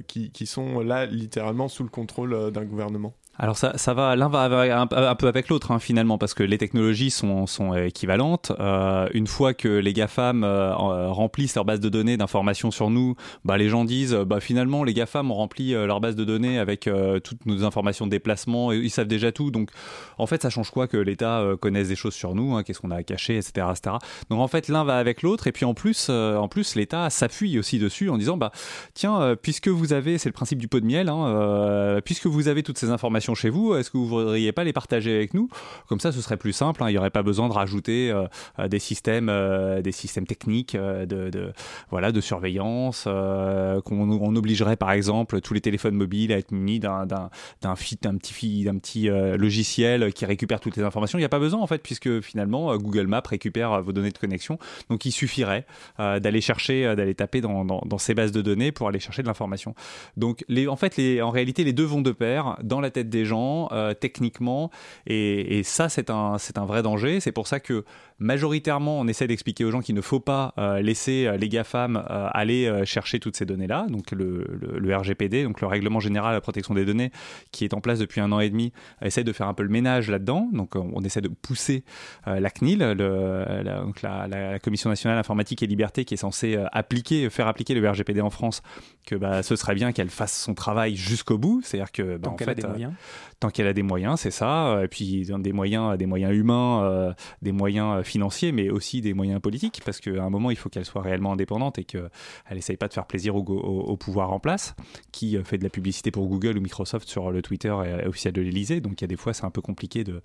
qui, 0.06 0.43
qui 0.44 0.50
sont 0.50 0.80
là 0.80 1.06
littéralement 1.06 1.68
sous 1.68 1.84
le 1.84 1.88
contrôle 1.88 2.34
euh, 2.34 2.50
d'un 2.50 2.66
gouvernement. 2.66 3.14
Alors 3.36 3.56
ça, 3.56 3.76
ça 3.76 3.94
va, 3.94 4.14
l'un 4.14 4.28
va 4.28 4.44
un, 4.44 4.88
un 4.90 5.14
peu 5.16 5.26
avec 5.26 5.48
l'autre 5.48 5.72
hein, 5.72 5.80
finalement 5.80 6.18
parce 6.18 6.34
que 6.34 6.44
les 6.44 6.56
technologies 6.56 7.10
sont, 7.10 7.48
sont 7.48 7.74
équivalentes. 7.74 8.52
Euh, 8.60 9.08
une 9.12 9.26
fois 9.26 9.54
que 9.54 9.66
les 9.66 9.92
GAFAM 9.92 10.44
euh, 10.44 10.72
en- 10.72 11.12
remplissent 11.12 11.56
leur 11.56 11.64
base 11.64 11.80
de 11.80 11.88
données 11.88 12.16
d'informations 12.16 12.70
sur 12.70 12.90
nous, 12.90 13.16
bah, 13.44 13.58
les 13.58 13.68
gens 13.68 13.84
disent 13.84 14.14
bah, 14.14 14.38
finalement 14.38 14.84
les 14.84 14.94
GAFAM 14.94 15.32
ont 15.32 15.34
rempli 15.34 15.74
euh, 15.74 15.84
leur 15.86 16.00
base 16.00 16.14
de 16.14 16.24
données 16.24 16.60
avec 16.60 16.86
euh, 16.86 17.18
toutes 17.18 17.44
nos 17.44 17.64
informations 17.64 18.06
de 18.06 18.12
déplacement 18.12 18.70
et 18.72 18.76
ils 18.76 18.90
savent 18.90 19.08
déjà 19.08 19.32
tout. 19.32 19.50
Donc 19.50 19.70
en 20.16 20.26
fait 20.28 20.42
ça 20.42 20.48
change 20.50 20.70
quoi 20.70 20.86
que 20.86 20.96
l'État 20.96 21.40
euh, 21.40 21.56
connaisse 21.56 21.88
des 21.88 21.96
choses 21.96 22.14
sur 22.14 22.36
nous, 22.36 22.54
hein, 22.54 22.62
qu'est-ce 22.62 22.78
qu'on 22.80 22.92
a 22.92 22.96
à 22.96 23.02
cacher, 23.02 23.36
etc., 23.36 23.66
etc. 23.72 23.96
Donc 24.30 24.38
en 24.38 24.48
fait 24.48 24.68
l'un 24.68 24.84
va 24.84 24.96
avec 24.96 25.22
l'autre 25.22 25.48
et 25.48 25.52
puis 25.52 25.64
en 25.64 25.74
plus, 25.74 26.06
euh, 26.08 26.36
en 26.36 26.46
plus 26.46 26.76
l'État 26.76 27.10
s'appuie 27.10 27.58
aussi 27.58 27.80
dessus 27.80 28.10
en 28.10 28.16
disant 28.16 28.36
bah 28.36 28.52
tiens 28.94 29.20
euh, 29.20 29.34
puisque 29.34 29.66
vous 29.66 29.92
avez, 29.92 30.18
c'est 30.18 30.28
le 30.28 30.34
principe 30.34 30.60
du 30.60 30.68
pot 30.68 30.78
de 30.78 30.86
miel, 30.86 31.08
hein, 31.08 31.26
euh, 31.26 32.00
puisque 32.00 32.26
vous 32.26 32.46
avez 32.46 32.62
toutes 32.62 32.78
ces 32.78 32.90
informations 32.90 33.23
chez 33.32 33.48
vous, 33.48 33.74
est-ce 33.74 33.90
que 33.90 33.96
vous 33.96 34.04
ne 34.04 34.24
voudriez 34.24 34.52
pas 34.52 34.64
les 34.64 34.74
partager 34.74 35.14
avec 35.14 35.32
nous? 35.32 35.48
Comme 35.88 36.00
ça, 36.00 36.12
ce 36.12 36.20
serait 36.20 36.36
plus 36.36 36.52
simple. 36.52 36.82
hein. 36.82 36.90
Il 36.90 36.92
n'y 36.92 36.98
aurait 36.98 37.08
pas 37.08 37.22
besoin 37.22 37.48
de 37.48 37.54
rajouter 37.54 38.10
euh, 38.10 38.26
euh, 38.58 38.68
des 38.68 38.78
systèmes, 38.78 39.30
euh, 39.30 39.80
des 39.80 39.92
systèmes 39.92 40.26
techniques 40.26 40.76
de, 40.76 41.52
voilà, 41.88 42.12
de 42.12 42.20
surveillance, 42.20 43.04
qu'on 43.04 44.10
on 44.10 44.36
obligerait 44.36 44.76
par 44.76 44.92
exemple 44.92 45.40
tous 45.40 45.54
les 45.54 45.62
téléphones 45.62 45.94
mobiles 45.94 46.32
à 46.32 46.36
être 46.36 46.52
munis 46.52 46.80
d'un 46.80 47.06
d'un 47.06 47.30
d'un 47.62 47.74
petit, 47.74 47.96
d'un 47.96 48.78
petit 48.78 49.08
logiciel 49.08 50.12
qui 50.12 50.26
récupère 50.26 50.60
toutes 50.60 50.76
les 50.76 50.82
informations. 50.82 51.18
Il 51.18 51.22
n'y 51.22 51.26
a 51.26 51.30
pas 51.30 51.38
besoin 51.38 51.60
en 51.60 51.66
fait, 51.66 51.82
puisque 51.82 52.20
finalement 52.20 52.76
Google 52.76 53.06
Maps 53.06 53.22
récupère 53.24 53.80
vos 53.82 53.92
données 53.92 54.10
de 54.10 54.18
connexion. 54.18 54.58
Donc 54.90 55.06
il 55.06 55.12
suffirait 55.12 55.64
d'aller 55.98 56.40
chercher, 56.40 56.94
d'aller 56.96 57.14
taper 57.14 57.40
dans, 57.40 57.64
dans, 57.64 57.80
dans 57.86 57.98
ces 57.98 58.14
bases 58.14 58.32
de 58.32 58.42
données 58.42 58.72
pour 58.72 58.88
aller 58.88 59.00
chercher 59.00 59.22
de 59.22 59.28
l'information. 59.28 59.74
Donc 60.16 60.44
les, 60.48 60.66
en 60.66 60.76
fait, 60.76 60.96
les, 60.96 61.22
en 61.22 61.30
réalité, 61.30 61.62
les 61.62 61.72
deux 61.72 61.84
vont 61.84 62.00
de 62.02 62.12
pair 62.12 62.56
dans 62.62 62.80
la 62.80 62.90
tête 62.90 63.08
des 63.14 63.24
gens, 63.24 63.68
euh, 63.72 63.94
techniquement, 63.94 64.70
et, 65.06 65.58
et 65.58 65.62
ça 65.62 65.88
c'est 65.88 66.10
un, 66.10 66.36
c'est 66.38 66.58
un 66.58 66.66
vrai 66.66 66.82
danger. 66.82 67.20
C'est 67.20 67.32
pour 67.32 67.46
ça 67.46 67.60
que 67.60 67.84
majoritairement, 68.18 68.98
on 69.00 69.06
essaie 69.08 69.26
d'expliquer 69.26 69.64
aux 69.64 69.70
gens 69.70 69.80
qu'il 69.80 69.94
ne 69.94 70.00
faut 70.00 70.20
pas 70.20 70.54
euh, 70.58 70.80
laisser 70.80 71.26
euh, 71.26 71.36
les 71.36 71.48
GAFAM 71.48 71.96
euh, 71.96 72.28
aller 72.32 72.82
chercher 72.84 73.20
toutes 73.20 73.36
ces 73.36 73.44
données-là. 73.44 73.86
Donc 73.88 74.10
le, 74.12 74.46
le- 74.60 74.78
le 74.78 74.96
RGPD, 74.96 75.44
donc 75.44 75.60
le 75.60 75.66
Règlement 75.66 76.00
général 76.00 76.30
à 76.30 76.34
la 76.34 76.40
protection 76.40 76.74
des 76.74 76.84
données, 76.84 77.10
qui 77.52 77.64
est 77.64 77.74
en 77.74 77.80
place 77.80 77.98
depuis 77.98 78.20
un 78.20 78.32
an 78.32 78.40
et 78.40 78.50
demi, 78.50 78.72
essaie 79.02 79.24
de 79.24 79.32
faire 79.32 79.46
un 79.48 79.54
peu 79.54 79.62
le 79.62 79.68
ménage 79.68 80.10
là-dedans. 80.10 80.48
Donc 80.52 80.74
on, 80.76 80.90
on 80.94 81.02
essaie 81.02 81.20
de 81.20 81.28
pousser 81.28 81.84
la 82.26 82.50
CNIL, 82.50 82.78
le- 82.80 83.44
la, 83.62 83.80
donc 83.80 84.02
la- 84.02 84.58
Commission 84.62 84.88
nationale 84.90 85.18
informatique 85.18 85.62
et 85.62 85.66
liberté, 85.66 86.04
qui 86.04 86.14
est 86.14 86.18
censée 86.18 86.56
appliquer, 86.72 87.28
faire 87.30 87.46
appliquer 87.48 87.74
le 87.74 87.88
RGPD 87.90 88.20
en 88.20 88.30
France, 88.30 88.62
que 89.06 89.14
bah, 89.14 89.42
ce 89.42 89.56
serait 89.56 89.74
bien 89.74 89.92
qu'elle 89.92 90.10
fasse 90.10 90.40
son 90.40 90.54
travail 90.54 90.96
jusqu'au 90.96 91.38
bout. 91.38 91.60
C'est-à-dire 91.62 91.92
que 91.92 92.16
bah, 92.16 92.30
en 92.30 92.34
a 92.36 92.38
fait, 92.38 92.54
des 92.54 92.62
moyens. 92.66 92.92
Tant 93.40 93.50
qu'elle 93.50 93.66
a 93.66 93.72
des 93.72 93.82
moyens, 93.82 94.20
c'est 94.20 94.30
ça. 94.30 94.80
Et 94.82 94.88
puis 94.88 95.26
des 95.38 95.52
moyens, 95.52 95.98
des 95.98 96.06
moyens 96.06 96.34
humains, 96.34 96.82
euh, 96.84 97.12
des 97.42 97.52
moyens 97.52 97.98
euh, 97.98 98.02
financiers, 98.02 98.52
mais 98.52 98.70
aussi 98.70 99.00
des 99.00 99.12
moyens 99.14 99.40
politiques, 99.40 99.82
parce 99.84 100.00
qu'à 100.00 100.22
un 100.22 100.30
moment, 100.30 100.50
il 100.50 100.56
faut 100.56 100.68
qu'elle 100.68 100.84
soit 100.84 101.02
réellement 101.02 101.32
indépendante 101.32 101.78
et 101.78 101.84
qu'elle 101.84 102.08
n'essaye 102.52 102.76
pas 102.76 102.88
de 102.88 102.94
faire 102.94 103.06
plaisir 103.06 103.34
au, 103.36 103.96
pouvoir 103.96 104.32
en 104.32 104.38
place, 104.40 104.74
qui 105.12 105.36
euh, 105.36 105.44
fait 105.44 105.58
de 105.58 105.64
la 105.64 105.70
publicité 105.70 106.10
pour 106.10 106.26
Google 106.28 106.58
ou 106.58 106.60
Microsoft 106.60 107.08
sur 107.08 107.30
le 107.30 107.42
Twitter 107.42 107.74
et- 107.84 108.04
et 108.04 108.06
officiel 108.06 108.32
de 108.32 108.40
l'Elysée. 108.40 108.80
Donc 108.80 109.00
il 109.00 109.02
y 109.02 109.06
a 109.06 109.08
des 109.08 109.16
fois, 109.16 109.32
c'est 109.32 109.44
un 109.44 109.50
peu 109.50 109.60
compliqué 109.62 110.04
de 110.04 110.22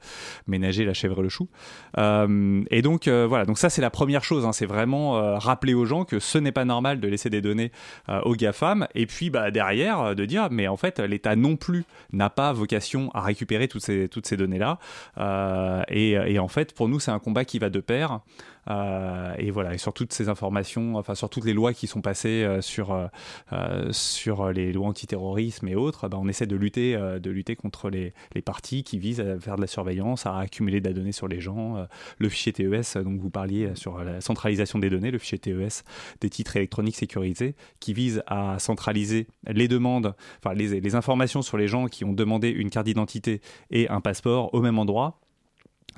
ménager 0.48 0.86
la 0.86 0.94
chèvre 0.94 1.20
et 1.20 1.24
le 1.24 1.30
chou. 1.30 1.48
Et 1.98 2.82
donc 2.82 3.08
voilà, 3.08 3.46
donc 3.46 3.58
ça 3.58 3.70
c'est 3.70 3.82
la 3.82 3.90
première 3.90 4.24
chose. 4.24 4.46
hein. 4.46 4.52
c'est 4.54 4.66
vraiment 4.66 5.38
rappeler 5.40 5.74
aux 5.74 5.86
gens 5.86 6.06
que 6.06 6.20
ce 6.20 6.38
n'est 6.38 6.52
pas 6.52 6.66
normal 6.66 7.00
de 7.00 7.08
laisser 7.08 7.30
des 7.30 7.42
données 7.42 7.72
aux 8.24 8.36
GAFAM. 8.36 8.88
Et 8.96 9.06
puis 9.06 9.30
bah, 9.30 9.52
derrière, 9.52 10.16
de 10.16 10.26
dire, 10.26 10.48
mais 10.52 10.68
en 10.68 10.78
fait, 10.78 11.00
l'État 11.00 11.36
non 11.36 11.56
plus 11.56 11.84
n'a 12.14 12.30
pas 12.30 12.54
à 13.14 13.22
récupérer 13.22 13.68
toutes 13.68 13.82
ces, 13.84 14.38
données-là. 14.38 14.80
Euh, 15.18 15.84
et 15.90 16.40
en 16.40 16.48
fait, 16.48 16.74
pour 16.74 16.88
nous, 16.90 17.00
c'est 17.00 17.12
un 17.12 17.20
combat 17.20 17.46
qui 17.46 17.60
va 17.60 17.70
de 17.70 17.80
pair. 17.80 18.22
Euh, 18.70 19.34
et 19.38 19.52
voilà, 19.52 19.78
sur 19.78 19.94
toutes 19.94 20.14
ces 20.14 20.30
informations, 20.30 20.96
enfin 20.96 21.16
sur 21.16 21.30
toutes 21.30 21.46
les 21.46 21.54
lois 21.54 21.74
qui 21.74 21.88
sont 21.88 22.02
passées 22.02 22.44
euh, 22.44 22.62
sur, 22.62 22.92
euh, 23.52 23.92
sur 23.92 24.52
les 24.52 24.72
lois 24.72 24.88
antiterrorisme 24.88 25.68
et 25.68 25.76
autres, 25.76 26.08
bah, 26.08 26.18
on 26.20 26.28
essaie 26.28 26.46
de 26.46 26.56
lutter, 26.56 26.96
de 26.98 27.30
lutter 27.30 27.56
contre 27.56 27.90
les, 27.90 28.14
les 28.34 28.42
partis 28.42 28.84
qui 28.84 29.00
visent 29.00 29.22
à 29.22 29.40
faire 29.40 29.56
de 29.56 29.62
la 29.62 29.68
surveillance, 29.68 30.26
à 30.26 30.38
accumuler 30.38 30.82
de 30.82 30.88
la 30.88 30.94
donnée 30.94 31.12
sur 31.12 31.28
les 31.28 31.40
gens. 31.40 31.88
Le 32.18 32.30
fichier 32.30 32.54
TES, 32.54 33.02
donc 33.04 33.20
vous 33.20 33.30
parliez 33.30 33.76
sur 33.76 34.04
la 34.04 34.22
centralisation 34.22 34.80
des 34.80 34.90
données, 34.90 35.12
le 35.12 35.20
fichier 35.20 35.40
TES 35.40 35.84
des 36.22 36.30
titres 36.30 36.56
électroniques 36.58 36.96
sécurisés, 36.96 37.56
qui 37.80 37.94
vise 37.94 38.24
à 38.28 38.60
centraliser 38.60 39.28
les 39.48 39.68
demandes, 39.68 40.16
enfin 40.44 40.54
les, 40.54 40.80
les 40.80 40.96
informations 40.96 41.42
sur 41.42 41.58
les 41.58 41.68
gens 41.68 41.88
qui 41.88 42.06
ont 42.06 42.14
demandé 42.14 42.50
une 42.50 42.70
carte 42.70 42.86
d'identité 42.86 43.42
et 43.72 43.90
un 43.90 44.02
passeport 44.02 44.54
au 44.54 44.62
même 44.62 44.80
endroit. 44.80 45.20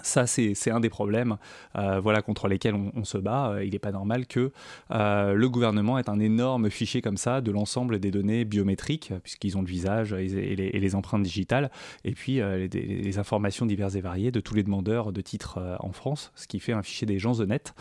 Ça, 0.03 0.27
c'est 0.27 0.71
un 0.71 0.79
des 0.79 0.89
problèmes 0.89 1.37
euh, 1.75 1.99
voilà, 1.99 2.21
contre 2.21 2.47
lesquels 2.47 2.75
on, 2.75 3.03
se 3.03 3.17
bat. 3.17 3.51
Euh, 3.51 3.65
Il 3.65 3.71
n'est 3.71 3.79
pas 3.79 3.91
normal 3.91 4.27
que 4.27 4.51
euh, 4.91 5.33
le 5.33 5.49
gouvernement 5.49 5.97
ait 5.97 6.09
un 6.09 6.19
énorme 6.19 6.69
fichier 6.69 7.01
comme 7.01 7.17
ça 7.17 7.41
de 7.41 7.51
l'ensemble 7.51 7.99
des 7.99 8.11
données 8.11 8.45
biométriques, 8.45 9.13
puisqu'ils 9.23 9.57
ont 9.57 9.61
le 9.61 9.67
visage 9.67 10.13
et 10.13 10.55
les, 10.55 10.95
empreintes 10.95 11.23
digitales, 11.23 11.71
et 12.03 12.11
puis 12.11 12.41
euh, 12.41 12.67
les, 12.71 13.17
informations 13.17 13.65
diverses 13.65 13.95
et 13.95 14.01
variées 14.01 14.31
de 14.31 14.39
tous 14.39 14.55
les 14.55 14.63
demandeurs 14.63 15.11
de 15.11 15.21
titres 15.21 15.77
en 15.79 15.91
France, 15.91 16.31
ce 16.35 16.47
qui 16.47 16.59
fait 16.59 16.73
un 16.73 16.81
fichier 16.81 17.05
des 17.05 17.19
gens 17.19 17.39
honnêtes, 17.39 17.73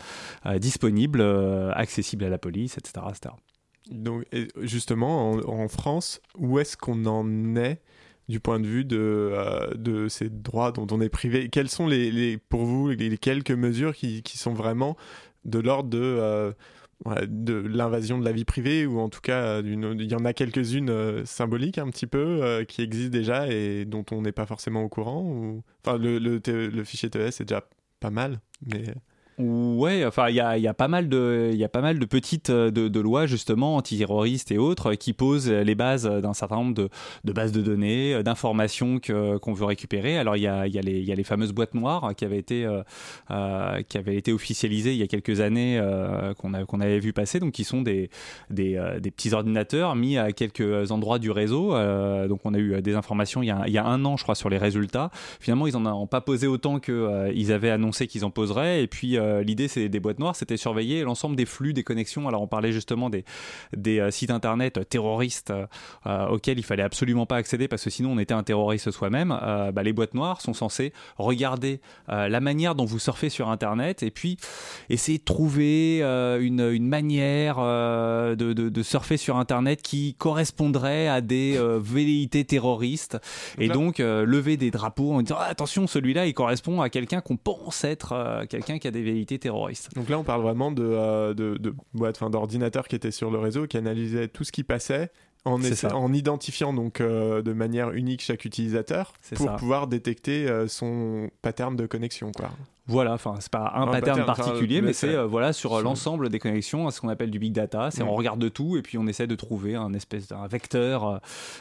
disponible, 0.57 1.21
accessible 1.73 2.25
à 2.25 2.29
la 2.29 2.37
police, 2.37 2.77
etc. 2.77 3.05
etc. 3.09 3.35
Donc, 3.89 4.25
justement, 4.57 5.31
en, 5.31 5.39
en 5.47 5.67
France, 5.67 6.21
où 6.37 6.59
est-ce 6.59 6.75
qu'on 6.77 7.05
en 7.05 7.55
est 7.55 7.81
du 8.31 8.39
point 8.39 8.59
de 8.59 8.65
vue 8.65 8.85
de, 8.85 8.97
euh, 8.99 9.69
de 9.75 10.07
ces 10.07 10.29
droits 10.29 10.71
dont 10.71 10.87
on 10.89 11.01
est 11.01 11.09
privé. 11.09 11.49
Quelles 11.49 11.69
sont, 11.69 11.85
les, 11.85 12.37
pour 12.37 12.65
vous, 12.65 12.89
les, 12.89 13.17
quelques 13.17 13.51
mesures 13.51 13.93
qui, 13.93 14.23
sont 14.25 14.53
vraiment 14.53 14.97
de 15.45 15.59
l'ordre 15.59 15.89
de, 15.89 15.99
euh, 16.01 16.51
de 17.27 17.53
l'invasion 17.53 18.17
de 18.17 18.25
la 18.25 18.31
vie 18.31 18.45
privée, 18.45 18.85
ou 18.87 18.99
en 18.99 19.09
tout 19.09 19.21
cas, 19.21 19.61
euh, 19.61 19.61
il 19.63 20.11
y 20.11 20.15
en 20.15 20.25
a 20.25 20.33
quelques-unes 20.33 21.25
symboliques 21.25 21.77
un 21.77 21.89
petit 21.89 22.07
peu, 22.07 22.63
qui 22.67 22.81
existent 22.81 23.11
déjà 23.11 23.47
et 23.47 23.85
dont 23.85 24.05
on 24.11 24.21
n'est 24.21 24.31
pas 24.31 24.47
forcément 24.47 24.83
au 24.83 24.89
courant 24.89 25.21
ou... 25.21 25.63
Enfin, 25.85 25.97
le, 25.97 26.17
le, 26.17 26.39
le 26.45 26.83
fichier 26.83 27.09
TES 27.09 27.27
est 27.27 27.45
déjà 27.45 27.63
pas 27.99 28.11
mal, 28.11 28.39
mais... 28.65 28.85
Ouais, 29.41 30.05
enfin, 30.05 30.29
il 30.29 30.35
y 30.35 30.39
a, 30.39 30.73
pas 30.73 30.87
mal 30.87 31.09
de, 31.09 32.05
petites 32.05 32.51
euh, 32.51 32.69
de, 32.69 32.99
lois 32.99 33.25
justement 33.25 33.75
antiterroristes 33.75 34.51
et 34.51 34.59
autres 34.59 34.91
euh, 34.91 34.95
qui 34.95 35.13
posent 35.13 35.49
les 35.49 35.73
bases 35.73 36.05
d'un 36.05 36.33
certain 36.33 36.57
nombre 36.57 36.75
de, 36.75 37.33
bases 37.33 37.51
de 37.51 37.61
données, 37.61 38.13
euh, 38.13 38.23
d'informations 38.23 38.99
qu'on 38.99 39.53
veut 39.53 39.65
récupérer. 39.65 40.17
Alors 40.17 40.35
il 40.37 40.43
y 40.43 40.47
a, 40.47 40.67
les, 40.67 41.23
fameuses 41.23 41.53
boîtes 41.53 41.73
noires 41.73 42.13
qui 42.15 42.25
avaient 42.25 42.37
été, 42.37 42.65
euh, 42.65 42.83
euh, 43.31 43.81
qui 43.81 43.97
avaient 43.97 44.15
été 44.15 44.31
officialisées 44.31 44.93
il 44.93 44.97
y 44.97 45.03
a 45.03 45.07
quelques 45.07 45.39
années, 45.39 45.79
euh, 45.79 46.33
qu'on 46.35 46.81
avait 46.81 46.99
vu 46.99 47.11
passer, 47.11 47.39
donc 47.39 47.53
qui 47.53 47.63
sont 47.63 47.81
des, 47.81 48.09
euh, 48.59 48.99
petits 48.99 49.33
ordinateurs 49.33 49.95
mis 49.95 50.17
à 50.17 50.31
quelques 50.31 50.91
endroits 50.91 51.19
du 51.19 51.31
réseau. 51.31 51.75
Euh, 51.75 52.27
donc 52.27 52.41
on 52.43 52.53
a 52.53 52.57
eu 52.57 52.73
euh, 52.73 52.81
des 52.81 52.95
informations 52.95 53.41
il 53.41 53.47
y 53.47 53.77
a, 53.77 53.85
un 53.85 54.05
an, 54.05 54.17
je 54.17 54.23
crois, 54.23 54.35
sur 54.35 54.49
les 54.49 54.57
résultats. 54.57 55.09
Finalement, 55.39 55.67
ils 55.67 55.75
en 55.75 55.85
ont 55.85 56.07
pas 56.07 56.21
posé 56.21 56.47
autant 56.47 56.79
que 56.79 56.91
euh, 56.91 57.31
ils 57.33 57.51
avaient 57.51 57.69
annoncé 57.69 58.07
qu'ils 58.07 58.25
en 58.25 58.31
poseraient. 58.31 58.83
Et 58.83 58.87
puis 58.87 59.17
euh, 59.31 59.43
l'idée, 59.43 59.67
c'est 59.67 59.89
des 59.89 59.99
boîtes 59.99 60.19
noires, 60.19 60.35
c'était 60.35 60.57
surveiller 60.57 61.03
l'ensemble 61.03 61.35
des 61.35 61.45
flux, 61.45 61.73
des 61.73 61.83
connexions. 61.83 62.27
Alors 62.27 62.41
on 62.41 62.47
parlait 62.47 62.71
justement 62.71 63.09
des, 63.09 63.23
des 63.75 63.99
euh, 63.99 64.11
sites 64.11 64.31
internet 64.31 64.87
terroristes 64.89 65.51
euh, 66.05 66.27
auxquels 66.27 66.59
il 66.59 66.63
fallait 66.63 66.83
absolument 66.83 67.25
pas 67.25 67.37
accéder 67.37 67.67
parce 67.67 67.83
que 67.83 67.89
sinon 67.89 68.11
on 68.11 68.19
était 68.19 68.33
un 68.33 68.43
terroriste 68.43 68.91
soi-même. 68.91 69.37
Euh, 69.41 69.71
bah, 69.71 69.83
les 69.83 69.93
boîtes 69.93 70.13
noires 70.13 70.41
sont 70.41 70.53
censées 70.53 70.93
regarder 71.17 71.79
la 72.07 72.39
manière 72.39 72.75
dont 72.75 72.85
vous 72.85 72.99
surfez 72.99 73.29
sur 73.29 73.49
internet 73.49 74.03
et 74.03 74.11
puis 74.11 74.37
essayer 74.89 75.17
de 75.17 75.23
trouver 75.23 76.01
une, 76.01 76.61
une 76.71 76.87
manière 76.87 77.57
de, 77.57 78.35
de- 78.35 78.69
de 78.69 78.83
surfer 78.83 79.17
sur 79.17 79.37
internet 79.37 79.81
qui 79.81 80.13
correspondrait 80.15 81.07
à 81.07 81.21
des 81.21 81.57
velléités 81.79 82.43
terroristes 82.45 83.17
et 83.57 83.67
donc 83.69 83.99
lever 83.99 84.57
des 84.57 84.71
drapeaux 84.71 85.13
en 85.13 85.21
disant 85.21 85.37
Ah, 85.39 85.45
attention 85.45 85.87
celui-là 85.87 86.25
il 86.25 86.33
correspond 86.33 86.81
à 86.81 86.89
quelqu'un 86.89 87.21
qu'on 87.21 87.37
pense 87.37 87.83
être 87.83 88.45
quelqu'un 88.49 88.79
qui 88.79 88.87
a 88.87 88.91
des 88.91 89.01
terroristes. 89.39 89.93
Donc 89.95 90.09
là, 90.09 90.17
on 90.19 90.23
parle 90.23 90.41
vraiment 90.41 90.71
de, 90.71 90.83
euh, 90.83 91.33
de, 91.33 91.57
de 91.57 91.73
boîtes, 91.93 92.17
enfin 92.17 92.29
d'ordinateurs 92.29 92.87
qui 92.87 92.95
étaient 92.95 93.11
sur 93.11 93.31
le 93.31 93.39
réseau, 93.39 93.67
qui 93.67 93.77
analysaient 93.77 94.27
tout 94.27 94.43
ce 94.43 94.51
qui 94.51 94.63
passait 94.63 95.11
en, 95.45 95.59
essa- 95.61 95.95
identifiant 96.13 96.71
donc 96.73 97.01
euh, 97.01 97.41
de 97.41 97.51
manière 97.53 97.91
unique 97.91 98.21
chaque 98.21 98.45
utilisateur 98.45 99.13
C'est 99.21 99.35
pour 99.37 99.47
ça. 99.47 99.53
pouvoir 99.53 99.87
détecter 99.87 100.47
euh, 100.47 100.67
son 100.67 101.29
pattern 101.41 101.75
de 101.75 101.85
connexion. 101.87 102.31
Quoi. 102.31 102.49
Voilà, 102.91 103.13
enfin 103.13 103.35
c'est 103.39 103.51
pas 103.51 103.71
un 103.75 103.83
Un 103.83 103.87
pattern 103.87 104.25
particulier, 104.25 104.81
mais 104.81 104.93
c'est 104.93 105.15
euh, 105.15 105.25
voilà 105.25 105.53
sur 105.53 105.73
euh, 105.75 105.81
l'ensemble 105.81 106.29
des 106.29 106.39
connexions, 106.39 106.89
ce 106.91 106.99
qu'on 107.01 107.09
appelle 107.09 107.31
du 107.31 107.39
big 107.39 107.53
data. 107.53 107.89
C'est 107.91 108.03
Mm. 108.03 108.09
on 108.09 108.15
regarde 108.15 108.39
de 108.39 108.49
tout 108.49 108.77
et 108.77 108.81
puis 108.81 108.97
on 108.97 109.07
essaie 109.07 109.27
de 109.27 109.35
trouver 109.35 109.75
un 109.75 109.93
espèce 109.93 110.27
d'un 110.27 110.45
vecteur, 110.47 111.07
euh, 111.07 111.17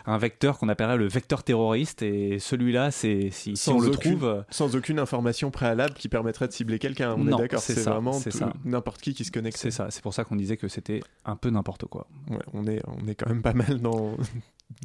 un 0.07 0.18
vecteur 0.18 0.59
qu'on 0.59 0.68
appellerait 0.68 0.97
le 0.97 1.07
vecteur 1.09 1.43
terroriste. 1.45 2.03
Et 2.03 2.39
celui-là, 2.39 2.91
c'est 2.91 3.28
si, 3.31 3.57
si 3.57 3.68
on 3.70 3.78
le 3.81 3.91
trouve, 3.91 4.45
sans 4.51 4.74
aucune 4.74 4.99
information 4.99 5.51
préalable 5.51 5.95
qui 5.95 6.09
permettrait 6.09 6.49
de 6.49 6.53
cibler 6.53 6.78
quelqu'un. 6.78 7.14
On 7.14 7.24
Non, 7.24 7.39
est 7.39 7.43
d'accord, 7.43 7.61
c'est 7.61 7.78
vraiment 7.81 8.18
n'importe 8.64 9.01
qui 9.01 9.14
qui 9.14 9.24
se 9.24 9.31
connecte. 9.31 9.57
c'est 9.57 9.70
ça. 9.70 9.87
C'est 9.91 10.03
pour 10.03 10.14
ça 10.14 10.24
qu'on 10.24 10.37
disait 10.37 10.57
que 10.57 10.68
c'était 10.68 11.01
un 11.24 11.37
peu 11.37 11.51
n'importe 11.51 11.85
quoi. 11.87 12.07
Ouais, 12.28 12.39
on 12.53 12.66
est, 12.66 12.83
on 12.87 13.07
est 13.07 13.14
quand 13.14 13.28
même 13.28 13.43
pas 13.43 13.53
mal 13.55 13.81
dans, 13.81 14.16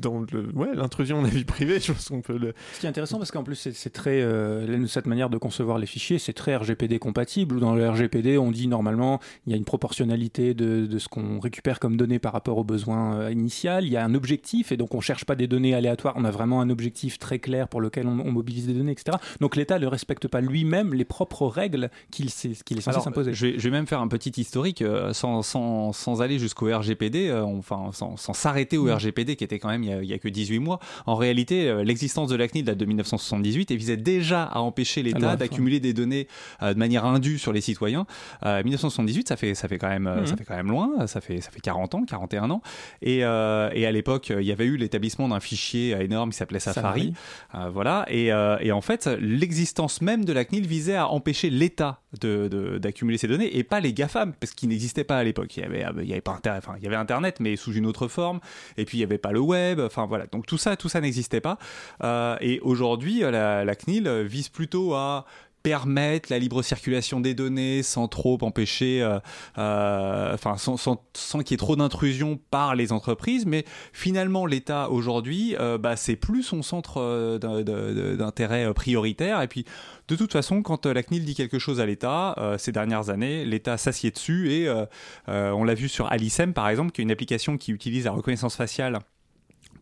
dans 0.01 0.19
le, 0.31 0.49
ouais, 0.55 0.73
l'intrusion 0.75 1.21
de 1.21 1.27
la 1.27 1.33
vie 1.33 1.45
privée. 1.45 1.79
Je 1.79 1.91
pense 1.91 2.09
qu'on 2.09 2.21
peut 2.21 2.38
le. 2.38 2.53
Ce 2.73 2.79
qui 2.79 2.86
est 2.86 2.89
intéressant 2.89 3.17
parce 3.17 3.31
qu'en 3.31 3.43
plus 3.43 3.55
c'est- 3.55 3.71
c'est 3.73 3.89
très 3.91 4.21
euh, 4.21 4.86
cette 4.88 5.05
manière 5.07 5.29
de 5.29 5.38
concevoir 5.38 5.77
les 5.79 5.86
fichiers 5.86 6.19
c'est 6.19 6.33
très 6.33 6.55
RGPD 6.55 6.99
compatible 6.99 7.55
où 7.57 7.59
dans 7.59 7.75
le 7.75 7.88
RGPD 7.89 8.38
on 8.38 8.51
dit 8.51 8.67
normalement 8.67 9.19
il 9.45 9.51
y 9.51 9.53
a 9.53 9.57
une 9.57 9.65
proportionnalité 9.65 10.53
de, 10.53 10.86
de 10.86 10.99
ce 10.99 11.07
qu'on 11.07 11.39
récupère 11.39 11.79
comme 11.79 11.97
données 11.97 12.19
par 12.19 12.33
rapport 12.33 12.57
aux 12.57 12.63
besoins 12.63 13.15
euh, 13.19 13.31
initial 13.31 13.86
il 13.86 13.91
y 13.91 13.97
a 13.97 14.03
un 14.03 14.13
objectif 14.15 14.71
et 14.71 14.77
donc 14.77 14.93
on 14.95 15.01
cherche 15.01 15.25
pas 15.25 15.36
des 15.36 15.47
données 15.47 15.73
aléatoires 15.75 16.13
on 16.17 16.25
a 16.25 16.31
vraiment 16.31 16.61
un 16.61 16.69
objectif 16.69 17.19
très 17.19 17.39
clair 17.39 17.67
pour 17.67 17.81
lequel 17.81 18.07
on, 18.07 18.19
on 18.19 18.31
mobilise 18.31 18.67
des 18.67 18.73
données 18.73 18.91
etc 18.93 19.17
donc 19.39 19.55
l'État 19.55 19.79
ne 19.79 19.88
respecte 19.88 20.27
pas 20.27 20.41
lui-même 20.41 20.93
les 20.93 21.05
propres 21.05 21.45
règles 21.47 21.89
qu'il 22.11 22.29
qu'il 22.65 22.77
est 22.77 22.81
censé 22.81 22.89
Alors, 22.89 23.03
s'imposer 23.03 23.33
Je 23.33 23.47
vais, 23.47 23.53
je 23.59 23.63
vais 23.63 23.71
même 23.71 23.88
faire 23.88 24.01
un 24.01 24.07
petit 24.07 24.31
historique 24.41 24.81
euh, 24.81 25.13
sans, 25.13 25.41
sans, 25.41 25.93
sans 25.93 26.21
aller 26.21 26.39
jusqu'au 26.39 26.67
RGPD, 26.75 27.27
euh, 27.29 27.43
enfin 27.43 27.89
sans, 27.93 28.17
sans 28.17 28.33
s'arrêter 28.33 28.77
au 28.77 28.86
Mm. 28.86 28.91
RGPD 28.95 29.36
qui 29.36 29.43
était 29.43 29.59
quand 29.59 29.69
même 29.69 29.74
il 29.84 30.05
y 30.05 30.13
a, 30.13 30.15
a 30.15 30.19
que 30.19 30.28
18 30.30 30.59
mois. 30.59 30.80
En 31.05 31.15
réalité, 31.15 31.67
euh, 31.69 31.84
l'existence 31.84 32.30
de 32.30 32.36
la 32.36 32.47
CNIL 32.47 32.65
date 32.65 32.78
de 32.78 32.86
1978 32.86 33.71
et 33.71 33.76
visait 33.76 33.97
déjà 33.97 34.43
à 34.43 34.59
empêcher 34.59 35.03
l'État 35.03 35.36
d'accumuler 35.36 35.80
des 35.80 35.93
données 35.93 36.28
euh, 36.61 36.73
de 36.73 36.80
manière 36.80 37.05
indue 37.05 37.38
sur 37.39 37.53
les 37.53 37.61
citoyens. 37.61 38.05
Euh, 38.45 38.63
1978, 38.63 39.28
ça 39.28 39.36
fait, 39.38 39.55
ça 39.55 39.67
fait 39.67 39.78
quand 39.78 39.89
même, 39.89 40.07
euh, 40.07 40.21
Mhm. 40.21 40.28
ça 40.28 40.36
fait 40.38 40.43
quand 40.45 40.55
même 40.55 40.69
loin. 40.69 41.07
Ça 41.07 41.21
fait, 41.21 41.41
ça 41.41 41.51
fait 41.51 41.59
40 41.61 41.95
ans, 41.95 42.03
41 42.05 42.49
ans. 42.51 42.61
Et, 43.01 43.23
euh, 43.23 43.69
et 43.73 43.86
à 43.86 43.91
l'époque, 43.91 44.32
il 44.38 44.45
y 44.45 44.51
avait 44.51 44.65
eu 44.65 44.78
l'établissement 44.78 45.28
d'un 45.28 45.39
fichier 45.39 45.91
énorme 46.01 46.32
qui 46.32 46.38
s'appelait 46.38 46.59
Safari. 46.59 47.13
Euh, 47.53 47.69
voilà. 47.69 48.05
Et, 48.09 48.32
euh, 48.32 48.57
et 48.61 48.71
en 48.71 48.82
fait, 48.82 49.07
l'existence 49.19 50.01
même 50.01 50.26
de 50.26 50.34
la 50.34 50.45
CNIL 50.45 50.65
visait 50.67 50.95
à 50.95 51.07
empêcher 51.09 51.49
l'État 51.49 52.01
de- 52.22 52.47
de- 52.47 52.78
d'accumuler 52.78 53.18
ces 53.18 53.28
données 53.28 53.57
et 53.57 53.63
pas 53.63 53.80
les 53.80 53.93
GAFAM, 53.93 54.34
parce 54.34 54.53
qu'ils 54.53 54.70
n'existaient 54.70 55.03
pas 55.03 55.18
à 55.18 55.24
l'époque. 55.24 55.55
Il 55.57 55.61
y 55.61 55.66
avait, 55.66 55.86
euh, 55.86 56.22
pas 56.22 56.34
Internet, 56.34 56.63
enfin, 56.66 56.78
il 56.78 56.84
y 56.84 56.88
avait 56.88 56.95
Internet, 56.95 57.39
mais 57.39 57.55
sous 57.55 57.74
une 57.74 57.86
autre 57.86 58.07
forme. 58.07 58.39
Et 58.78 58.86
puis 58.86 58.97
il 58.97 59.01
y 59.01 59.03
avait 59.03 59.18
pas 59.18 59.32
le 59.32 59.39
web. 59.39 59.80
Enfin 59.80 60.05
voilà. 60.05 60.26
Donc 60.28 60.45
tout 60.45 60.57
ça, 60.57 60.76
tout 60.76 60.89
ça 60.89 61.01
n'existait 61.01 61.41
pas. 61.41 61.57
Euh, 62.03 62.36
et 62.41 62.59
aujourd'hui, 62.61 63.24
euh, 63.24 63.63
la, 63.63 63.76
CNIL 63.76 64.09
vise 64.24 64.49
plutôt 64.49 64.93
à 64.93 65.26
permettre 65.66 66.32
la 66.32 66.38
libre 66.38 66.61
circulation 66.61 67.20
des 67.20 67.34
données 67.34 67.82
sans 67.82 68.07
trop 68.07 68.38
empêcher, 68.43 69.01
euh, 69.01 69.18
euh, 69.57 70.32
enfin 70.32 70.57
sans, 70.57 70.78
sans, 70.78 70.97
qu'il 71.39 71.51
y 71.51 71.53
ait 71.55 71.57
trop 71.57 71.76
d'intrusion 71.76 72.39
par 72.51 72.76
les 72.76 72.91
entreprises, 72.91 73.47
mais 73.47 73.66
finalement 73.91 74.45
l'État 74.45 74.91
aujourd'hui, 74.91 75.55
euh, 75.59 75.80
bah, 75.80 75.95
c'est 75.95 76.18
plus 76.18 76.43
son 76.43 76.61
centre 76.61 77.39
d'intérêt 77.39 78.72
prioritaire. 78.76 79.41
Et 79.41 79.47
puis 79.47 79.66
de 80.07 80.16
toute 80.16 80.32
façon, 80.32 80.61
quand 80.61 80.86
la 80.86 81.01
CNIL 81.01 81.26
dit 81.26 81.34
quelque 81.34 81.57
chose 81.57 81.80
à 81.80 81.88
l'État, 81.88 82.36
ces 82.59 82.72
dernières 82.72 83.09
années, 83.09 83.43
l'État 83.43 83.78
s'assied 83.78 84.11
dessus 84.11 84.51
et 84.51 84.72
on 85.28 85.63
l'a 85.63 85.74
vu 85.74 85.89
sur 85.89 86.11
Alicem 86.11 86.53
par 86.53 86.70
exemple, 86.70 86.91
qui 86.91 87.01
est 87.01 87.05
une 87.05 87.11
application 87.11 87.57
qui 87.57 87.72
utilise 87.72 88.05
la 88.05 88.11
reconnaissance 88.11 88.55
faciale 88.55 88.99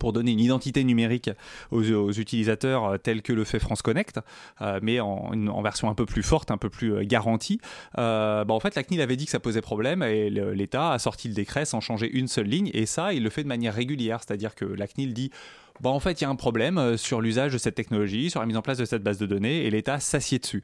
pour 0.04 0.12
donner 0.12 0.34
une 0.34 0.42
identité 0.42 0.84
numérique 0.84 1.30
aux, 1.72 2.12
utilisateurs 2.12 2.84
euh, 2.84 2.98
tel 2.98 3.22
que 3.22 3.32
le 3.32 3.46
fait 3.46 3.60
France 3.60 3.82
Connect, 3.82 4.20
euh, 4.60 4.78
mais 4.82 5.00
en, 5.00 5.62
version 5.62 5.90
un 5.90 5.96
peu 5.96 6.06
plus 6.06 6.24
forte, 6.24 6.52
un 6.52 6.58
peu 6.58 6.70
plus 6.70 6.94
euh, 6.94 7.04
garantie. 7.06 7.62
Bah, 7.96 8.44
en 8.50 8.60
fait, 8.60 8.76
la 8.76 8.84
CNIL 8.84 9.00
avait 9.00 9.16
dit 9.16 9.24
que 9.24 9.32
ça 9.32 9.40
posait 9.40 9.62
problème 9.62 10.04
et 10.04 10.30
l'État 10.30 10.92
a 10.92 11.00
sorti 11.00 11.30
le 11.30 11.34
décret 11.34 11.64
sans 11.64 11.80
changer 11.80 12.12
une 12.12 12.28
seule 12.28 12.48
ligne 12.48 12.70
et 12.74 12.86
ça, 12.86 13.14
il 13.14 13.24
le 13.24 13.30
fait 13.30 13.44
de 13.44 13.48
manière 13.48 13.74
régulière, 13.74 14.20
c'est-à-dire 14.20 14.56
que 14.56 14.66
la 14.66 14.88
CNIL 14.88 15.14
dit 15.14 15.32
Bon, 15.82 15.90
en 15.90 16.00
fait, 16.00 16.22
il 16.22 16.24
y 16.24 16.28
a 16.28 16.30
un 16.30 16.36
problème 16.36 16.78
euh, 16.78 16.98
sur 16.98 17.20
l'usage 17.20 17.52
de 17.52 17.58
cette 17.58 17.76
technologie, 17.76 18.30
sur 18.30 18.40
la 18.40 18.46
mise 18.46 18.58
en 18.58 18.62
place 18.62 18.78
de 18.78 18.86
cette 18.86 19.04
base 19.04 19.18
de 19.18 19.26
données, 19.26 19.66
et 19.66 19.70
l'État 19.72 20.00
s'assied 20.00 20.38
dessus. 20.38 20.62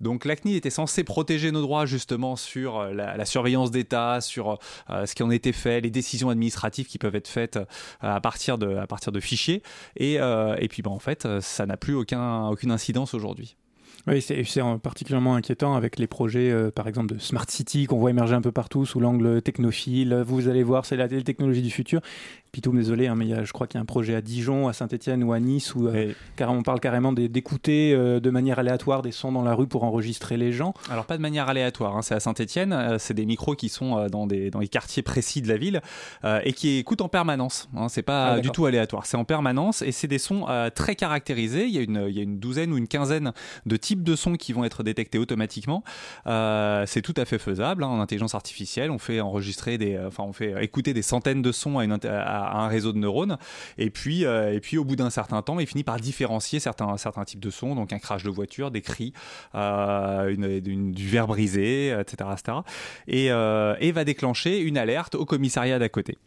Donc, 0.00 0.24
la 0.24 0.36
CNIL 0.36 0.56
était 0.56 0.70
censée 0.70 1.02
protéger 1.04 1.50
nos 1.50 1.62
droits 1.62 1.84
justement 1.84 2.36
sur 2.36 2.78
euh, 2.78 2.92
la, 2.92 3.16
la 3.16 3.24
surveillance 3.24 3.70
d'État, 3.72 4.20
sur 4.20 4.58
euh, 4.88 5.04
ce 5.04 5.14
qui 5.14 5.22
en 5.24 5.30
était 5.30 5.52
fait, 5.52 5.80
les 5.80 5.90
décisions 5.90 6.30
administratives 6.30 6.86
qui 6.86 6.98
peuvent 6.98 7.16
être 7.16 7.28
faites 7.28 7.58
à 8.00 8.20
partir 8.20 8.56
de, 8.56 9.20
fichiers. 9.20 9.62
Et, 9.96 10.18
puis, 10.70 10.82
bah, 10.82 10.90
en 10.90 10.98
fait, 10.98 11.28
ça 11.40 11.66
n'a 11.66 11.76
plus 11.76 11.94
aucun, 11.94 12.48
aucune 12.48 12.70
incidence 12.70 13.14
aujourd'hui. 13.14 13.56
Oui, 14.08 14.20
c'est 14.20 14.42
c'est 14.42 14.60
en- 14.60 14.80
particulièrement 14.80 15.36
inquiétant 15.36 15.76
avec 15.76 15.98
les 15.98 16.08
projets, 16.08 16.52
par 16.74 16.88
exemple, 16.88 17.14
de 17.14 17.20
Smart 17.20 17.48
City 17.48 17.86
qu'on 17.86 17.98
voit 17.98 18.10
émerger 18.10 18.34
un 18.34 18.40
peu 18.40 18.50
partout 18.50 18.84
sous 18.84 18.98
l'angle 18.98 19.42
technophile. 19.42 20.24
Vous 20.26 20.48
allez 20.48 20.64
voir, 20.64 20.86
c'est 20.86 20.96
la 20.96 21.08
technologie 21.08 21.62
du 21.62 21.70
futur. 21.70 22.00
Pitou, 22.52 22.70
désolé, 22.72 23.06
hein, 23.06 23.14
mais 23.16 23.26
y 23.26 23.32
a, 23.32 23.44
je 23.44 23.52
crois 23.54 23.66
qu'il 23.66 23.78
y 23.78 23.80
a 23.80 23.80
un 23.80 23.86
projet 23.86 24.14
à 24.14 24.20
Dijon, 24.20 24.68
à 24.68 24.74
Saint-Etienne 24.74 25.24
ou 25.24 25.32
à 25.32 25.40
Nice 25.40 25.74
où 25.74 25.86
euh, 25.88 26.12
carrément, 26.36 26.58
on 26.58 26.62
parle 26.62 26.80
carrément 26.80 27.14
d'écouter 27.14 27.94
euh, 27.94 28.20
de 28.20 28.28
manière 28.28 28.58
aléatoire 28.58 29.00
des 29.00 29.10
sons 29.10 29.32
dans 29.32 29.40
la 29.40 29.54
rue 29.54 29.66
pour 29.66 29.84
enregistrer 29.84 30.36
les 30.36 30.52
gens. 30.52 30.74
Alors 30.90 31.06
pas 31.06 31.16
de 31.16 31.22
manière 31.22 31.48
aléatoire, 31.48 31.96
hein, 31.96 32.02
c'est 32.02 32.14
à 32.14 32.20
Saint-Etienne, 32.20 32.98
c'est 32.98 33.14
des 33.14 33.24
micros 33.24 33.54
qui 33.54 33.70
sont 33.70 33.96
euh, 33.96 34.08
dans, 34.10 34.26
des, 34.26 34.50
dans 34.50 34.58
les 34.58 34.68
quartiers 34.68 35.02
précis 35.02 35.40
de 35.40 35.48
la 35.48 35.56
ville 35.56 35.80
euh, 36.24 36.40
et 36.44 36.52
qui 36.52 36.76
écoutent 36.76 37.00
en 37.00 37.08
permanence. 37.08 37.70
Hein, 37.74 37.88
c'est 37.88 38.02
pas 38.02 38.32
Ah, 38.34 38.40
du 38.40 38.50
tout 38.50 38.66
aléatoire, 38.66 39.06
c'est 39.06 39.16
en 39.16 39.24
permanence 39.24 39.80
et 39.80 39.90
c'est 39.90 40.06
des 40.06 40.18
sons 40.18 40.44
euh, 40.50 40.68
très 40.68 40.94
caractérisés. 40.94 41.64
Il 41.64 41.70
y, 41.72 41.78
a 41.78 41.80
une, 41.80 42.04
il 42.06 42.14
y 42.14 42.20
a 42.20 42.22
une 42.22 42.38
douzaine 42.38 42.70
ou 42.70 42.76
une 42.76 42.86
quinzaine 42.86 43.32
de 43.64 43.76
types 43.78 44.02
de 44.02 44.14
sons 44.14 44.34
qui 44.34 44.52
vont 44.52 44.64
être 44.64 44.82
détectés 44.82 45.16
automatiquement. 45.16 45.84
Euh, 46.26 46.84
c'est 46.86 47.00
tout 47.00 47.14
à 47.16 47.24
fait 47.24 47.38
faisable 47.38 47.82
hein, 47.82 47.88
en 47.88 48.00
intelligence 48.00 48.34
artificielle. 48.34 48.90
On 48.90 48.98
fait 48.98 49.22
enregistrer 49.22 49.78
des, 49.78 49.94
euh, 49.94 50.08
enfin 50.08 50.24
on 50.24 50.34
fait 50.34 50.62
écouter 50.62 50.92
des 50.92 51.00
centaines 51.00 51.40
de 51.40 51.50
sons 51.50 51.78
à, 51.78 51.84
une, 51.84 51.94
inté- 51.94 52.10
un 52.42 52.68
réseau 52.68 52.92
de 52.92 52.98
neurones 52.98 53.38
et 53.78 53.90
puis 53.90 54.22
et 54.24 54.60
puis 54.60 54.78
au 54.78 54.84
bout 54.84 54.96
d'un 54.96 55.10
certain 55.10 55.42
temps, 55.42 55.60
il 55.60 55.66
finit 55.66 55.84
par 55.84 55.98
différencier 55.98 56.60
certains 56.60 56.96
certains 56.96 57.24
types 57.24 57.40
de 57.40 57.50
sons, 57.50 57.74
donc 57.74 57.92
un 57.92 57.98
crash 57.98 58.22
de 58.22 58.30
voiture, 58.30 58.70
des 58.70 58.80
cris, 58.80 59.12
euh, 59.54 60.34
du 60.36 61.08
verre 61.08 61.26
brisé, 61.26 61.88
etc., 61.88 62.30
etc. 62.32 62.58
Et, 63.06 63.30
euh, 63.30 63.74
et 63.80 63.92
va 63.92 64.04
déclencher 64.04 64.58
une 64.60 64.78
alerte 64.78 65.14
au 65.14 65.24
commissariat 65.24 65.78
d'à 65.78 65.88
côté. 65.88 66.18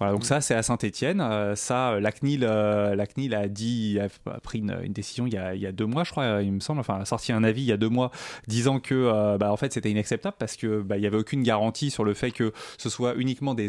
Voilà, 0.00 0.12
donc 0.14 0.24
ça 0.24 0.40
c'est 0.40 0.54
à 0.54 0.62
Saint-Etienne. 0.62 1.22
ça, 1.54 1.90
euh, 1.92 2.00
la 2.00 2.10
CNIL, 2.10 2.42
euh, 2.42 2.96
la 2.96 3.06
CNIL 3.06 3.34
a 3.34 3.48
dit, 3.48 3.98
a, 4.00 4.40
pris 4.40 4.58
une, 4.58 4.76
une 4.82 4.92
décision 4.92 5.26
il 5.26 5.34
y, 5.34 5.36
a, 5.36 5.54
il 5.54 5.60
y 5.60 5.66
a 5.66 5.72
deux 5.72 5.86
mois, 5.86 6.04
je 6.04 6.10
crois, 6.10 6.40
il 6.42 6.52
me 6.52 6.60
semble, 6.60 6.80
enfin 6.80 6.98
a 6.98 7.04
sorti 7.04 7.32
un 7.32 7.44
avis 7.44 7.62
il 7.62 7.66
y 7.66 7.72
a 7.72 7.76
deux 7.76 7.88
mois 7.88 8.10
disant 8.48 8.80
que, 8.80 8.94
euh, 8.94 9.38
bah, 9.38 9.52
en 9.52 9.56
fait, 9.56 9.72
c'était 9.72 9.90
inacceptable 9.90 10.36
parce 10.38 10.56
que 10.56 10.80
bah, 10.80 10.96
il 10.96 11.02
y 11.02 11.06
avait 11.06 11.18
aucune 11.18 11.42
garantie 11.42 11.90
sur 11.90 12.04
le 12.04 12.14
fait 12.14 12.30
que 12.30 12.52
ce 12.78 12.88
soit 12.88 13.14
uniquement 13.16 13.54
des, 13.54 13.68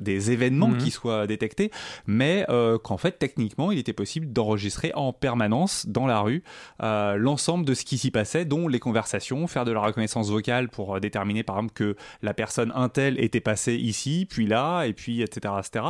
des 0.00 0.30
événements 0.30 0.68
Mhm. 0.68 0.78
qui 0.78 0.90
soient 0.90 1.26
détectés, 1.26 1.70
mais 2.06 2.44
euh, 2.48 2.78
qu'en 2.78 2.96
fait, 2.96 3.12
techniquement, 3.18 3.70
il 3.70 3.78
était 3.78 3.92
possible 3.92 4.32
d'enregistrer 4.32 4.92
en 4.94 5.12
permanence 5.12 5.86
dans 5.86 6.06
la 6.06 6.20
rue 6.20 6.42
euh, 6.82 7.16
l'ensemble 7.16 7.64
de 7.64 7.74
ce 7.74 7.84
qui 7.84 7.98
s'y 7.98 8.10
passait, 8.10 8.44
dont 8.44 8.68
les 8.68 8.80
conversations, 8.80 9.46
faire 9.46 9.64
de 9.64 9.72
la 9.72 9.80
reconnaissance 9.80 10.28
vocale 10.30 10.68
pour 10.68 10.96
euh, 10.96 11.00
déterminer, 11.00 11.42
par 11.44 11.56
exemple, 11.56 11.74
que 11.74 11.96
la 12.22 12.34
personne 12.34 12.72
un 12.74 12.88
tel 12.88 13.18
était 13.22 13.40
passée 13.40 13.76
ici, 13.76 14.26
puis 14.28 14.46
là, 14.46 14.84
et 14.84 14.92
puis 14.92 15.22
etc. 15.22 15.54
etc. 15.68 15.84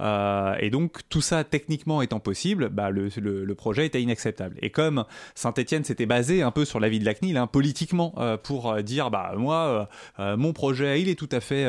Euh, 0.00 0.54
et 0.60 0.70
donc 0.70 0.98
tout 1.08 1.20
ça 1.20 1.44
techniquement 1.44 2.02
étant 2.02 2.20
possible, 2.20 2.68
bah, 2.68 2.90
le, 2.90 3.08
le- 3.20 3.44
le 3.44 3.54
projet 3.54 3.86
était 3.86 4.02
inacceptable. 4.02 4.56
Et 4.60 4.70
comme 4.70 5.04
Saint-Etienne 5.34 5.84
s'était 5.84 6.06
basé 6.06 6.42
un 6.42 6.50
peu 6.50 6.64
sur 6.64 6.80
l'avis 6.80 6.98
de 6.98 7.04
la 7.04 7.14
CNIL, 7.14 7.36
hein, 7.36 7.46
politiquement, 7.46 8.14
euh, 8.18 8.36
pour 8.36 8.70
euh, 8.70 8.82
dire 8.82 9.10
bah 9.10 9.32
moi 9.36 9.88
mon 10.18 10.52
projet 10.52 11.00
il 11.00 11.08
est 11.08 11.14
tout 11.18 11.28
à 11.32 11.40
fait 11.40 11.62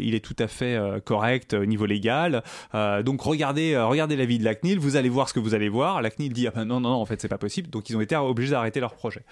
il 0.00 0.14
est 0.14 0.24
tout 0.24 0.36
à 0.38 0.46
fait 0.48 0.78
correct 1.04 1.54
au 1.54 1.64
niveau 1.66 1.86
légal. 1.86 2.42
Donc 3.04 3.20
regardez 3.22 3.76
regardez 3.76 4.16
l'avis 4.16 4.38
de 4.38 4.44
la 4.44 4.54
CNIL, 4.54 4.78
vous 4.78 4.96
allez 4.96 5.08
voir 5.08 5.28
ce 5.28 5.34
que 5.34 5.40
vous 5.40 5.54
allez 5.54 5.68
voir. 5.68 6.02
La 6.02 6.10
CNIL 6.10 6.32
dit 6.32 6.46
ah 6.46 6.52
ben 6.54 6.64
non 6.64 6.80
non 6.80 6.90
non 6.90 6.96
en 6.96 7.06
fait 7.06 7.20
c'est 7.20 7.28
pas 7.28 7.38
possible. 7.38 7.70
Donc 7.70 7.90
ils 7.90 7.96
ont 7.96 8.00
été 8.00 8.16
obligés 8.16 8.52
d'arrêter 8.52 8.80
leur 8.80 8.94
projet. 8.94 9.22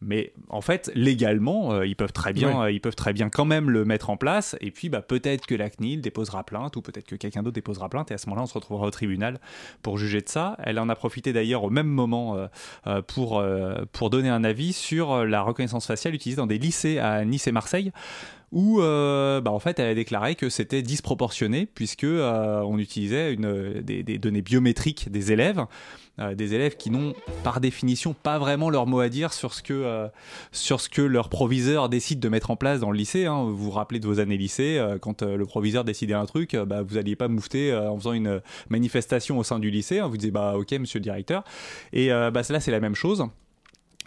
Mais 0.00 0.32
en 0.48 0.60
fait 0.60 0.90
légalement 0.94 1.82
ils 1.82 1.96
peuvent 1.96 2.12
très 2.12 2.32
bien 2.32 2.68
ils 2.68 2.80
peuvent 2.80 2.94
très 2.96 3.12
bien 3.12 3.28
quand 3.28 3.44
même 3.44 3.70
le 3.70 3.84
mettre 3.84 4.10
en 4.10 4.16
place. 4.16 4.56
Et 4.60 4.70
puis 4.70 4.88
bah 4.88 5.02
peut-être 5.02 5.46
que 5.46 5.54
la 5.54 5.70
CNIL 5.70 6.00
déposera 6.00 6.44
plainte 6.44 6.76
ou 6.76 6.82
peut-être 6.82 7.06
que 7.06 7.16
quelqu'un 7.22 7.42
d'autre 7.42 7.54
déposera 7.54 7.88
plainte 7.88 8.10
et 8.10 8.14
à 8.14 8.18
ce 8.18 8.26
moment-là 8.26 8.42
on 8.42 8.46
se 8.46 8.54
retrouvera 8.54 8.86
au 8.86 8.90
tribunal 8.90 9.38
pour 9.82 9.96
juger 9.96 10.20
de 10.20 10.28
ça. 10.28 10.56
Elle 10.62 10.78
en 10.78 10.88
a 10.88 10.94
profité 10.94 11.32
d'ailleurs 11.32 11.64
au 11.64 11.70
même 11.70 11.86
moment 11.86 12.36
euh, 12.36 12.46
euh, 12.86 13.02
pour 13.02 13.38
euh, 13.38 13.84
pour 13.92 14.10
donner 14.10 14.28
un 14.28 14.44
avis 14.44 14.72
sur 14.72 15.24
la 15.24 15.42
reconnaissance 15.42 15.86
faciale 15.86 16.14
utilisée 16.14 16.36
dans 16.36 16.46
des 16.46 16.58
lycées 16.58 16.98
à 16.98 17.24
Nice 17.24 17.46
et 17.46 17.52
Marseille 17.52 17.92
où 18.52 18.80
euh, 18.80 19.40
bah, 19.40 19.50
en 19.50 19.58
fait 19.58 19.78
elle 19.78 19.88
a 19.88 19.94
déclaré 19.94 20.34
que 20.34 20.50
c'était 20.50 20.82
disproportionné 20.82 21.66
puisque 21.66 22.04
euh, 22.04 22.60
on 22.60 22.78
utilisait 22.78 23.36
des, 23.36 24.18
données 24.18 24.42
biométriques 24.42 25.10
des 25.10 25.32
élèves 25.32 25.64
euh, 26.18 26.34
des 26.34 26.52
élèves 26.52 26.76
qui 26.76 26.90
n'ont 26.90 27.14
par 27.42 27.60
définition 27.60 28.14
pas 28.14 28.38
vraiment 28.38 28.68
leur 28.68 28.86
mot 28.86 29.00
à 29.00 29.08
dire 29.08 29.32
sur 29.32 29.54
ce 29.54 29.62
que, 29.62 31.02
leur 31.02 31.30
proviseur 31.30 31.88
décide 31.88 32.20
de 32.20 32.28
mettre 32.28 32.50
en 32.50 32.56
place 32.56 32.80
dans 32.80 32.90
le 32.90 32.98
lycée. 32.98 33.24
hein. 33.24 33.44
Vous 33.44 33.56
vous 33.56 33.70
rappelez 33.70 33.98
de 33.98 34.06
vos 34.06 34.20
années 34.20 34.36
lycée, 34.36 34.78
quand 35.00 35.22
le 35.22 35.46
proviseur 35.46 35.84
décidait 35.84 36.12
un 36.12 36.26
truc, 36.26 36.54
bah, 36.54 36.82
vous 36.82 36.96
n'alliez 36.96 37.16
pas 37.16 37.28
moufter 37.28 37.74
en 37.74 37.96
faisant 37.96 38.12
une 38.12 38.42
manifestation 38.68 39.38
au 39.38 39.42
sein 39.42 39.58
du 39.58 39.70
lycée. 39.70 40.00
hein. 40.00 40.06
Vous 40.06 40.18
disiez 40.18 40.30
bah 40.30 40.54
ok 40.58 40.72
monsieur 40.72 40.98
le 40.98 41.04
directeur. 41.04 41.44
Et 41.94 42.10
bah, 42.10 42.42
là 42.46 42.60
c'est 42.60 42.70
la 42.70 42.80
même 42.80 42.94
chose. 42.94 43.24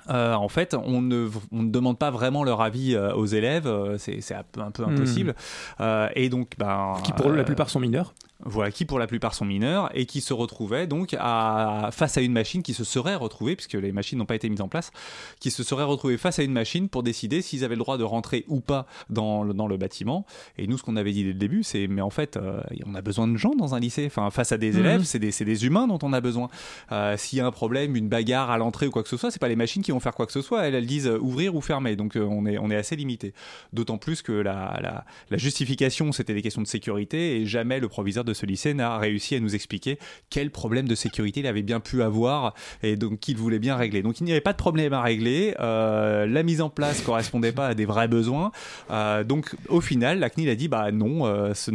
Euh, 0.09 0.33
en 0.33 0.49
fait, 0.49 0.75
on 0.75 1.01
ne, 1.01 1.29
on 1.51 1.63
ne 1.63 1.69
demande 1.69 1.97
pas 1.97 2.11
vraiment 2.11 2.43
leur 2.43 2.61
avis 2.61 2.95
euh, 2.95 3.13
aux 3.13 3.25
élèves, 3.25 3.67
euh, 3.67 3.97
c'est 3.97 4.33
un 4.33 4.43
peu, 4.51 4.61
un 4.61 4.71
peu 4.71 4.83
impossible. 4.83 5.35
Euh, 5.79 6.09
et 6.15 6.29
donc, 6.29 6.53
ben, 6.57 6.93
Qui 7.03 7.13
pour 7.13 7.27
euh, 7.27 7.35
la 7.35 7.43
plupart 7.43 7.69
sont 7.69 7.79
mineurs. 7.79 8.13
Voilà, 8.43 8.69
qui 8.71 8.83
pour 8.85 8.99
la 8.99 9.07
plupart 9.07 9.33
sont 9.33 9.45
mineurs 9.45 9.89
et 9.93 10.05
qui 10.05 10.19
se 10.21 10.33
retrouvaient 10.33 10.87
donc 10.87 11.15
à, 11.17 11.89
face 11.93 12.17
à 12.17 12.21
une 12.21 12.33
machine 12.33 12.63
qui 12.63 12.73
se 12.73 12.83
serait 12.83 13.15
retrouvée, 13.15 13.55
puisque 13.55 13.73
les 13.73 13.91
machines 13.93 14.17
n'ont 14.19 14.25
pas 14.25 14.35
été 14.35 14.49
mises 14.49 14.61
en 14.61 14.67
place, 14.67 14.91
qui 15.39 15.51
se 15.51 15.63
seraient 15.63 15.83
retrouvés 15.85 16.17
face 16.17 16.37
à 16.39 16.43
une 16.43 16.51
machine 16.51 16.89
pour 16.89 17.01
décider 17.01 17.41
s'ils 17.41 17.63
avaient 17.63 17.75
le 17.75 17.79
droit 17.79 17.97
de 17.97 18.03
rentrer 18.03 18.43
ou 18.47 18.59
pas 18.59 18.87
dans 19.09 19.43
le, 19.43 19.53
dans 19.53 19.67
le 19.67 19.77
bâtiment. 19.77 20.25
Et 20.57 20.67
nous, 20.67 20.77
ce 20.77 20.83
qu'on 20.83 20.97
avait 20.97 21.13
dit 21.13 21.23
dès 21.23 21.29
le 21.29 21.39
début, 21.39 21.63
c'est 21.63 21.87
mais 21.87 22.01
en 22.01 22.09
fait, 22.09 22.35
euh, 22.37 22.61
on 22.85 22.93
a 22.95 23.01
besoin 23.01 23.27
de 23.27 23.37
gens 23.37 23.55
dans 23.55 23.73
un 23.73 23.79
lycée. 23.79 24.05
Enfin, 24.05 24.29
face 24.31 24.51
à 24.51 24.57
des 24.57 24.71
Mhm. 24.73 24.79
élèves, 24.79 25.03
c'est 25.03 25.19
des, 25.19 25.31
des 25.31 25.65
humains 25.65 25.87
dont 25.87 25.99
on 26.03 26.11
a 26.11 26.19
besoin. 26.21 26.49
Euh, 26.91 27.15
S'il 27.17 27.37
y 27.37 27.41
a 27.41 27.45
un 27.47 27.51
problème, 27.51 27.95
une 27.95 28.09
bagarre 28.09 28.51
à 28.51 28.57
l'entrée 28.57 28.87
ou 28.87 28.91
quoi 28.91 29.01
que 29.03 29.09
ce 29.09 29.17
soit, 29.17 29.31
c'est 29.31 29.39
pas 29.39 29.47
les 29.47 29.55
machines 29.55 29.81
qui 29.81 29.91
vont 29.91 29.99
faire 30.01 30.13
quoi 30.13 30.25
que 30.25 30.33
ce 30.33 30.41
soit. 30.41 30.67
Elles, 30.67 30.75
elles 30.75 30.85
disent 30.85 31.07
euh, 31.07 31.17
ouvrir 31.19 31.55
ou 31.55 31.61
fermer. 31.61 31.95
Donc 31.95 32.15
euh, 32.17 32.25
on 32.29 32.45
est, 32.45 32.57
on 32.57 32.69
est 32.69 32.75
assez 32.75 32.95
limité. 32.97 33.33
D'autant 33.73 33.97
plus 33.97 34.21
que 34.21 34.33
la, 34.33 34.77
la, 34.81 35.05
la 35.29 35.37
justification, 35.37 36.11
c'était 36.11 36.33
des 36.33 36.41
questions 36.41 36.61
de 36.61 36.67
sécurité 36.67 37.37
et 37.41 37.45
jamais 37.45 37.79
le 37.79 37.87
proviseur 37.87 38.23
de- 38.23 38.33
ce 38.35 38.45
lycée 38.45 38.75
n'a 38.75 38.99
réussi 38.99 39.35
à 39.35 39.39
nous 39.39 39.55
expliquer 39.55 39.97
quel 40.29 40.51
problème 40.51 40.87
de 40.87 40.93
sécurité 40.93 41.39
il 41.39 41.47
avait 41.47 41.63
bien 41.63 41.79
pu 41.79 42.03
avoir 42.03 42.53
et 42.83 42.95
donc 42.95 43.19
qu'il 43.19 43.37
voulait 43.37 43.59
bien 43.59 43.75
régler. 43.75 44.03
Donc 44.03 44.19
il 44.19 44.25
n'y 44.25 44.31
avait 44.31 44.41
pas 44.41 44.53
de 44.53 44.57
problème 44.57 44.93
à 44.93 45.01
régler, 45.01 45.55
euh, 45.59 46.27
la 46.27 46.43
mise 46.43 46.61
en 46.61 46.69
place 46.69 47.01
correspondait 47.01 47.51
pas 47.51 47.67
à 47.67 47.73
des 47.73 47.85
vrais 47.85 48.07
besoins. 48.07 48.51
Euh, 48.91 49.23
donc 49.23 49.55
au 49.69 49.81
final, 49.81 50.19
la 50.19 50.29
CNIL 50.29 50.49
a 50.49 50.55
dit 50.55 50.67
bah 50.67 50.91
non, 50.91 51.25
euh, 51.25 51.53
ça 51.53 51.71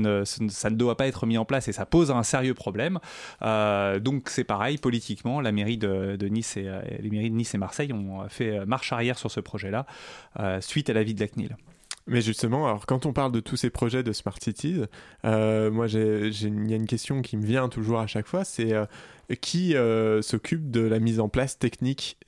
ne 0.71 0.77
doit 0.77 0.97
pas 0.97 1.09
être 1.09 1.27
mis 1.27 1.39
en 1.39 1.45
place 1.45 1.69
et 1.69 1.73
ça 1.73 1.87
pose 1.87 2.11
un 2.11 2.23
sérieux 2.23 2.55
problème. 2.55 2.99
Donc 3.41 4.29
c'est 4.29 4.45
pareil, 4.45 4.79
politiquement, 4.79 5.41
la 5.41 5.53
mairie 5.53 5.79
Nice 6.31 6.57
et 6.57 6.69
les 7.01 7.11
mairies 7.11 7.31
de 7.31 7.35
Nice 7.35 7.55
et 7.55 7.59
Marseille 7.59 7.93
ont 7.93 8.29
fait 8.29 8.65
marche 8.67 8.93
arrière 8.93 9.19
sur 9.19 9.31
ce 9.31 9.41
projet-là 9.41 9.87
suite 10.61 10.91
à 10.91 10.93
l'avis 10.93 11.15
de 11.15 11.21
la 11.21 11.29
CNIL. 11.29 11.57
Mais 12.07 12.21
justement, 12.23 12.67
alors 12.67 12.87
quand 12.87 13.07
on 13.07 13.13
parle 13.13 13.31
de 13.33 13.41
tous 13.41 13.57
ces 13.57 13.71
projets 13.71 14.03
de 14.03 14.13
Smart 14.13 14.37
Cities, 14.41 14.83
euh, 15.25 15.71
moi 15.71 15.87
il 15.87 16.69
y 16.69 16.73
a 16.73 16.77
une 16.77 16.87
question 16.87 17.23
qui 17.23 17.37
me 17.37 17.45
vient 17.45 17.69
toujours 17.69 18.01
à 18.01 18.07
chaque 18.07 18.27
fois, 18.27 18.45
c'est 18.45 18.73
euh, 18.73 18.87
qui 19.41 19.77
euh, 19.77 20.23
s'occupe 20.23 20.71
de 20.71 20.81
la 20.81 20.99
mise 20.99 21.21
en 21.21 21.29
place 21.29 21.59
technique? 21.59 22.19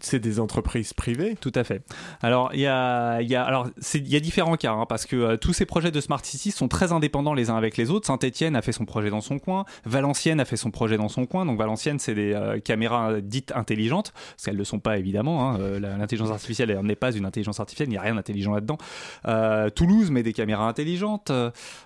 C'est, 0.00 0.18
des 0.18 0.40
entreprises 0.40 0.92
privées 0.92 1.36
Tout 1.40 1.52
à 1.54 1.64
fait. 1.64 1.82
Alors, 2.22 2.50
il 2.54 2.60
y 2.60 2.66
a, 2.66 3.20
y 3.20 3.34
a, 3.34 3.64
y 3.94 4.16
a 4.16 4.20
différents 4.20 4.56
cas, 4.56 4.72
hein, 4.72 4.86
parce 4.88 5.06
que 5.06 5.16
euh, 5.16 5.36
tous 5.36 5.52
ces 5.52 5.66
projets 5.66 5.90
de 5.90 6.00
Smart 6.00 6.24
City 6.24 6.50
sont 6.50 6.68
très 6.68 6.92
indépendants 6.92 7.34
les 7.34 7.50
uns 7.50 7.56
avec 7.56 7.76
les 7.76 7.90
autres. 7.90 8.06
Saint-Etienne 8.06 8.56
a 8.56 8.62
fait 8.62 8.72
son 8.72 8.84
projet 8.84 9.10
dans 9.10 9.20
son 9.20 9.38
coin, 9.38 9.64
Valenciennes 9.84 10.40
a 10.40 10.44
fait 10.44 10.56
son 10.56 10.70
projet 10.70 10.96
dans 10.96 11.08
son 11.08 11.26
coin. 11.26 11.46
Donc, 11.46 11.58
Valenciennes, 11.58 11.98
c'est 11.98 12.14
des 12.14 12.32
euh, 12.34 12.58
caméras 12.60 13.20
dites 13.20 13.52
intelligentes, 13.54 14.12
parce 14.12 14.44
qu'elles 14.44 14.54
ne 14.54 14.58
le 14.58 14.64
sont 14.64 14.78
pas 14.80 14.98
évidemment. 14.98 15.50
hein. 15.50 15.58
Euh, 15.60 15.80
L'intelligence 15.80 16.30
artificielle 16.30 16.70
elle 16.70 16.80
n'est 16.84 16.96
pas 16.96 17.12
une 17.12 17.24
intelligence 17.24 17.60
artificielle, 17.60 17.88
il 17.88 17.92
n'y 17.92 17.96
a 17.96 18.02
rien 18.02 18.14
d'intelligent 18.14 18.52
là-dedans. 18.52 18.78
Toulouse 19.74 20.10
met 20.10 20.22
des 20.22 20.32
caméras 20.32 20.68
intelligentes. 20.68 21.30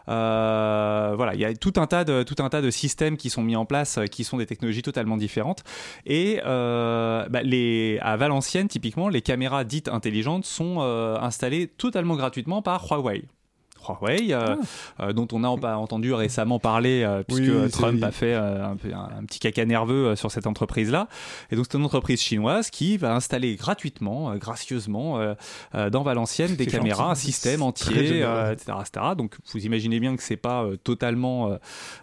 Voilà, 0.07 1.35
il 1.35 1.41
y 1.41 1.45
a 1.45 1.55
tout 1.55 1.73
un 1.77 1.87
tas 1.87 2.05
de 2.05 2.23
tout 2.23 2.37
un 2.43 2.49
tas 2.49 2.63
de 2.63 2.71
systèmes 2.71 3.17
qui 3.17 3.31
sont 3.31 3.43
mis 3.43 3.57
en 3.57 3.65
place, 3.67 3.99
qui 4.11 4.25
sont 4.25 4.37
des 4.37 4.47
technologies 4.47 4.83
totalement 4.83 5.17
différentes. 5.17 5.63
Et 6.07 6.41
bah, 6.45 7.43
les, 7.43 8.00
à 8.01 8.17
Valenciennes, 8.17 8.69
typiquement, 8.69 9.09
les 9.09 9.23
caméras 9.23 9.65
dites 9.65 9.89
intelligentes 9.89 10.45
sont 10.45 10.79
euh, 10.81 11.17
installées 11.19 11.69
totalement 11.69 12.17
gratuitement 12.17 12.63
par 12.63 12.87
Huawei. 12.91 13.25
Huawei, 14.01 14.33
euh, 14.33 14.57
euh, 15.01 15.13
dont 15.13 15.27
on 15.33 15.45
a 15.45 15.49
en- 15.49 15.61
entendu 15.63 16.13
récemment 16.15 16.59
parler, 16.59 17.03
euh, 17.03 17.23
puisque 17.27 17.43
Oui, 17.43 17.71
Trump 17.71 18.03
a 18.03 18.11
fait 18.11 18.35
euh, 18.35 18.65
un, 18.73 18.77
peu- 18.77 18.93
un- 18.93 19.11
un 19.21 19.25
petit 19.25 19.39
caca 19.39 19.65
nerveux 19.65 20.09
euh, 20.09 20.17
sur 20.17 20.31
cette 20.31 20.47
entreprise-là. 20.47 21.09
Et 21.51 21.57
donc 21.57 21.67
c'est 21.71 21.79
une 21.79 21.85
entreprise 21.85 22.21
chinoise 22.21 22.71
qui 22.71 22.97
va 22.97 23.15
installer 23.15 23.57
gratuitement, 23.57 24.31
euh, 24.33 24.37
gracieusement, 24.37 25.19
euh, 25.19 25.35
euh, 25.75 25.91
dans 25.91 26.03
Valenciennes 26.03 26.57
des 26.57 26.67
caméras, 26.67 27.09
gentil. 27.09 27.11
un 27.11 27.15
système 27.15 27.63
entier, 27.63 28.23
euh, 28.23 28.53
etc., 28.53 28.73
etc. 28.81 29.07
Donc 29.17 29.37
vous 29.53 29.65
imaginez 29.65 30.01
bien 30.01 30.17
que 30.17 30.23
c'est 30.23 30.37
pas 30.37 30.63
euh, 30.65 30.77
totalement 30.77 31.51
euh, 31.51 31.57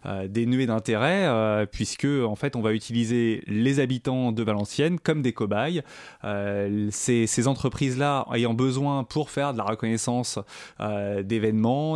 euh, 0.06 0.28
dénué 0.28 0.66
d'intérêt, 0.66 1.26
euh, 1.28 1.66
puisque 1.66 2.06
en 2.06 2.36
fait 2.36 2.56
on 2.56 2.62
va 2.62 2.74
utiliser 2.74 3.44
les 3.48 3.80
habitants 3.80 4.32
de 4.32 4.44
Valenciennes 4.44 5.00
comme 5.00 5.22
des 5.22 5.34
cobayes. 5.34 5.82
Euh, 6.24 6.88
ces, 6.92 7.28
ces 7.28 7.48
entreprises-là 7.48 8.26
ayant 8.34 8.54
besoin 8.54 9.04
pour 9.04 9.30
faire 9.30 9.54
de 9.54 9.58
la 9.58 9.64
reconnaissance 9.64 10.40
euh, 10.80 11.24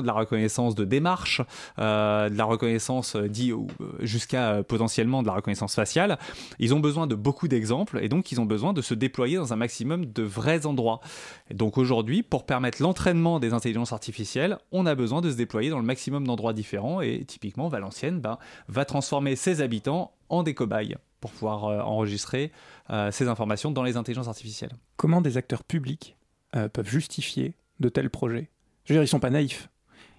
de 0.01 0.07
la 0.07 0.13
reconnaissance 0.13 0.75
de 0.75 0.85
démarches, 0.85 1.41
euh, 1.79 2.29
de 2.29 2.37
la 2.37 2.45
reconnaissance 2.45 3.15
euh, 3.15 3.27
dit 3.27 3.51
euh, 3.51 3.57
jusqu'à 3.99 4.63
potentiellement 4.63 5.21
de 5.21 5.27
la 5.27 5.33
reconnaissance 5.33 5.75
faciale, 5.75 6.17
ils 6.59 6.73
ont 6.73 6.79
besoin 6.79 7.07
de 7.07 7.15
beaucoup 7.15 7.47
d'exemples 7.47 7.99
et 8.01 8.09
donc 8.09 8.31
ils 8.31 8.39
ont 8.39 8.45
besoin 8.45 8.73
de 8.73 8.81
se 8.81 8.93
déployer 8.93 9.37
dans 9.37 9.53
un 9.53 9.55
maximum 9.55 10.05
de 10.05 10.23
vrais 10.23 10.65
endroits. 10.65 11.01
Donc 11.53 11.77
aujourd'hui, 11.77 12.23
pour 12.23 12.45
permettre 12.45 12.81
l'entraînement 12.81 13.39
des 13.39 13.53
intelligences 13.53 13.93
artificielles, 13.93 14.57
on 14.71 14.85
a 14.85 14.95
besoin 14.95 15.21
de 15.21 15.31
se 15.31 15.35
déployer 15.35 15.69
dans 15.69 15.79
le 15.79 15.85
maximum 15.85 16.27
d'endroits 16.27 16.53
différents 16.53 17.01
et 17.01 17.25
typiquement 17.25 17.67
Valenciennes 17.67 18.19
ben, 18.19 18.37
va 18.67 18.85
transformer 18.85 19.35
ses 19.35 19.61
habitants 19.61 20.13
en 20.29 20.43
des 20.43 20.53
cobayes 20.53 20.95
pour 21.19 21.31
pouvoir 21.31 21.87
enregistrer 21.87 22.51
ces 23.11 23.27
informations 23.27 23.69
dans 23.69 23.83
les 23.83 23.95
intelligences 23.95 24.27
artificielles. 24.27 24.71
Comment 24.97 25.21
des 25.21 25.37
acteurs 25.37 25.63
publics 25.63 26.17
peuvent 26.51 26.89
justifier 26.89 27.53
de 27.79 27.89
tels 27.89 28.09
projets? 28.09 28.50
Je 28.85 28.93
veux 28.93 28.97
dire, 28.97 29.03
ils 29.03 29.07
sont 29.07 29.19
pas 29.19 29.29
naïfs. 29.29 29.69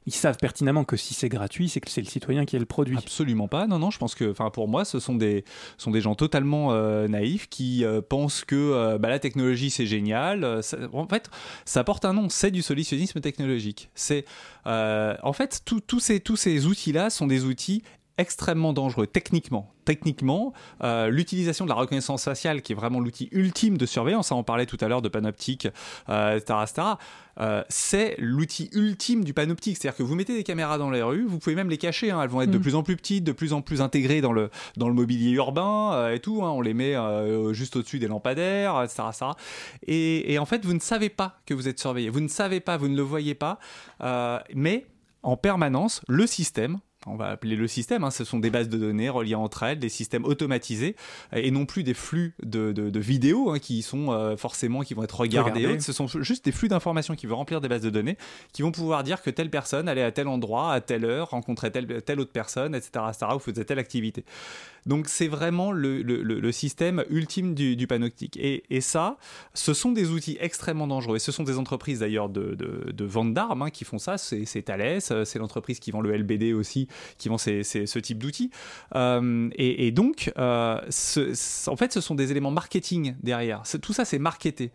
Ils 0.04 0.12
savent 0.12 0.36
pertinemment 0.36 0.84
que 0.84 0.96
si 0.96 1.14
c'est 1.14 1.28
gratuit, 1.28 1.68
c'est 1.68 1.80
que 1.80 1.88
c'est 1.88 2.00
le 2.00 2.08
citoyen 2.08 2.44
qui 2.44 2.56
est 2.56 2.58
le 2.58 2.66
produit. 2.66 2.96
Absolument 2.96 3.46
pas. 3.46 3.68
Non, 3.68 3.78
non, 3.78 3.90
je 3.90 3.98
pense 3.98 4.16
que, 4.16 4.28
enfin, 4.30 4.50
pour 4.50 4.66
moi, 4.66 4.84
ce 4.84 4.98
sont 4.98 5.14
des, 5.14 5.44
sont 5.78 5.92
des 5.92 6.00
gens 6.00 6.16
totalement 6.16 6.72
euh, 6.72 7.06
naïfs 7.06 7.48
qui 7.48 7.84
euh, 7.84 8.00
pensent 8.00 8.44
que 8.44 8.56
euh, 8.56 8.98
bah, 8.98 9.08
la 9.08 9.20
technologie 9.20 9.70
c'est 9.70 9.86
génial. 9.86 10.60
En 10.92 11.06
fait, 11.06 11.30
ça 11.64 11.84
porte 11.84 12.04
un 12.04 12.14
nom. 12.14 12.28
C'est 12.28 12.50
du 12.50 12.62
solutionnisme 12.62 13.20
technologique. 13.20 13.90
C'est, 13.94 14.24
en 14.64 15.32
fait, 15.32 15.62
tous 15.64 16.00
ces, 16.00 16.18
tous 16.18 16.36
ces 16.36 16.66
outils-là 16.66 17.10
sont 17.10 17.28
des 17.28 17.44
outils 17.44 17.82
extrêmement 18.22 18.72
dangereux 18.72 19.06
techniquement. 19.06 19.74
Techniquement, 19.84 20.52
euh, 20.84 21.08
l'utilisation 21.08 21.64
de 21.64 21.70
la 21.70 21.74
reconnaissance 21.74 22.24
faciale, 22.24 22.62
qui 22.62 22.72
est 22.72 22.76
vraiment 22.76 23.00
l'outil 23.00 23.28
ultime 23.32 23.76
de 23.76 23.84
surveillance, 23.84 24.30
hein, 24.30 24.36
on 24.36 24.44
parlait 24.44 24.66
tout 24.66 24.78
à 24.80 24.86
l'heure 24.86 25.02
de 25.02 25.08
panoptique, 25.08 25.66
euh, 26.08 26.36
etc., 26.36 26.60
etc., 26.62 26.82
euh, 27.40 27.64
c'est 27.68 28.14
l'outil 28.18 28.70
ultime 28.74 29.24
du 29.24 29.34
panoptique. 29.34 29.76
C'est-à-dire 29.76 29.96
que 29.96 30.02
vous 30.02 30.14
mettez 30.14 30.34
des 30.34 30.44
caméras 30.44 30.78
dans 30.78 30.90
les 30.90 31.02
rues, 31.02 31.24
vous 31.26 31.38
pouvez 31.38 31.56
même 31.56 31.68
les 31.68 31.78
cacher, 31.78 32.10
hein, 32.10 32.22
elles 32.22 32.28
vont 32.28 32.42
être 32.42 32.50
de 32.50 32.58
Mm. 32.58 32.62
plus 32.62 32.74
en 32.74 32.82
plus 32.82 32.96
petites, 32.96 33.24
de 33.24 33.32
plus 33.32 33.52
en 33.52 33.60
plus 33.60 33.80
intégrées 33.80 34.20
dans 34.20 34.32
le, 34.32 34.50
dans 34.76 34.88
le 34.88 34.94
mobilier 34.94 35.30
urbain 35.32 35.92
euh, 35.94 36.14
et 36.14 36.20
tout, 36.20 36.44
hein, 36.44 36.50
on 36.50 36.60
les 36.60 36.74
met 36.74 36.94
euh, 36.94 37.52
juste 37.52 37.74
au-dessus 37.74 37.98
des 37.98 38.08
lampadaires, 38.08 38.80
etc., 38.82 39.02
etc. 39.08 39.26
Et, 39.86 40.32
et 40.32 40.38
en 40.38 40.46
fait, 40.46 40.64
vous 40.64 40.74
ne 40.74 40.80
savez 40.80 41.08
pas 41.08 41.40
que 41.46 41.54
vous 41.54 41.66
êtes 41.66 41.80
surveillé, 41.80 42.08
vous 42.08 42.20
ne 42.20 42.28
savez 42.28 42.60
pas, 42.60 42.76
vous 42.76 42.88
ne 42.88 42.96
le 42.96 43.02
voyez 43.02 43.34
pas, 43.34 43.58
mais 44.54 44.86
en 45.22 45.36
permanence, 45.36 46.02
le 46.08 46.26
système, 46.26 46.78
on 47.06 47.16
va 47.16 47.26
appeler 47.28 47.56
le 47.56 47.66
système, 47.66 48.04
hein, 48.04 48.10
ce 48.10 48.24
sont 48.24 48.38
des 48.38 48.50
bases 48.50 48.68
de 48.68 48.78
données 48.78 49.08
reliées 49.08 49.34
entre 49.34 49.64
elles, 49.64 49.78
des 49.78 49.88
systèmes 49.88 50.24
automatisés, 50.24 50.94
euh, 51.34 51.40
et 51.42 51.50
non 51.50 51.66
plus 51.66 51.82
des 51.82 51.94
flux 51.94 52.34
de, 52.42 52.72
de- 52.72 52.90
de 52.90 53.00
vidéos 53.00 53.50
hein, 53.50 53.58
qui 53.58 53.82
sont 53.82 54.12
euh, 54.12 54.36
forcément, 54.36 54.82
qui 54.82 54.94
vont 54.94 55.02
être 55.02 55.18
regardés. 55.18 55.62
Ce 55.80 55.92
sont 55.92 56.06
juste 56.06 56.44
des 56.44 56.52
flux 56.52 56.68
d'informations 56.68 57.14
qui 57.16 57.26
vont 57.26 57.36
remplir 57.36 57.60
des 57.60 57.68
bases 57.68 57.82
de 57.82 57.90
données, 57.90 58.16
qui 58.52 58.62
vont 58.62 58.72
pouvoir 58.72 59.02
dire 59.02 59.20
que 59.22 59.30
telle 59.30 59.50
personne 59.50 59.88
allait 59.88 60.02
à 60.02 60.12
tel 60.12 60.28
endroit, 60.28 60.72
à 60.72 60.80
telle 60.80 61.04
heure, 61.04 61.30
rencontrait 61.30 61.70
telle, 61.70 62.02
telle 62.02 62.20
autre 62.20 62.32
personne, 62.32 62.74
etc., 62.74 63.04
etc., 63.08 63.26
ou 63.34 63.38
faisait 63.38 63.64
telle 63.64 63.78
activité. 63.78 64.24
Donc 64.86 65.06
c'est 65.08 65.28
vraiment 65.28 65.70
le, 65.70 66.02
le- 66.02 66.52
système 66.52 67.04
ultime 67.08 67.54
du, 67.54 67.76
du 67.76 67.86
panoptique. 67.86 68.36
Et, 68.36 68.64
et 68.68 68.80
ça, 68.80 69.16
ce 69.54 69.74
sont 69.74 69.92
des 69.92 70.10
outils 70.10 70.36
extrêmement 70.40 70.86
dangereux. 70.86 71.16
Et 71.16 71.18
ce 71.20 71.32
sont 71.32 71.44
des 71.44 71.56
entreprises 71.56 72.00
d'ailleurs 72.00 72.28
de, 72.28 72.54
de- 72.54 72.90
de 72.92 73.04
vente 73.04 73.32
d'armes 73.32 73.62
hein, 73.62 73.70
qui 73.70 73.84
font 73.84 73.98
ça. 73.98 74.18
C'est 74.18 74.44
c'est 74.44 74.62
Thales, 74.62 74.98
euh, 75.12 75.24
c'est 75.24 75.38
l'entreprise 75.38 75.78
qui 75.80 75.92
vend 75.92 76.00
le 76.00 76.12
LBD 76.16 76.52
aussi, 76.52 76.88
qui 77.18 77.28
vend 77.28 77.38
ces- 77.38 77.62
ce 77.62 77.98
type 77.98 78.18
d'outils. 78.18 78.50
Euh, 78.94 79.48
et, 79.56 79.90
donc, 79.92 80.32
euh, 80.38 80.78
en 80.78 81.76
fait, 81.76 81.92
ce 81.92 82.00
sont 82.00 82.14
des 82.14 82.30
éléments 82.30 82.50
marketing 82.50 83.14
derrière. 83.22 83.62
Tout 83.80 83.92
ça, 83.92 84.04
c'est 84.04 84.18
marketé. 84.18 84.70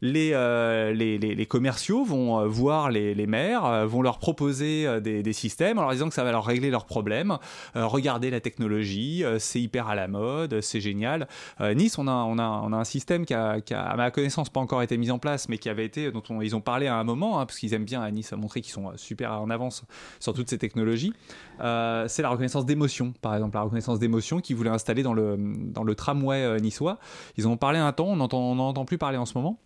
Les, 0.00 0.30
euh, 0.34 0.92
les, 0.92 1.46
commerciaux 1.46 2.04
vont 2.04 2.40
euh, 2.40 2.46
voir 2.46 2.90
les, 2.90 3.26
maires, 3.26 3.64
euh, 3.64 3.86
vont 3.86 4.02
leur 4.02 4.18
proposer 4.18 5.00
des, 5.00 5.32
systèmes 5.32 5.78
en 5.78 5.82
leur 5.82 5.92
disant 5.92 6.08
que 6.08 6.14
ça 6.14 6.24
va 6.24 6.32
leur 6.32 6.44
régler 6.44 6.70
leurs 6.70 6.86
problèmes. 6.86 7.38
Euh, 7.76 7.86
regardez 7.86 8.30
la 8.30 8.40
technologie, 8.40 9.24
c'est 9.38 9.60
hyper 9.60 9.88
à 9.88 9.94
la 9.94 10.08
mode, 10.08 10.60
c'est 10.60 10.80
génial. 10.80 11.28
Nice, 11.60 11.98
on 11.98 12.08
a, 12.08 12.12
un 12.12 12.84
système 12.84 13.24
qui 13.24 13.34
a, 13.34 13.60
à 13.72 13.96
ma 13.96 14.10
connaissance, 14.10 14.50
pas 14.50 14.60
encore 14.60 14.82
été 14.82 14.96
mis 14.96 15.10
en 15.10 15.18
place, 15.18 15.48
mais 15.48 15.58
qui 15.58 15.68
avait 15.68 15.84
été, 15.84 16.10
dont 16.10 16.22
on- 16.30 16.40
ils 16.40 16.56
ont 16.56 16.60
parlé 16.60 16.86
à 16.86 16.96
un 16.96 17.04
moment, 17.04 17.40
hein, 17.40 17.46
parce 17.46 17.58
qu'ils 17.58 17.74
aiment 17.74 17.84
bien 17.84 18.00
à 18.00 18.10
Nice 18.10 18.32
montrer 18.32 18.60
qu'ils 18.60 18.72
sont 18.72 18.92
super 18.96 19.40
en 19.40 19.50
avance 19.50 19.84
sur 20.20 20.32
toutes 20.32 20.48
ces 20.48 20.58
technologies. 20.58 21.12
C'est 21.58 22.22
la 22.22 22.28
reconnaissance 22.28 22.66
d'émotion, 22.66 23.12
par 23.20 23.34
exemple, 23.34 23.56
la 23.56 23.62
reconnaissance 23.62 23.98
d'émotion 23.98 24.40
qu'ils 24.40 24.56
voulaient 24.56 24.70
installer 24.70 25.02
dans 25.02 25.14
le, 25.14 25.94
tramway 25.94 26.60
niçois. 26.60 26.98
Ils 27.36 27.48
ont 27.48 27.56
parlé 27.56 27.78
un 27.78 27.92
temps, 27.92 28.08
on 28.08 28.16
n'en 28.16 28.58
entend 28.58 28.84
plus 28.84 28.98
parler 28.98 29.18
en 29.18 29.26
ce 29.26 29.36
moment. 29.36 29.58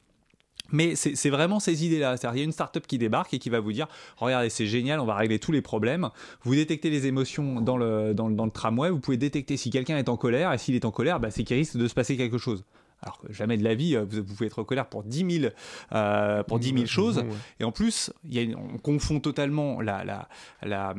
Mais 0.75 0.95
c'est 0.97 1.29
vraiment 1.29 1.61
ces 1.61 1.85
idées-là. 1.85 2.17
C'est-à-dire, 2.17 2.37
il 2.37 2.39
y 2.39 2.43
a 2.43 2.45
une 2.47 2.53
startup 2.53 2.87
qui 2.87 2.97
débarque 2.97 3.35
et 3.35 3.39
qui 3.39 3.51
va 3.51 3.61
vous 3.61 3.73
dire 3.73 3.89
Regardez, 4.17 4.49
c'est 4.49 4.67
génial, 4.67 5.01
on 5.01 5.05
va 5.05 5.15
régler 5.17 5.39
tous 5.39 5.53
les 5.53 5.61
problèmes. 5.61 6.09
Vous 6.45 6.55
détectez 6.55 6.89
les 6.89 7.07
émotions 7.07 7.61
dans 7.61 7.77
le, 7.77 8.15
dans 8.15 8.27
le, 8.29 8.35
dans 8.35 8.47
le 8.47 8.51
tramway, 8.51 8.89
vous 8.89 8.99
pouvez 9.01 9.19
détecter 9.19 9.59
si 9.59 9.69
quelqu'un 9.69 9.99
est 9.99 10.09
en 10.09 10.17
colère, 10.17 10.51
et 10.53 10.57
s'il 10.57 10.75
est 10.75 10.87
en 10.87 10.91
colère, 10.91 11.21
bah, 11.21 11.31
c'est 11.31 11.45
qu'il 11.45 11.57
risque 11.59 11.77
de 11.77 11.87
se 11.89 11.93
passer 11.95 12.17
quelque 12.17 12.39
chose. 12.39 12.65
Alors 13.05 13.19
que 13.19 13.33
jamais 13.33 13.57
de 13.59 13.65
la 13.65 13.75
vie, 13.75 13.97
euh, 13.97 14.05
vous, 14.09 14.19
vous 14.19 14.35
pouvez 14.35 14.47
être 14.47 14.61
en 14.61 14.65
colère 14.65 14.87
pour 14.87 15.03
10 15.03 15.41
000, 15.41 15.53
euh, 15.93 16.43
pour 16.45 16.59
10 16.61 16.69
000 16.73 16.87
choses. 16.87 17.19
ouais. 17.19 17.37
Et 17.61 17.65
en 17.65 17.73
plus, 17.73 18.11
y 18.31 18.39
a 18.39 18.43
une- 18.43 18.55
on 18.55 18.79
confond 18.79 19.19
totalement 19.21 19.81
la, 19.81 20.05
la, 20.05 20.29
la- 20.63 20.95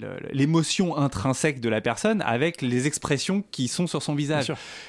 la- 0.00 0.16
l'émotion 0.32 0.96
intrinsèque 0.96 1.60
de 1.60 1.68
la 1.68 1.80
personne 1.80 2.20
avec 2.22 2.62
les 2.62 2.86
expressions 2.86 3.42
qui 3.50 3.68
sont 3.68 3.86
sur 3.86 4.02
son 4.02 4.14
visage. 4.16 4.46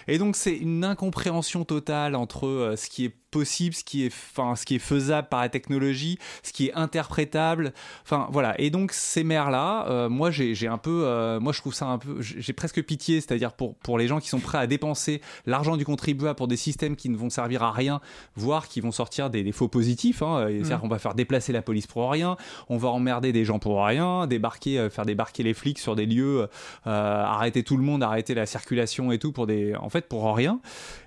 Et 0.07 0.17
donc, 0.17 0.35
c'est 0.35 0.57
une 0.57 0.83
incompréhension 0.83 1.63
totale 1.63 2.15
entre 2.15 2.47
euh, 2.47 2.75
ce 2.75 2.89
qui 2.89 3.05
est 3.05 3.15
possible, 3.31 3.73
ce 3.73 3.83
qui 3.83 4.05
est, 4.05 4.13
enfin, 4.13 4.55
ce 4.55 4.65
qui 4.65 4.75
est 4.75 4.79
faisable 4.79 5.27
par 5.29 5.41
la 5.41 5.49
technologie, 5.49 6.19
ce 6.43 6.51
qui 6.51 6.67
est 6.67 6.73
interprétable. 6.73 7.73
Enfin, 8.03 8.27
voilà. 8.31 8.59
Et 8.59 8.69
donc, 8.69 8.91
ces 8.91 9.23
maires-là, 9.23 9.87
euh, 9.87 10.09
moi, 10.09 10.29
j'ai 10.31 10.67
un 10.67 10.77
peu, 10.77 11.03
euh, 11.05 11.39
moi, 11.39 11.53
je 11.53 11.59
trouve 11.61 11.73
ça 11.73 11.87
un 11.87 11.97
peu, 11.97 12.17
j'ai 12.21 12.53
presque 12.53 12.83
pitié, 12.83 13.21
c'est-à-dire 13.21 13.53
pour, 13.53 13.75
pour 13.75 13.97
les 13.97 14.07
gens 14.07 14.19
qui 14.19 14.29
sont 14.29 14.39
prêts 14.39 14.57
à 14.57 14.67
dépenser 14.67 15.21
l'argent 15.45 15.77
du 15.77 15.85
contribuable 15.85 16.35
pour 16.35 16.47
des 16.47 16.57
systèmes 16.57 16.95
qui 16.95 17.09
ne 17.09 17.17
vont 17.17 17.29
servir 17.29 17.63
à 17.63 17.71
rien, 17.71 18.01
voire 18.35 18.67
qui 18.67 18.81
vont 18.81 18.91
sortir 18.91 19.29
des, 19.29 19.43
des 19.43 19.51
faux 19.51 19.67
positifs. 19.69 20.21
Hein. 20.21 20.47
Et 20.49 20.57
C'est-à-dire 20.57 20.81
qu'on 20.81 20.87
va 20.87 20.99
faire 20.99 21.15
déplacer 21.15 21.53
la 21.53 21.61
police 21.61 21.87
pour 21.87 22.11
rien, 22.11 22.35
on 22.69 22.77
va 22.77 22.89
emmerder 22.89 23.31
des 23.31 23.45
gens 23.45 23.59
pour 23.59 23.85
rien, 23.85 24.27
débarquer, 24.27 24.77
euh, 24.77 24.89
faire 24.89 25.05
débarquer 25.05 25.43
les 25.43 25.53
flics 25.53 25.79
sur 25.79 25.95
des 25.95 26.05
lieux, 26.05 26.47
arrêter 26.85 27.63
tout 27.63 27.77
le 27.77 27.83
monde, 27.83 28.03
arrêter 28.03 28.33
la 28.33 28.45
circulation 28.45 29.11
et 29.11 29.19
tout 29.19 29.31
pour 29.31 29.47
des, 29.47 29.75
en 29.75 29.89
fait, 29.89 30.07
pour 30.07 30.35
rien. 30.35 30.59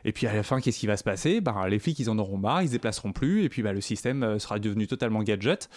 Et 0.04 0.12
puis 0.12 0.26
à 0.26 0.34
la 0.34 0.42
fin, 0.42 0.60
qu'est-ce 0.60 0.78
qui 0.78 0.86
va 0.86 0.96
se 0.96 1.04
passer? 1.04 1.40
Ben, 1.40 1.66
Les 1.68 1.78
flics, 1.78 1.98
ils 1.98 2.10
en 2.14 2.18
auront 2.18 2.38
marre, 2.38 2.62
ils 2.62 2.68
se 2.68 2.72
déplaceront 2.72 3.12
plus, 3.12 3.44
et 3.44 3.48
puis 3.48 3.62
ben, 3.62 3.72
le 3.72 3.80
système 3.80 4.22
euh, 4.22 4.38
sera 4.38 4.58
devenu 4.58 4.86
totalement 4.86 5.22
gadget. 5.22 5.68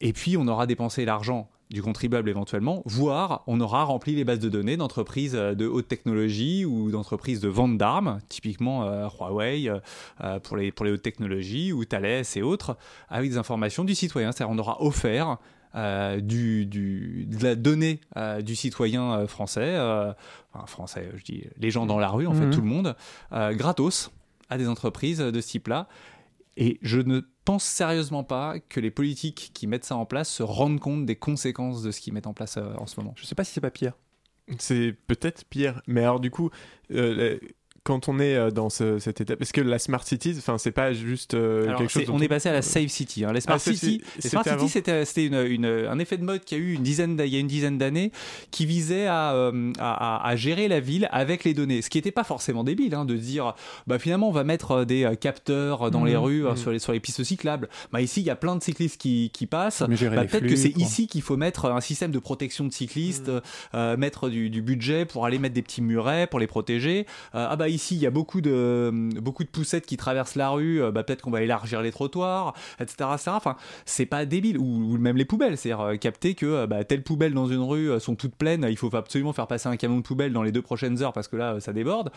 Et 0.00 0.12
puis 0.12 0.36
on 0.36 0.48
aura 0.48 0.66
dépensé 0.66 1.04
l'argent 1.04 1.48
du 1.70 1.82
contribuable 1.82 2.28
éventuellement, 2.28 2.82
voire 2.86 3.44
on 3.46 3.60
aura 3.60 3.84
rempli 3.84 4.16
les 4.16 4.24
bases 4.24 4.40
de 4.40 4.48
données 4.48 4.76
d'entreprises 4.76 5.36
euh, 5.36 5.54
de 5.54 5.66
haute 5.68 5.86
technologie 5.86 6.64
ou 6.64 6.90
d'entreprises 6.90 7.38
de 7.40 7.48
vente 7.48 7.78
d'armes, 7.78 8.18
typiquement 8.28 8.84
euh, 8.88 9.06
Huawei 9.08 9.68
euh, 9.68 10.40
pour, 10.40 10.56
les, 10.56 10.72
pour 10.72 10.84
les 10.86 10.90
hautes 10.92 11.02
technologies 11.02 11.72
ou 11.72 11.84
Thales 11.84 12.24
et 12.34 12.42
autres, 12.42 12.76
avec 13.08 13.30
des 13.30 13.36
informations 13.36 13.84
du 13.84 13.94
citoyen. 13.94 14.32
C'est-à-dire 14.32 14.52
on 14.52 14.58
aura 14.58 14.82
offert 14.82 15.36
euh, 15.76 16.18
du, 16.20 16.66
du- 16.66 17.26
de 17.30 17.44
la 17.44 17.54
donnée 17.54 18.00
du 18.42 18.56
citoyen 18.56 19.26
français, 19.28 19.78
enfin 20.52 20.66
français, 20.66 21.08
je 21.14 21.22
dis 21.22 21.44
les 21.58 21.70
gens 21.70 21.86
dans 21.86 22.00
la 22.00 22.08
rue, 22.08 22.26
en 22.26 22.32
fait 22.34 22.46
Mhm. 22.46 22.50
tout 22.52 22.60
le 22.62 22.66
monde, 22.66 22.96
gratos 23.30 24.10
à 24.50 24.58
des 24.58 24.68
entreprises 24.68 25.18
de 25.18 25.40
ce 25.40 25.48
type-là. 25.48 25.88
Et 26.56 26.78
je 26.82 27.00
ne 27.00 27.20
pense 27.44 27.64
sérieusement 27.64 28.24
pas 28.24 28.58
que 28.60 28.80
les 28.80 28.90
politiques 28.90 29.50
qui 29.54 29.66
mettent 29.66 29.84
ça 29.84 29.96
en 29.96 30.04
place 30.04 30.28
se 30.28 30.42
rendent 30.42 30.80
compte 30.80 31.06
des 31.06 31.16
conséquences 31.16 31.82
de 31.82 31.90
ce 31.90 32.00
qu'ils 32.00 32.12
mettent 32.12 32.26
en 32.26 32.34
place 32.34 32.56
euh, 32.56 32.74
en 32.76 32.86
ce 32.86 33.00
moment. 33.00 33.14
Je 33.16 33.24
sais 33.24 33.34
pas 33.34 33.44
si 33.44 33.52
c'est 33.52 33.60
pas 33.60 33.70
pire. 33.70 33.94
C'est 34.58 34.94
peut-être 35.06 35.44
pire. 35.44 35.80
Mais 35.86 36.02
alors, 36.02 36.20
du 36.20 36.30
coup, 36.30 36.50
euh, 36.90 37.38
quand 37.82 38.08
on 38.08 38.18
est 38.18 38.34
euh, 38.34 38.50
dans 38.50 38.68
ce- 38.70 38.98
cette 38.98 39.20
étape, 39.20 39.38
parce 39.38 39.52
que 39.52 39.60
la 39.60 39.78
Smart 39.78 40.04
Cities, 40.06 40.34
enfin, 40.38 40.58
c'est 40.58 40.70
pas 40.72 40.92
juste 40.92 41.34
euh, 41.34 41.64
Alors, 41.68 41.78
quelque 41.78 41.90
chose. 41.90 42.04
dont 42.06 42.14
on 42.16 42.20
est 42.20 42.28
passé 42.28 42.48
à 42.48 42.52
la 42.52 42.62
Safe 42.62 42.88
City. 42.88 43.24
hein. 43.24 43.32
Smart 43.40 43.56
Ah, 43.56 43.58
City, 43.58 44.02
City, 44.18 44.28
Smart 44.28 44.44
c'était 44.44 44.58
City, 45.04 45.06
c'était 45.06 45.26
une- 45.26 45.46
une- 45.64 45.86
un 45.88 45.98
effet 45.98 46.16
de 46.18 46.24
mode 46.24 46.44
qui 46.44 46.54
a 46.54 46.58
eu 46.58 46.74
une 46.74 46.82
dizaine, 46.82 47.16
il 47.24 47.32
y 47.32 47.36
a 47.36 47.38
une 47.38 47.46
dizaine 47.46 47.78
d'années, 47.78 48.12
qui 48.50 48.66
visait 48.66 49.06
à, 49.06 49.32
euh, 49.34 49.72
à, 49.78 50.28
à- 50.28 50.36
gérer 50.36 50.68
la 50.68 50.80
ville 50.80 51.08
avec 51.10 51.44
les 51.44 51.54
données. 51.54 51.80
Ce 51.82 51.88
qui 51.90 51.98
n'était 51.98 52.10
pas 52.12 52.24
forcément 52.24 52.64
débile, 52.64 52.94
hein, 52.94 53.04
de 53.04 53.16
dire, 53.16 53.54
bah 53.86 53.98
finalement, 53.98 54.28
on 54.28 54.32
va 54.32 54.44
mettre 54.44 54.84
des 54.84 55.08
capteurs 55.20 55.90
dans 55.90 56.04
les 56.04 56.12
Mhm, 56.14 56.18
rues, 56.18 56.42
mhm. 56.42 56.56
sur 56.56 56.70
les 56.72 56.78
sur 56.78 56.92
les 56.92 57.00
pistes 57.00 57.22
cyclables. 57.24 57.68
Bah 57.92 58.00
ici, 58.00 58.20
il 58.20 58.26
y 58.26 58.30
a 58.30 58.36
plein 58.36 58.56
de 58.56 58.62
cyclistes 58.62 59.00
qui, 59.00 59.30
qui 59.32 59.46
passent. 59.46 59.80
Bah, 59.82 59.88
peut-être 60.26 60.46
que 60.46 60.56
c'est 60.56 60.76
ici 60.76 61.06
qu'il 61.06 61.22
faut 61.22 61.36
mettre 61.36 61.66
un 61.66 61.80
système 61.80 62.10
de 62.10 62.18
protection 62.18 62.64
de 62.66 62.72
cyclistes, 62.72 63.30
euh, 63.74 63.96
mettre 63.96 64.28
du, 64.28 64.50
du 64.50 64.60
budget 64.62 65.04
pour 65.04 65.24
aller 65.26 65.38
mettre 65.38 65.54
des 65.54 65.62
petits 65.62 65.82
murets 65.82 66.26
pour 66.26 66.40
les 66.40 66.46
protéger. 66.46 67.06
Ah 67.32 67.56
bah 67.56 67.68
ici 67.70 67.96
il 67.96 68.00
y 68.02 68.06
a 68.06 68.10
beaucoup 68.10 68.40
de 68.40 68.90
beaucoup 69.20 69.44
de 69.44 69.48
poussettes 69.48 69.86
qui 69.86 69.96
traversent 69.96 70.34
la 70.34 70.50
rue, 70.50 70.82
euh, 70.82 70.90
bah 70.90 71.02
peut-être 71.02 71.22
qu'on 71.22 71.30
va 71.30 71.42
élargir 71.42 71.82
les 71.82 71.90
trottoirs, 71.90 72.54
etc. 72.78 73.08
Enfin 73.26 73.56
c'est 73.86 74.06
pas 74.06 74.26
débile 74.26 74.58
ou, 74.58 74.98
même 74.98 75.16
les 75.16 75.24
poubelles, 75.24 75.56
c'est-à-dire 75.56 75.80
euh, 75.80 75.96
capter 75.96 76.34
que 76.34 76.46
euh, 76.46 76.66
bah, 76.66 76.84
telles 76.84 77.02
poubelles 77.02 77.34
dans 77.34 77.46
une 77.46 77.62
rue 77.62 77.90
euh, 77.90 77.98
sont 77.98 78.14
toutes 78.14 78.34
pleines, 78.34 78.66
il 78.68 78.76
faut 78.76 78.94
absolument 78.94 79.32
faire 79.32 79.46
passer 79.46 79.68
un 79.68 79.76
camion 79.76 79.98
de 79.98 80.02
poubelle 80.02 80.32
dans 80.32 80.42
les 80.42 80.52
deux 80.52 80.62
prochaines 80.62 81.02
heures 81.02 81.12
parce 81.12 81.28
que 81.28 81.36
là 81.36 81.54
euh, 81.54 81.60
ça 81.60 81.72
déborde. 81.72 82.10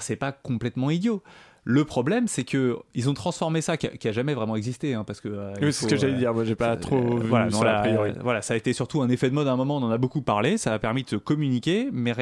C'est 0.00 0.16
pas 0.16 0.32
complètement 0.32 0.90
idiot. 0.90 1.22
Le 1.68 1.84
problème, 1.84 2.28
c'est 2.28 2.44
que 2.44 2.76
ils 2.94 3.10
ont 3.10 3.14
transformé 3.14 3.60
ça, 3.60 3.76
qui 3.76 3.88
a, 3.88 3.90
qui 3.90 4.06
a 4.06 4.12
jamais 4.12 4.34
vraiment 4.34 4.54
existé, 4.54 4.94
hein, 4.94 5.02
parce 5.02 5.20
que. 5.20 5.26
euh, 5.28 5.52
Oui, 5.60 5.72
c'est 5.72 5.84
ce 5.84 5.88
que 5.88 5.96
j'allais 5.96 6.12
euh, 6.14 6.18
dire. 6.18 6.32
Moi, 6.32 6.44
j'ai 6.44 6.54
pas 6.54 6.74
ça- 6.74 6.76
trop 6.76 7.16
euh, 7.18 7.20
vu 7.22 7.28
voilà, 7.28 7.50
ça, 7.50 7.56
non, 7.56 7.62
là, 7.64 7.78
a 7.78 7.82
priori. 7.82 8.10
euh, 8.10 8.14
voilà, 8.22 8.40
ça 8.40 8.54
a 8.54 8.56
été 8.56 8.72
surtout 8.72 9.02
un 9.02 9.08
effet 9.08 9.28
de 9.28 9.34
mode 9.34 9.48
à 9.48 9.52
un 9.52 9.56
moment, 9.56 9.78
on 9.78 9.82
en 9.82 9.90
a 9.90 9.98
beaucoup 9.98 10.22
parlé, 10.22 10.58
ça 10.58 10.72
a 10.72 10.78
permis 10.78 11.02
de 11.02 11.08
se 11.08 11.16
communiquer, 11.16 11.88
mais, 11.92 12.14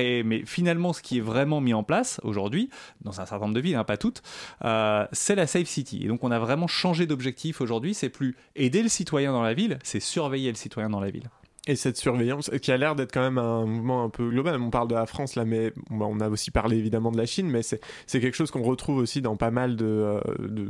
finalement, 0.46 0.94
ce 0.94 1.02
qui 1.02 1.18
est 1.18 1.20
vraiment 1.20 1.60
mis 1.60 1.74
en 1.74 1.82
place 1.82 2.20
aujourd'hui, 2.24 2.70
dans 3.02 3.20
un 3.20 3.26
certain 3.26 3.44
nombre 3.44 3.54
de 3.54 3.60
villes, 3.60 3.76
hein, 3.76 3.84
pas 3.84 3.98
toutes, 3.98 4.22
euh, 4.64 5.06
c'est 5.12 5.34
la 5.34 5.46
Safe 5.46 5.68
City. 5.68 6.00
Et 6.02 6.08
donc, 6.08 6.24
on 6.24 6.30
a 6.30 6.38
vraiment 6.38 6.66
changé 6.66 7.06
d'objectif 7.06 7.60
aujourd'hui, 7.60 7.92
c'est 7.92 8.08
plus 8.08 8.36
aider 8.56 8.82
le 8.82 8.88
citoyen 8.88 9.32
dans 9.32 9.42
la 9.42 9.52
ville, 9.52 9.78
c'est 9.82 10.00
surveiller 10.00 10.48
le 10.50 10.56
citoyen 10.56 10.88
dans 10.88 11.00
la 11.00 11.10
ville. 11.10 11.28
Et 11.66 11.76
cette 11.76 11.96
surveillance, 11.96 12.50
qui 12.60 12.72
a 12.72 12.76
l'air 12.76 12.94
d'être 12.94 13.12
quand 13.12 13.22
même 13.22 13.38
un 13.38 13.64
mouvement 13.64 14.04
un 14.04 14.10
peu 14.10 14.28
global. 14.28 14.60
On 14.60 14.68
parle 14.68 14.88
de 14.88 14.94
la 14.94 15.06
France 15.06 15.34
là, 15.34 15.46
mais 15.46 15.72
on 15.90 16.20
a 16.20 16.28
aussi 16.28 16.50
parlé 16.50 16.76
évidemment 16.76 17.10
de 17.10 17.16
la 17.16 17.24
Chine, 17.24 17.48
mais 17.48 17.62
c'est 17.62 17.80
quelque 18.06 18.34
chose 18.34 18.50
qu'on 18.50 18.62
retrouve 18.62 18.98
aussi 18.98 19.22
dans 19.22 19.36
pas 19.36 19.50
mal 19.50 19.76
de, 19.76 19.86
euh, 19.86 20.20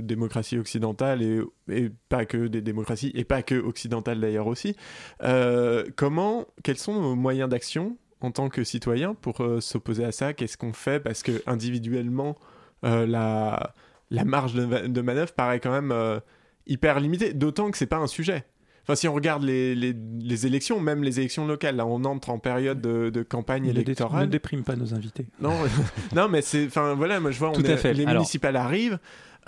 démocraties 0.00 0.56
occidentales 0.56 1.20
et, 1.68 1.90
pas 2.08 2.26
que 2.26 2.46
des 2.46 2.60
démocraties, 2.60 3.10
et 3.14 3.24
pas 3.24 3.42
que 3.42 3.56
occidentales 3.56 4.20
d'ailleurs 4.20 4.46
aussi. 4.46 4.76
Euh, 5.24 5.84
comment, 5.96 6.46
quels 6.62 6.78
sont 6.78 7.00
nos 7.00 7.16
moyens 7.16 7.48
d'action 7.48 7.98
en 8.20 8.30
tant 8.30 8.48
que 8.48 8.62
citoyen 8.62 9.14
pour 9.14 9.40
euh, 9.40 9.60
s'opposer 9.60 10.04
à 10.04 10.12
ça? 10.12 10.32
Qu'est-ce 10.32 10.56
qu'on 10.56 10.72
fait? 10.72 11.00
Parce 11.00 11.24
que 11.24 11.42
individuellement, 11.48 12.36
la, 12.82 13.74
marge 14.10 14.54
de, 14.54 14.86
de 14.86 15.00
manœuvre 15.00 15.32
paraît 15.32 15.58
quand 15.58 15.72
même 15.72 16.20
hyper 16.66 17.00
limitée, 17.00 17.32
d'autant 17.32 17.72
que 17.72 17.78
c'est 17.78 17.86
pas 17.86 17.96
un 17.96 18.06
sujet. 18.06 18.44
Enfin, 18.84 18.94
si 18.96 19.08
on 19.08 19.14
regarde 19.14 19.42
les, 19.42 19.74
les, 19.74 19.94
les 20.20 20.46
élections, 20.46 20.78
même 20.78 21.02
les 21.02 21.18
élections 21.18 21.46
locales, 21.46 21.76
là, 21.76 21.86
on 21.86 22.04
entre 22.04 22.30
en 22.30 22.38
période 22.38 22.80
de, 22.80 23.10
de 23.10 23.22
campagne 23.22 23.62
Ne, 23.62 23.68
dé- 23.72 23.78
ne 23.78 23.80
électorale. 23.82 24.28
déprime 24.28 24.62
pas 24.62 24.76
nos 24.76 24.94
invités. 24.94 25.26
Non, 25.40 25.54
non, 26.14 26.28
mais 26.28 26.42
c'est, 26.42 26.66
enfin 26.66 26.94
voilà, 26.94 27.18
moi 27.20 27.30
je 27.30 27.38
vois, 27.38 27.48
on 27.50 27.52
Tout 27.54 27.62
à 27.66 27.70
est- 27.70 27.76
fait. 27.78 27.94
les 27.94 28.02
Alors- 28.04 28.14
municipales 28.16 28.56
arrivent. 28.56 28.98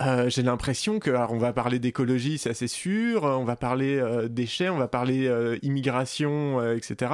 euh, 0.01 0.29
j'ai 0.29 0.41
l'impression 0.43 0.99
que 0.99 1.09
alors, 1.11 1.33
on 1.33 1.37
va 1.37 1.53
parler 1.53 1.77
d'écologie, 1.79 2.37
ça 2.39 2.53
c'est 2.53 2.67
sûr. 2.67 3.25
euh, 3.25 3.35
On 3.35 3.43
va 3.45 3.55
parler 3.55 3.97
euh, 3.97 4.27
déchets, 4.27 4.69
on 4.69 4.77
va 4.77 4.87
parler 4.87 5.27
euh, 5.27 5.57
immigration, 5.63 6.61
etc. 6.73 7.11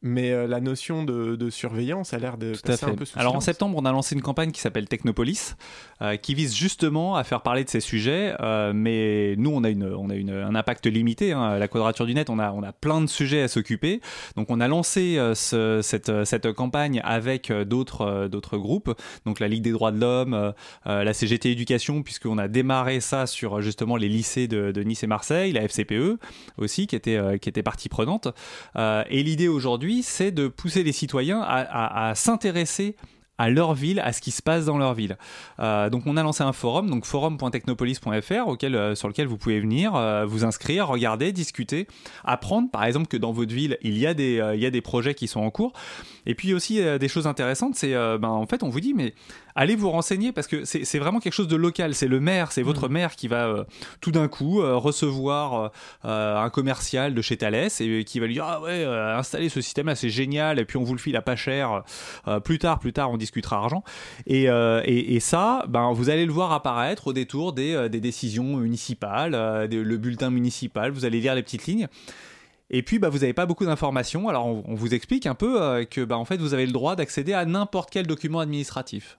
Mais 0.00 0.30
euh, 0.30 0.46
la 0.46 0.60
notion 0.60 1.02
de, 1.02 1.34
de 1.34 1.50
surveillance 1.50 2.14
a 2.14 2.18
l'air 2.18 2.38
de 2.38 2.54
Tout 2.54 2.70
à 2.70 2.76
fait. 2.76 2.86
un 2.86 2.94
peu 2.94 3.04
sous 3.04 3.18
Alors 3.18 3.34
en 3.34 3.40
septembre, 3.40 3.76
on 3.76 3.84
a 3.84 3.90
lancé 3.90 4.14
une 4.14 4.22
campagne 4.22 4.52
qui 4.52 4.60
s'appelle 4.60 4.86
Technopolis, 4.86 5.56
euh, 6.02 6.14
qui 6.16 6.34
vise 6.34 6.54
justement 6.54 7.16
à 7.16 7.24
faire 7.24 7.42
parler 7.42 7.64
de 7.64 7.68
ces 7.68 7.80
sujets. 7.80 8.34
euh, 8.40 8.72
mais 8.72 9.34
nous, 9.38 9.50
on 9.50 9.64
a, 9.64 9.70
une, 9.70 9.84
on 9.92 10.08
a 10.08 10.14
une, 10.14 10.30
un 10.30 10.54
impact 10.54 10.86
limité. 10.86 11.32
hein. 11.32 11.58
La 11.58 11.66
Quadrature 11.66 12.06
du 12.06 12.14
Net, 12.14 12.30
on 12.30 12.38
a, 12.38 12.52
on 12.52 12.62
a 12.62 12.72
plein 12.72 13.00
de 13.00 13.08
sujets 13.08 13.42
à 13.42 13.48
s'occuper. 13.48 14.00
Donc 14.36 14.50
on 14.50 14.60
a 14.60 14.68
lancé 14.68 15.16
ce- 15.34 15.80
cette, 15.82 16.24
cette 16.24 16.52
campagne 16.52 17.00
avec 17.02 17.50
d'autres 17.52 18.28
d'autres 18.28 18.56
groupes, 18.56 18.94
donc 19.26 19.40
la 19.40 19.48
Ligue 19.48 19.62
des 19.62 19.72
droits 19.72 19.90
de 19.90 19.98
l'homme, 20.00 20.52
la 20.86 21.12
CGT 21.12 21.50
Éducation, 21.50 22.02
puisqu'on 22.04 22.38
a 22.38 22.46
démarré 22.46 23.00
ça 23.00 23.26
sur 23.26 23.60
justement 23.62 23.96
les 23.96 24.08
lycées 24.08 24.46
de, 24.46 24.70
de 24.70 24.82
Nice 24.82 25.02
et 25.02 25.06
Marseille, 25.08 25.50
la 25.52 25.62
FCPE 25.62 26.18
aussi, 26.56 26.86
qui 26.86 26.94
était, 26.94 27.18
qui 27.40 27.48
était 27.48 27.64
partie 27.64 27.88
prenante. 27.88 28.28
Et 28.76 29.22
l'idée 29.24 29.48
aujourd'hui, 29.48 29.87
c'est 30.02 30.30
de 30.30 30.48
pousser 30.48 30.82
les 30.82 30.92
citoyens 30.92 31.40
à, 31.42 32.12
s'intéresser 32.14 32.96
à 33.40 33.50
leur 33.50 33.72
ville, 33.72 34.00
à 34.00 34.12
ce 34.12 34.20
qui 34.20 34.32
se 34.32 34.42
passe 34.42 34.64
dans 34.64 34.78
leur 34.78 34.94
ville. 34.94 35.16
Euh, 35.60 35.90
donc 35.90 36.02
on 36.06 36.16
a 36.16 36.24
lancé 36.24 36.42
un 36.42 36.52
forum, 36.52 36.90
donc 36.90 37.04
forum.technopolis.fr, 37.04 38.64
euh, 38.64 38.94
sur 38.96 39.06
lequel 39.06 39.26
vous 39.28 39.38
pouvez 39.38 39.60
venir, 39.60 39.94
euh, 39.94 40.26
vous 40.26 40.44
inscrire, 40.44 40.88
regarder, 40.88 41.30
discuter, 41.30 41.86
apprendre 42.24 42.68
par 42.68 42.84
exemple 42.84 43.06
que 43.06 43.16
dans 43.16 43.30
votre 43.30 43.54
ville, 43.54 43.78
il 43.82 43.96
y 43.96 44.08
a 44.08 44.14
des, 44.14 44.80
projets 44.82 45.14
qui 45.14 45.28
sont 45.28 45.40
en 45.40 45.50
cours. 45.50 45.72
Et 46.26 46.34
puis 46.34 46.52
aussi 46.52 46.82
des 46.98 47.08
choses 47.08 47.28
intéressantes, 47.28 47.76
c'est 47.76 47.92
ben, 47.94 48.28
en 48.28 48.46
fait 48.46 48.64
on 48.64 48.70
vous 48.70 48.80
dit 48.80 48.92
mais 48.92 49.14
allez 49.58 49.74
vous 49.74 49.90
renseigner 49.90 50.30
parce 50.32 50.46
que 50.46 50.64
c'est 50.64 50.98
vraiment 50.98 51.18
quelque 51.18 51.32
chose 51.32 51.48
de 51.48 51.56
local, 51.56 51.92
c'est 51.94 52.06
le 52.06 52.20
maire, 52.20 52.52
c'est 52.52 52.62
votre 52.62 52.88
maire 52.88 53.16
qui 53.16 53.26
va 53.26 53.46
euh, 53.48 53.64
tout 54.00 54.12
d'un 54.12 54.28
coup 54.28 54.62
euh, 54.62 54.76
recevoir 54.76 55.72
euh, 56.04 56.36
un 56.36 56.48
commercial 56.48 57.12
de 57.12 57.20
chez 57.22 57.36
Thales 57.36 57.68
et 57.80 58.04
qui 58.04 58.20
va 58.20 58.26
lui 58.26 58.34
dire 58.34 58.44
ah 58.46 58.60
ouais 58.62 58.84
installer 58.84 59.48
ce 59.48 59.60
système 59.60 59.86
là 59.86 59.96
c'est 59.96 60.10
génial 60.10 60.58
et 60.60 60.64
puis 60.64 60.76
on 60.76 60.84
vous 60.84 60.92
le 60.94 61.00
file 61.00 61.16
à 61.16 61.22
pas 61.22 61.34
cher 61.36 61.82
plus 62.44 62.58
tard 62.58 62.78
plus 62.78 62.92
tard 62.92 63.10
on 63.10 63.16
discutera 63.16 63.56
argent. 63.56 63.82
Et, 64.26 64.44
et, 64.44 65.14
et 65.16 65.20
ça 65.20 65.64
ben 65.68 65.92
vous 65.92 66.08
allez 66.08 66.24
le 66.24 66.32
voir 66.32 66.52
apparaître 66.52 67.08
au 67.08 67.12
détour 67.12 67.52
des, 67.52 67.88
des 67.88 68.00
décisions 68.00 68.56
municipales 68.56 69.68
des- 69.68 69.82
le 69.82 69.96
bulletin 69.96 70.30
municipal. 70.30 70.92
Vous 70.92 71.04
allez 71.04 71.20
lire 71.20 71.34
les 71.34 71.42
petites 71.42 71.66
lignes 71.66 71.88
et 72.70 72.82
puis, 72.82 72.98
bah, 72.98 73.08
vous 73.08 73.18
n'avez 73.18 73.32
pas 73.32 73.46
beaucoup 73.46 73.64
d'informations. 73.64 74.28
Alors, 74.28 74.46
on, 74.46 74.74
vous 74.74 74.94
explique 74.94 75.26
un 75.26 75.34
peu 75.34 75.62
euh, 75.62 75.84
que, 75.84 76.04
bah, 76.04 76.18
en 76.18 76.24
fait, 76.24 76.36
vous 76.36 76.52
avez 76.52 76.66
le 76.66 76.72
droit 76.72 76.96
d'accéder 76.96 77.32
à 77.32 77.44
n'importe 77.46 77.90
quel 77.90 78.06
document 78.06 78.40
administratif. 78.40 79.18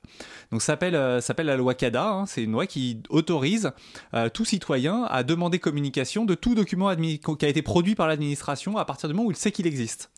Donc, 0.52 0.62
ça 0.62 0.74
s'appelle, 0.74 0.96
euh, 0.96 1.20
la 1.40 1.58
loi 1.58 1.74
CADA. 1.74 2.10
hein. 2.10 2.26
C'est 2.28 2.44
une 2.44 2.52
loi 2.52 2.68
qui 2.68 3.02
autorise 3.10 3.72
euh, 4.14 4.30
tout 4.30 4.46
citoyen 4.46 5.06
à 5.06 5.24
demander 5.24 5.58
communication 5.58 6.26
de 6.26 6.36
tout 6.36 6.54
document 6.54 6.96
qui 6.96 7.46
a 7.46 7.50
été 7.50 7.62
produit 7.62 7.96
par 7.96 8.08
l'administration 8.08 8.78
à 8.78 8.86
partir 8.86 9.10
du 9.10 9.16
moment 9.16 9.28
où 9.28 9.32
il 9.32 9.38
sait 9.38 9.52
qu'il 9.52 9.66
existe. 9.66 10.12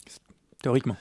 Théoriquement. 0.61 0.97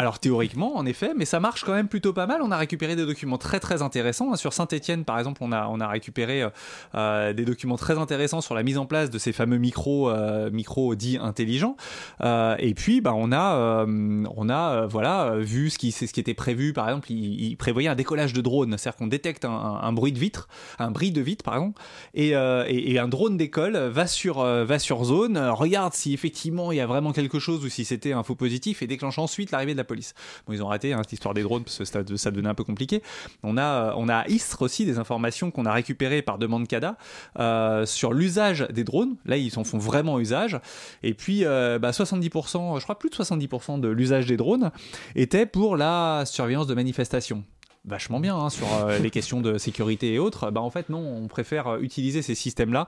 Alors 0.00 0.20
théoriquement, 0.20 0.76
en 0.76 0.86
effet, 0.86 1.10
mais 1.16 1.24
ça 1.24 1.40
marche 1.40 1.64
quand 1.64 1.74
même 1.74 1.88
plutôt 1.88 2.12
pas 2.12 2.28
mal. 2.28 2.40
On 2.40 2.52
a 2.52 2.56
récupéré 2.56 2.94
des 2.94 3.04
documents 3.04 3.36
très 3.36 3.58
très 3.58 3.82
intéressants. 3.82 4.36
Sur 4.36 4.52
Saint-Etienne, 4.52 5.04
par 5.04 5.18
exemple, 5.18 5.42
on 5.42 5.50
a, 5.50 5.66
on 5.66 5.80
a 5.80 5.88
récupéré 5.88 6.40
euh, 6.40 6.50
euh, 6.94 7.32
des 7.32 7.44
documents 7.44 7.76
très 7.76 7.98
intéressants 7.98 8.40
sur 8.40 8.54
la 8.54 8.62
mise 8.62 8.78
en 8.78 8.86
place 8.86 9.10
de 9.10 9.18
ces 9.18 9.32
fameux 9.32 9.58
micros, 9.58 10.08
euh, 10.08 10.94
dits 10.94 11.18
intelligents. 11.20 11.76
Et 12.22 12.74
puis, 12.76 13.00
bah, 13.00 13.12
on 13.16 13.32
a, 13.32 13.84
on 13.86 14.48
a 14.48 14.86
voilà, 14.86 15.34
vu 15.38 15.68
ce 15.68 15.78
qui, 15.78 15.90
ce 15.90 16.04
qui 16.04 16.20
était 16.20 16.34
prévu. 16.34 16.72
Par 16.72 16.88
exemple, 16.88 17.10
il, 17.10 17.56
prévoyait 17.56 17.88
un 17.88 17.96
décollage 17.96 18.32
de 18.32 18.40
drone, 18.40 18.78
c'est-à-dire 18.78 18.98
qu'on 18.98 19.08
détecte 19.08 19.44
un, 19.44 19.92
bruit 19.92 20.12
de 20.12 20.18
vitre, 20.18 20.46
un 20.78 20.92
bris 20.92 21.10
de 21.10 21.20
vitre, 21.20 21.44
pardon, 21.44 21.74
et, 22.14 22.28
et, 22.30 22.92
et 22.92 22.98
un 23.00 23.08
drone 23.08 23.36
décolle, 23.36 23.76
va 23.76 24.06
sur, 24.06 24.42
va 24.44 24.78
sur 24.78 25.02
zone, 25.02 25.38
regarde 25.38 25.92
si 25.94 26.14
effectivement 26.14 26.70
il 26.70 26.76
y 26.76 26.80
a 26.80 26.86
vraiment 26.86 27.12
quelque 27.12 27.40
chose 27.40 27.64
ou 27.64 27.68
si 27.68 27.84
c'était 27.84 28.12
un 28.12 28.22
faux 28.22 28.36
positif 28.36 28.82
et 28.82 28.86
déclenche 28.86 29.18
ensuite 29.18 29.50
l'arrivée 29.50 29.72
de 29.72 29.78
la 29.78 29.87
police. 29.88 30.14
Ils 30.48 30.62
ont 30.62 30.68
raté 30.68 30.92
hein, 30.92 31.00
cette 31.02 31.14
histoire 31.14 31.34
des 31.34 31.42
drones 31.42 31.64
parce 31.64 31.78
que 31.78 31.84
ça, 31.84 32.00
ça 32.16 32.30
devenait 32.30 32.48
un 32.48 32.54
peu 32.54 32.64
compliqué. 32.64 33.02
On 33.42 33.58
a, 33.58 33.94
on 33.96 34.08
a 34.08 34.18
à 34.18 34.28
Istres 34.28 34.62
aussi 34.62 34.84
des 34.84 34.98
informations 34.98 35.50
qu'on 35.50 35.66
a 35.66 35.72
récupérées 35.72 36.22
par 36.22 36.38
demande 36.38 36.66
CADA 36.68 36.96
euh, 37.38 37.86
sur 37.86 38.12
l'usage 38.12 38.66
des 38.70 38.84
drones. 38.84 39.16
Là, 39.24 39.36
ils 39.36 39.58
en 39.58 39.64
font 39.64 39.78
vraiment 39.78 40.20
usage. 40.20 40.60
Et 41.02 41.14
puis, 41.14 41.44
euh, 41.44 41.78
bah, 41.78 41.90
70%, 41.90 42.78
je 42.78 42.84
crois 42.84 42.98
plus 42.98 43.10
de 43.10 43.14
70% 43.14 43.80
de 43.80 43.88
l'usage 43.88 44.26
des 44.26 44.36
drones 44.36 44.70
était 45.14 45.46
pour 45.46 45.76
la 45.76 46.24
surveillance 46.26 46.66
de 46.66 46.74
manifestations 46.74 47.44
vachement 47.84 48.20
bien 48.20 48.36
hein, 48.36 48.50
sur 48.50 48.66
euh, 48.74 48.98
les 48.98 49.08
questions 49.08 49.40
de 49.40 49.56
sécurité 49.56 50.12
et 50.12 50.18
autres, 50.18 50.50
bah 50.50 50.60
en 50.60 50.68
fait 50.68 50.90
non, 50.90 50.98
on 50.98 51.26
préfère 51.26 51.76
utiliser 51.76 52.20
ces 52.20 52.34
systèmes-là 52.34 52.86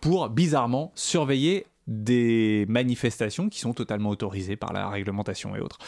pour 0.00 0.28
bizarrement 0.28 0.90
surveiller 0.96 1.66
des 1.90 2.64
manifestations 2.68 3.48
qui 3.48 3.58
sont 3.58 3.74
totalement 3.74 4.10
autorisées 4.10 4.56
par 4.56 4.72
la 4.72 4.88
réglementation 4.88 5.56
et 5.56 5.60
autres. 5.60 5.78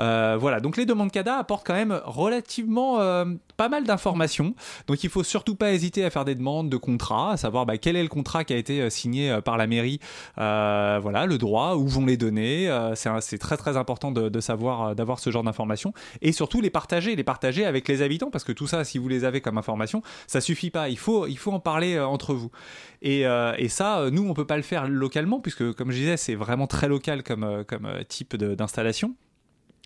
Euh, 0.00 0.36
voilà, 0.40 0.58
donc 0.58 0.78
les 0.78 0.86
demandes 0.86 1.12
CADA 1.12 1.36
apportent 1.36 1.66
quand 1.66 1.74
même 1.74 2.00
relativement 2.04 3.00
euh, 3.00 3.26
pas 3.58 3.68
mal 3.68 3.84
d'informations. 3.84 4.54
Donc 4.86 5.04
il 5.04 5.10
faut 5.10 5.22
surtout 5.22 5.54
pas 5.54 5.72
hésiter 5.72 6.02
à 6.04 6.10
faire 6.10 6.24
des 6.24 6.34
demandes 6.34 6.70
de 6.70 6.76
contrat, 6.78 7.32
à 7.32 7.36
savoir 7.36 7.66
bah, 7.66 7.76
quel 7.76 7.94
est 7.94 8.02
le 8.02 8.08
contrat 8.08 8.44
qui 8.44 8.54
a 8.54 8.56
été 8.56 8.80
euh, 8.80 8.90
signé 8.90 9.38
par 9.44 9.58
la 9.58 9.66
mairie, 9.66 10.00
voilà, 10.36 11.26
le 11.26 11.36
droit, 11.36 11.76
où 11.76 11.86
vont 11.86 12.06
les 12.06 12.16
donner. 12.16 12.68
Euh, 12.68 12.94
c'est 12.94 13.38
très 13.38 13.58
très 13.58 13.76
important 13.76 14.10
de, 14.10 14.40
savoir, 14.40 14.94
d'avoir 14.94 15.18
ce 15.18 15.30
genre 15.30 15.42
d'informations 15.42 15.92
et 16.22 16.32
surtout 16.32 16.62
les 16.62 16.70
partager, 16.70 17.14
les 17.16 17.24
partager 17.24 17.66
avec 17.66 17.86
les 17.86 18.00
habitants 18.00 18.30
parce 18.30 18.44
que 18.44 18.52
tout 18.52 18.66
ça, 18.66 18.84
si 18.84 18.96
vous 18.96 19.08
les 19.08 19.24
avez 19.24 19.42
comme 19.42 19.58
information, 19.58 20.02
ça 20.26 20.40
suffit 20.40 20.70
pas. 20.70 20.88
Il 20.88 20.98
faut, 20.98 21.26
il 21.26 21.36
faut 21.36 21.52
en 21.52 21.60
parler 21.60 22.00
entre 22.00 22.32
vous. 22.32 22.50
Et, 23.02 23.22
et 23.58 23.68
ça, 23.68 24.10
nous, 24.10 24.26
on 24.28 24.34
peut 24.34 24.46
pas 24.46 24.56
le 24.56 24.62
faire 24.62 24.88
localement 24.88 25.40
puisque, 25.50 25.74
comme 25.74 25.90
je 25.90 25.96
disais, 25.96 26.16
c'est 26.16 26.34
vraiment 26.34 26.66
très 26.66 26.88
local 26.88 27.22
comme, 27.22 27.44
euh, 27.44 27.64
euh, 27.72 28.04
type 28.04 28.36
d'installation. 28.36 29.16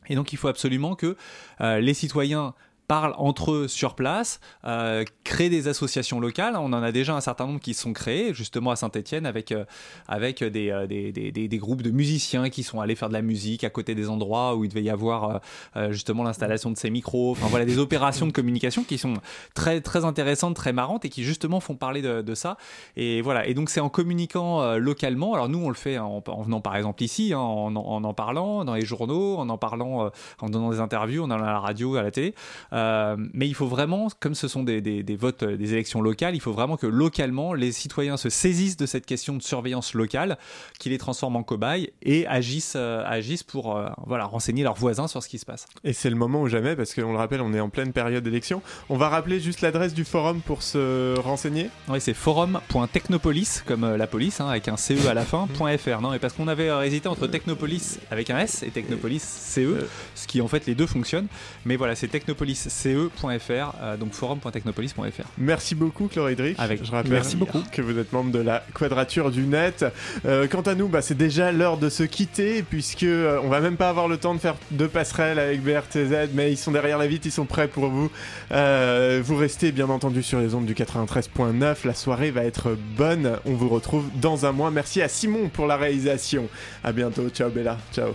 Et 0.09 0.15
donc 0.15 0.33
il 0.35 0.37
faut 0.37 0.49
absolument 0.49 0.95
que 0.95 1.17
euh, 1.63 1.81
les 1.81 1.95
citoyens 1.95 2.55
parlent 2.87 3.15
entre 3.19 3.53
eux 3.53 3.69
sur 3.69 3.95
place, 3.95 4.41
euh, 4.65 5.05
créent 5.25 5.49
des 5.49 5.69
associations 5.69 6.21
locales. 6.21 6.55
On 6.57 6.73
en 6.73 6.83
a 6.83 6.93
déjà 6.93 7.15
un 7.15 7.21
certain 7.21 7.47
nombre 7.47 7.61
qui 7.61 7.75
sont 7.75 7.93
créés, 7.93 8.35
justement 8.35 8.71
à 8.71 8.77
Saint-Etienne, 8.77 9.27
avec, 9.27 9.53
euh, 9.53 9.65
avec 10.07 10.45
des, 10.45 10.71
euh, 10.71 10.87
des, 10.87 11.13
des- 11.13 11.33
des- 11.33 11.49
des 11.49 11.59
groupes 11.59 11.83
de 11.83 11.91
musiciens 11.91 12.51
qui 12.51 12.63
sont 12.63 12.81
allés 12.81 12.95
faire 12.95 13.09
de 13.09 13.15
la 13.15 13.23
musique 13.23 13.65
à 13.65 13.71
côté 13.71 13.95
des 13.95 14.09
endroits 14.09 14.55
où 14.55 14.65
il 14.65 14.69
devait 14.69 14.83
y 14.83 14.91
avoir 14.91 15.41
euh, 15.77 15.93
justement 15.93 16.23
l'installation 16.25 16.71
de 16.71 16.77
ces 16.77 16.91
micros. 16.91 17.33
Enfin 17.33 17.47
voilà, 17.49 17.65
des 17.65 17.79
opérations 17.79 18.27
de 18.27 18.33
communication 18.33 18.85
qui 18.85 18.99
sont 18.99 19.15
très, 19.55 19.81
très 19.81 20.05
intéressantes, 20.05 20.55
très 20.57 20.73
marrantes 20.73 21.05
et 21.05 21.09
qui 21.09 21.25
justement 21.25 21.61
font 21.61 21.77
parler 21.77 22.03
de, 22.03 22.35
ça. 22.35 22.57
Et 22.97 23.23
voilà, 23.23 23.47
et 23.47 23.55
donc 23.55 23.71
c'est 23.71 23.81
en 23.81 23.89
communiquant 23.89 24.77
localement. 24.77 25.35
Alors 25.35 25.49
nous, 25.49 25.59
on 25.59 25.69
le 25.69 25.75
fait 25.75 25.99
en, 25.99 26.23
en 26.27 26.43
venant 26.43 26.61
par 26.61 26.77
exemple 26.77 27.03
ici, 27.03 27.33
hein, 27.33 27.39
en, 27.39 27.75
en 27.77 28.05
en 28.05 28.15
parlant 28.15 28.65
dans 28.65 28.75
les 28.75 28.85
journaux, 28.85 29.37
en 29.37 29.49
en 29.49 29.59
parlant, 29.59 30.11
en 30.41 30.49
donnant 30.51 30.71
des 30.71 30.81
interviews, 30.81 31.23
en 31.23 31.31
allant 31.31 31.45
à 31.45 31.53
la 31.53 31.61
radio, 31.61 31.97
à 31.97 32.03
la 32.03 32.11
télé. 32.11 32.35
Euh, 32.75 33.17
mais 33.33 33.47
il 33.49 33.55
faut 33.55 33.67
vraiment, 33.69 34.09
comme 34.21 34.35
ce 34.35 34.49
sont 34.49 34.63
des, 34.65 34.81
des- 34.81 35.03
des 35.03 35.17
votes, 35.17 35.43
euh, 35.45 35.57
des 35.57 35.73
élections 35.73 36.03
locales, 36.03 36.35
il 36.35 36.41
faut 36.41 36.53
vraiment 36.53 36.77
que 36.77 36.87
localement, 36.87 37.55
les 37.55 37.73
citoyens 37.73 38.17
se 38.17 38.29
saisissent 38.29 38.77
de 38.77 38.87
cette 38.87 39.07
question 39.07 39.37
de 39.37 39.43
surveillance 39.43 39.95
locale, 39.95 40.37
qui 40.81 40.91
les 40.91 40.99
transforme 40.99 41.37
en 41.37 41.43
cobayes 41.43 41.93
et 42.03 42.27
agissent, 42.27 42.75
euh, 42.77 43.03
agissent 43.07 43.43
pour 43.45 43.77
euh, 43.77 43.87
voilà, 44.07 44.25
renseigner 44.25 44.65
leurs 44.65 44.75
voisins 44.75 45.07
sur 45.09 45.23
ce 45.23 45.29
qui 45.29 45.39
se 45.39 45.47
passe. 45.47 45.67
Et 45.85 45.93
c'est 45.93 46.11
le 46.11 46.17
moment 46.17 46.43
ou 46.43 46.49
jamais, 46.49 46.75
parce 46.77 46.95
qu'on 46.95 47.13
le 47.13 47.19
rappelle, 47.19 47.41
on 47.41 47.55
est 47.55 47.61
en 47.61 47.69
pleine 47.69 47.93
période 47.93 48.25
d'élection. 48.25 48.61
On 48.89 48.97
va 48.97 49.09
rappeler 49.09 49.39
juste 49.41 49.61
l'adresse 49.61 49.95
du 49.95 50.05
forum 50.05 50.41
pour 50.41 50.63
se 50.63 51.17
renseigner. 51.21 51.71
Oui, 51.89 52.01
c'est 52.01 52.15
forum.technopolis, 52.15 53.63
comme 53.67 53.95
la 53.97 54.07
police, 54.07 54.41
hein, 54.41 54.49
avec 54.49 54.69
un 54.69 54.77
CE 54.77 55.07
à 55.09 55.15
la 55.15 55.23
fin, 55.25 55.47
.fr. 55.79 56.01
Non, 56.01 56.11
mais 56.11 56.19
parce 56.19 56.35
qu'on 56.35 56.49
avait 56.49 56.69
hésité 56.87 57.09
entre 57.09 57.27
Technopolis 57.27 57.99
avec 58.11 58.31
un 58.31 58.39
S 58.39 58.63
et 58.63 58.71
Technopolis 58.71 59.21
CE, 59.23 59.87
ce 60.15 60.27
qui 60.27 60.41
en 60.41 60.49
fait 60.49 60.67
les 60.67 60.75
deux 60.75 60.87
fonctionnent. 60.87 61.29
Mais 61.65 61.77
voilà, 61.77 61.95
c'est 61.95 62.09
technopolisce.fr, 62.09 62.64
euh, 62.71 63.97
donc 63.97 64.13
forum.technopolis.fr. 64.13 65.25
Merci 65.39 65.75
beaucoup, 65.75 66.09
Chloridric. 66.09 66.59
Avec 66.59 66.85
Je 66.85 66.91
rappelle 66.91 67.13
Merci 67.13 67.37
beaucoup. 67.37 67.63
que 67.73 67.83
vous 67.83 67.99
êtes 67.99 68.13
membre 68.13 68.31
de 68.33 68.39
la 68.39 68.63
Quadrature 68.75 69.31
du 69.31 69.43
Net. 69.43 69.85
Euh, 70.25 70.47
quant 70.49 70.63
à 70.63 70.75
nous, 70.75 70.89
bah, 70.89 71.03
c'est 71.03 71.17
déjà 71.17 71.53
l'heure 71.53 71.79
de 71.79 71.89
se 71.89 72.03
quitter, 72.03 72.63
puisque 72.63 73.03
euh, 73.05 73.41
on 73.43 73.49
va 73.49 73.61
même 73.61 73.77
pas 73.77 73.89
avoir 73.89 74.09
le 74.09 74.17
temps 74.17 74.35
de 74.35 74.41
faire 74.41 74.57
deux 74.71 74.89
passerelles 74.89 75.39
avec 75.39 75.63
BRTZ, 75.63 76.31
mais 76.35 76.53
ils 76.53 76.57
sont 76.57 76.73
derrière 76.73 76.99
la 76.99 77.07
vitre, 77.07 77.27
ils 77.27 77.33
sont 77.33 77.47
prêts 77.47 77.69
pour 77.69 77.89
vous. 77.89 78.11
Euh, 78.53 79.21
vous 79.25 79.37
restez 79.37 79.73
bien 79.73 79.89
entendu 79.89 80.23
sur 80.23 80.41
les 80.41 80.55
ondes 80.55 80.67
du 80.67 80.75
93.9. 80.75 81.87
La 81.87 81.95
soirée 81.95 82.31
va 82.31 82.45
être 82.45 82.77
bonne. 82.97 83.39
On 83.45 83.55
vous 83.55 83.69
retrouve 83.69 84.09
dans 84.21 84.47
un 84.47 84.53
mois. 84.53 84.71
Merci 84.71 85.03
à 85.03 85.09
Simon 85.09 85.49
pour 85.49 85.67
la 85.67 85.77
réalisation. 85.77 86.49
À 86.83 86.93
bientôt. 86.93 87.29
Ciao 87.29 87.51
Bella. 87.51 87.79
Ciao. 87.93 88.15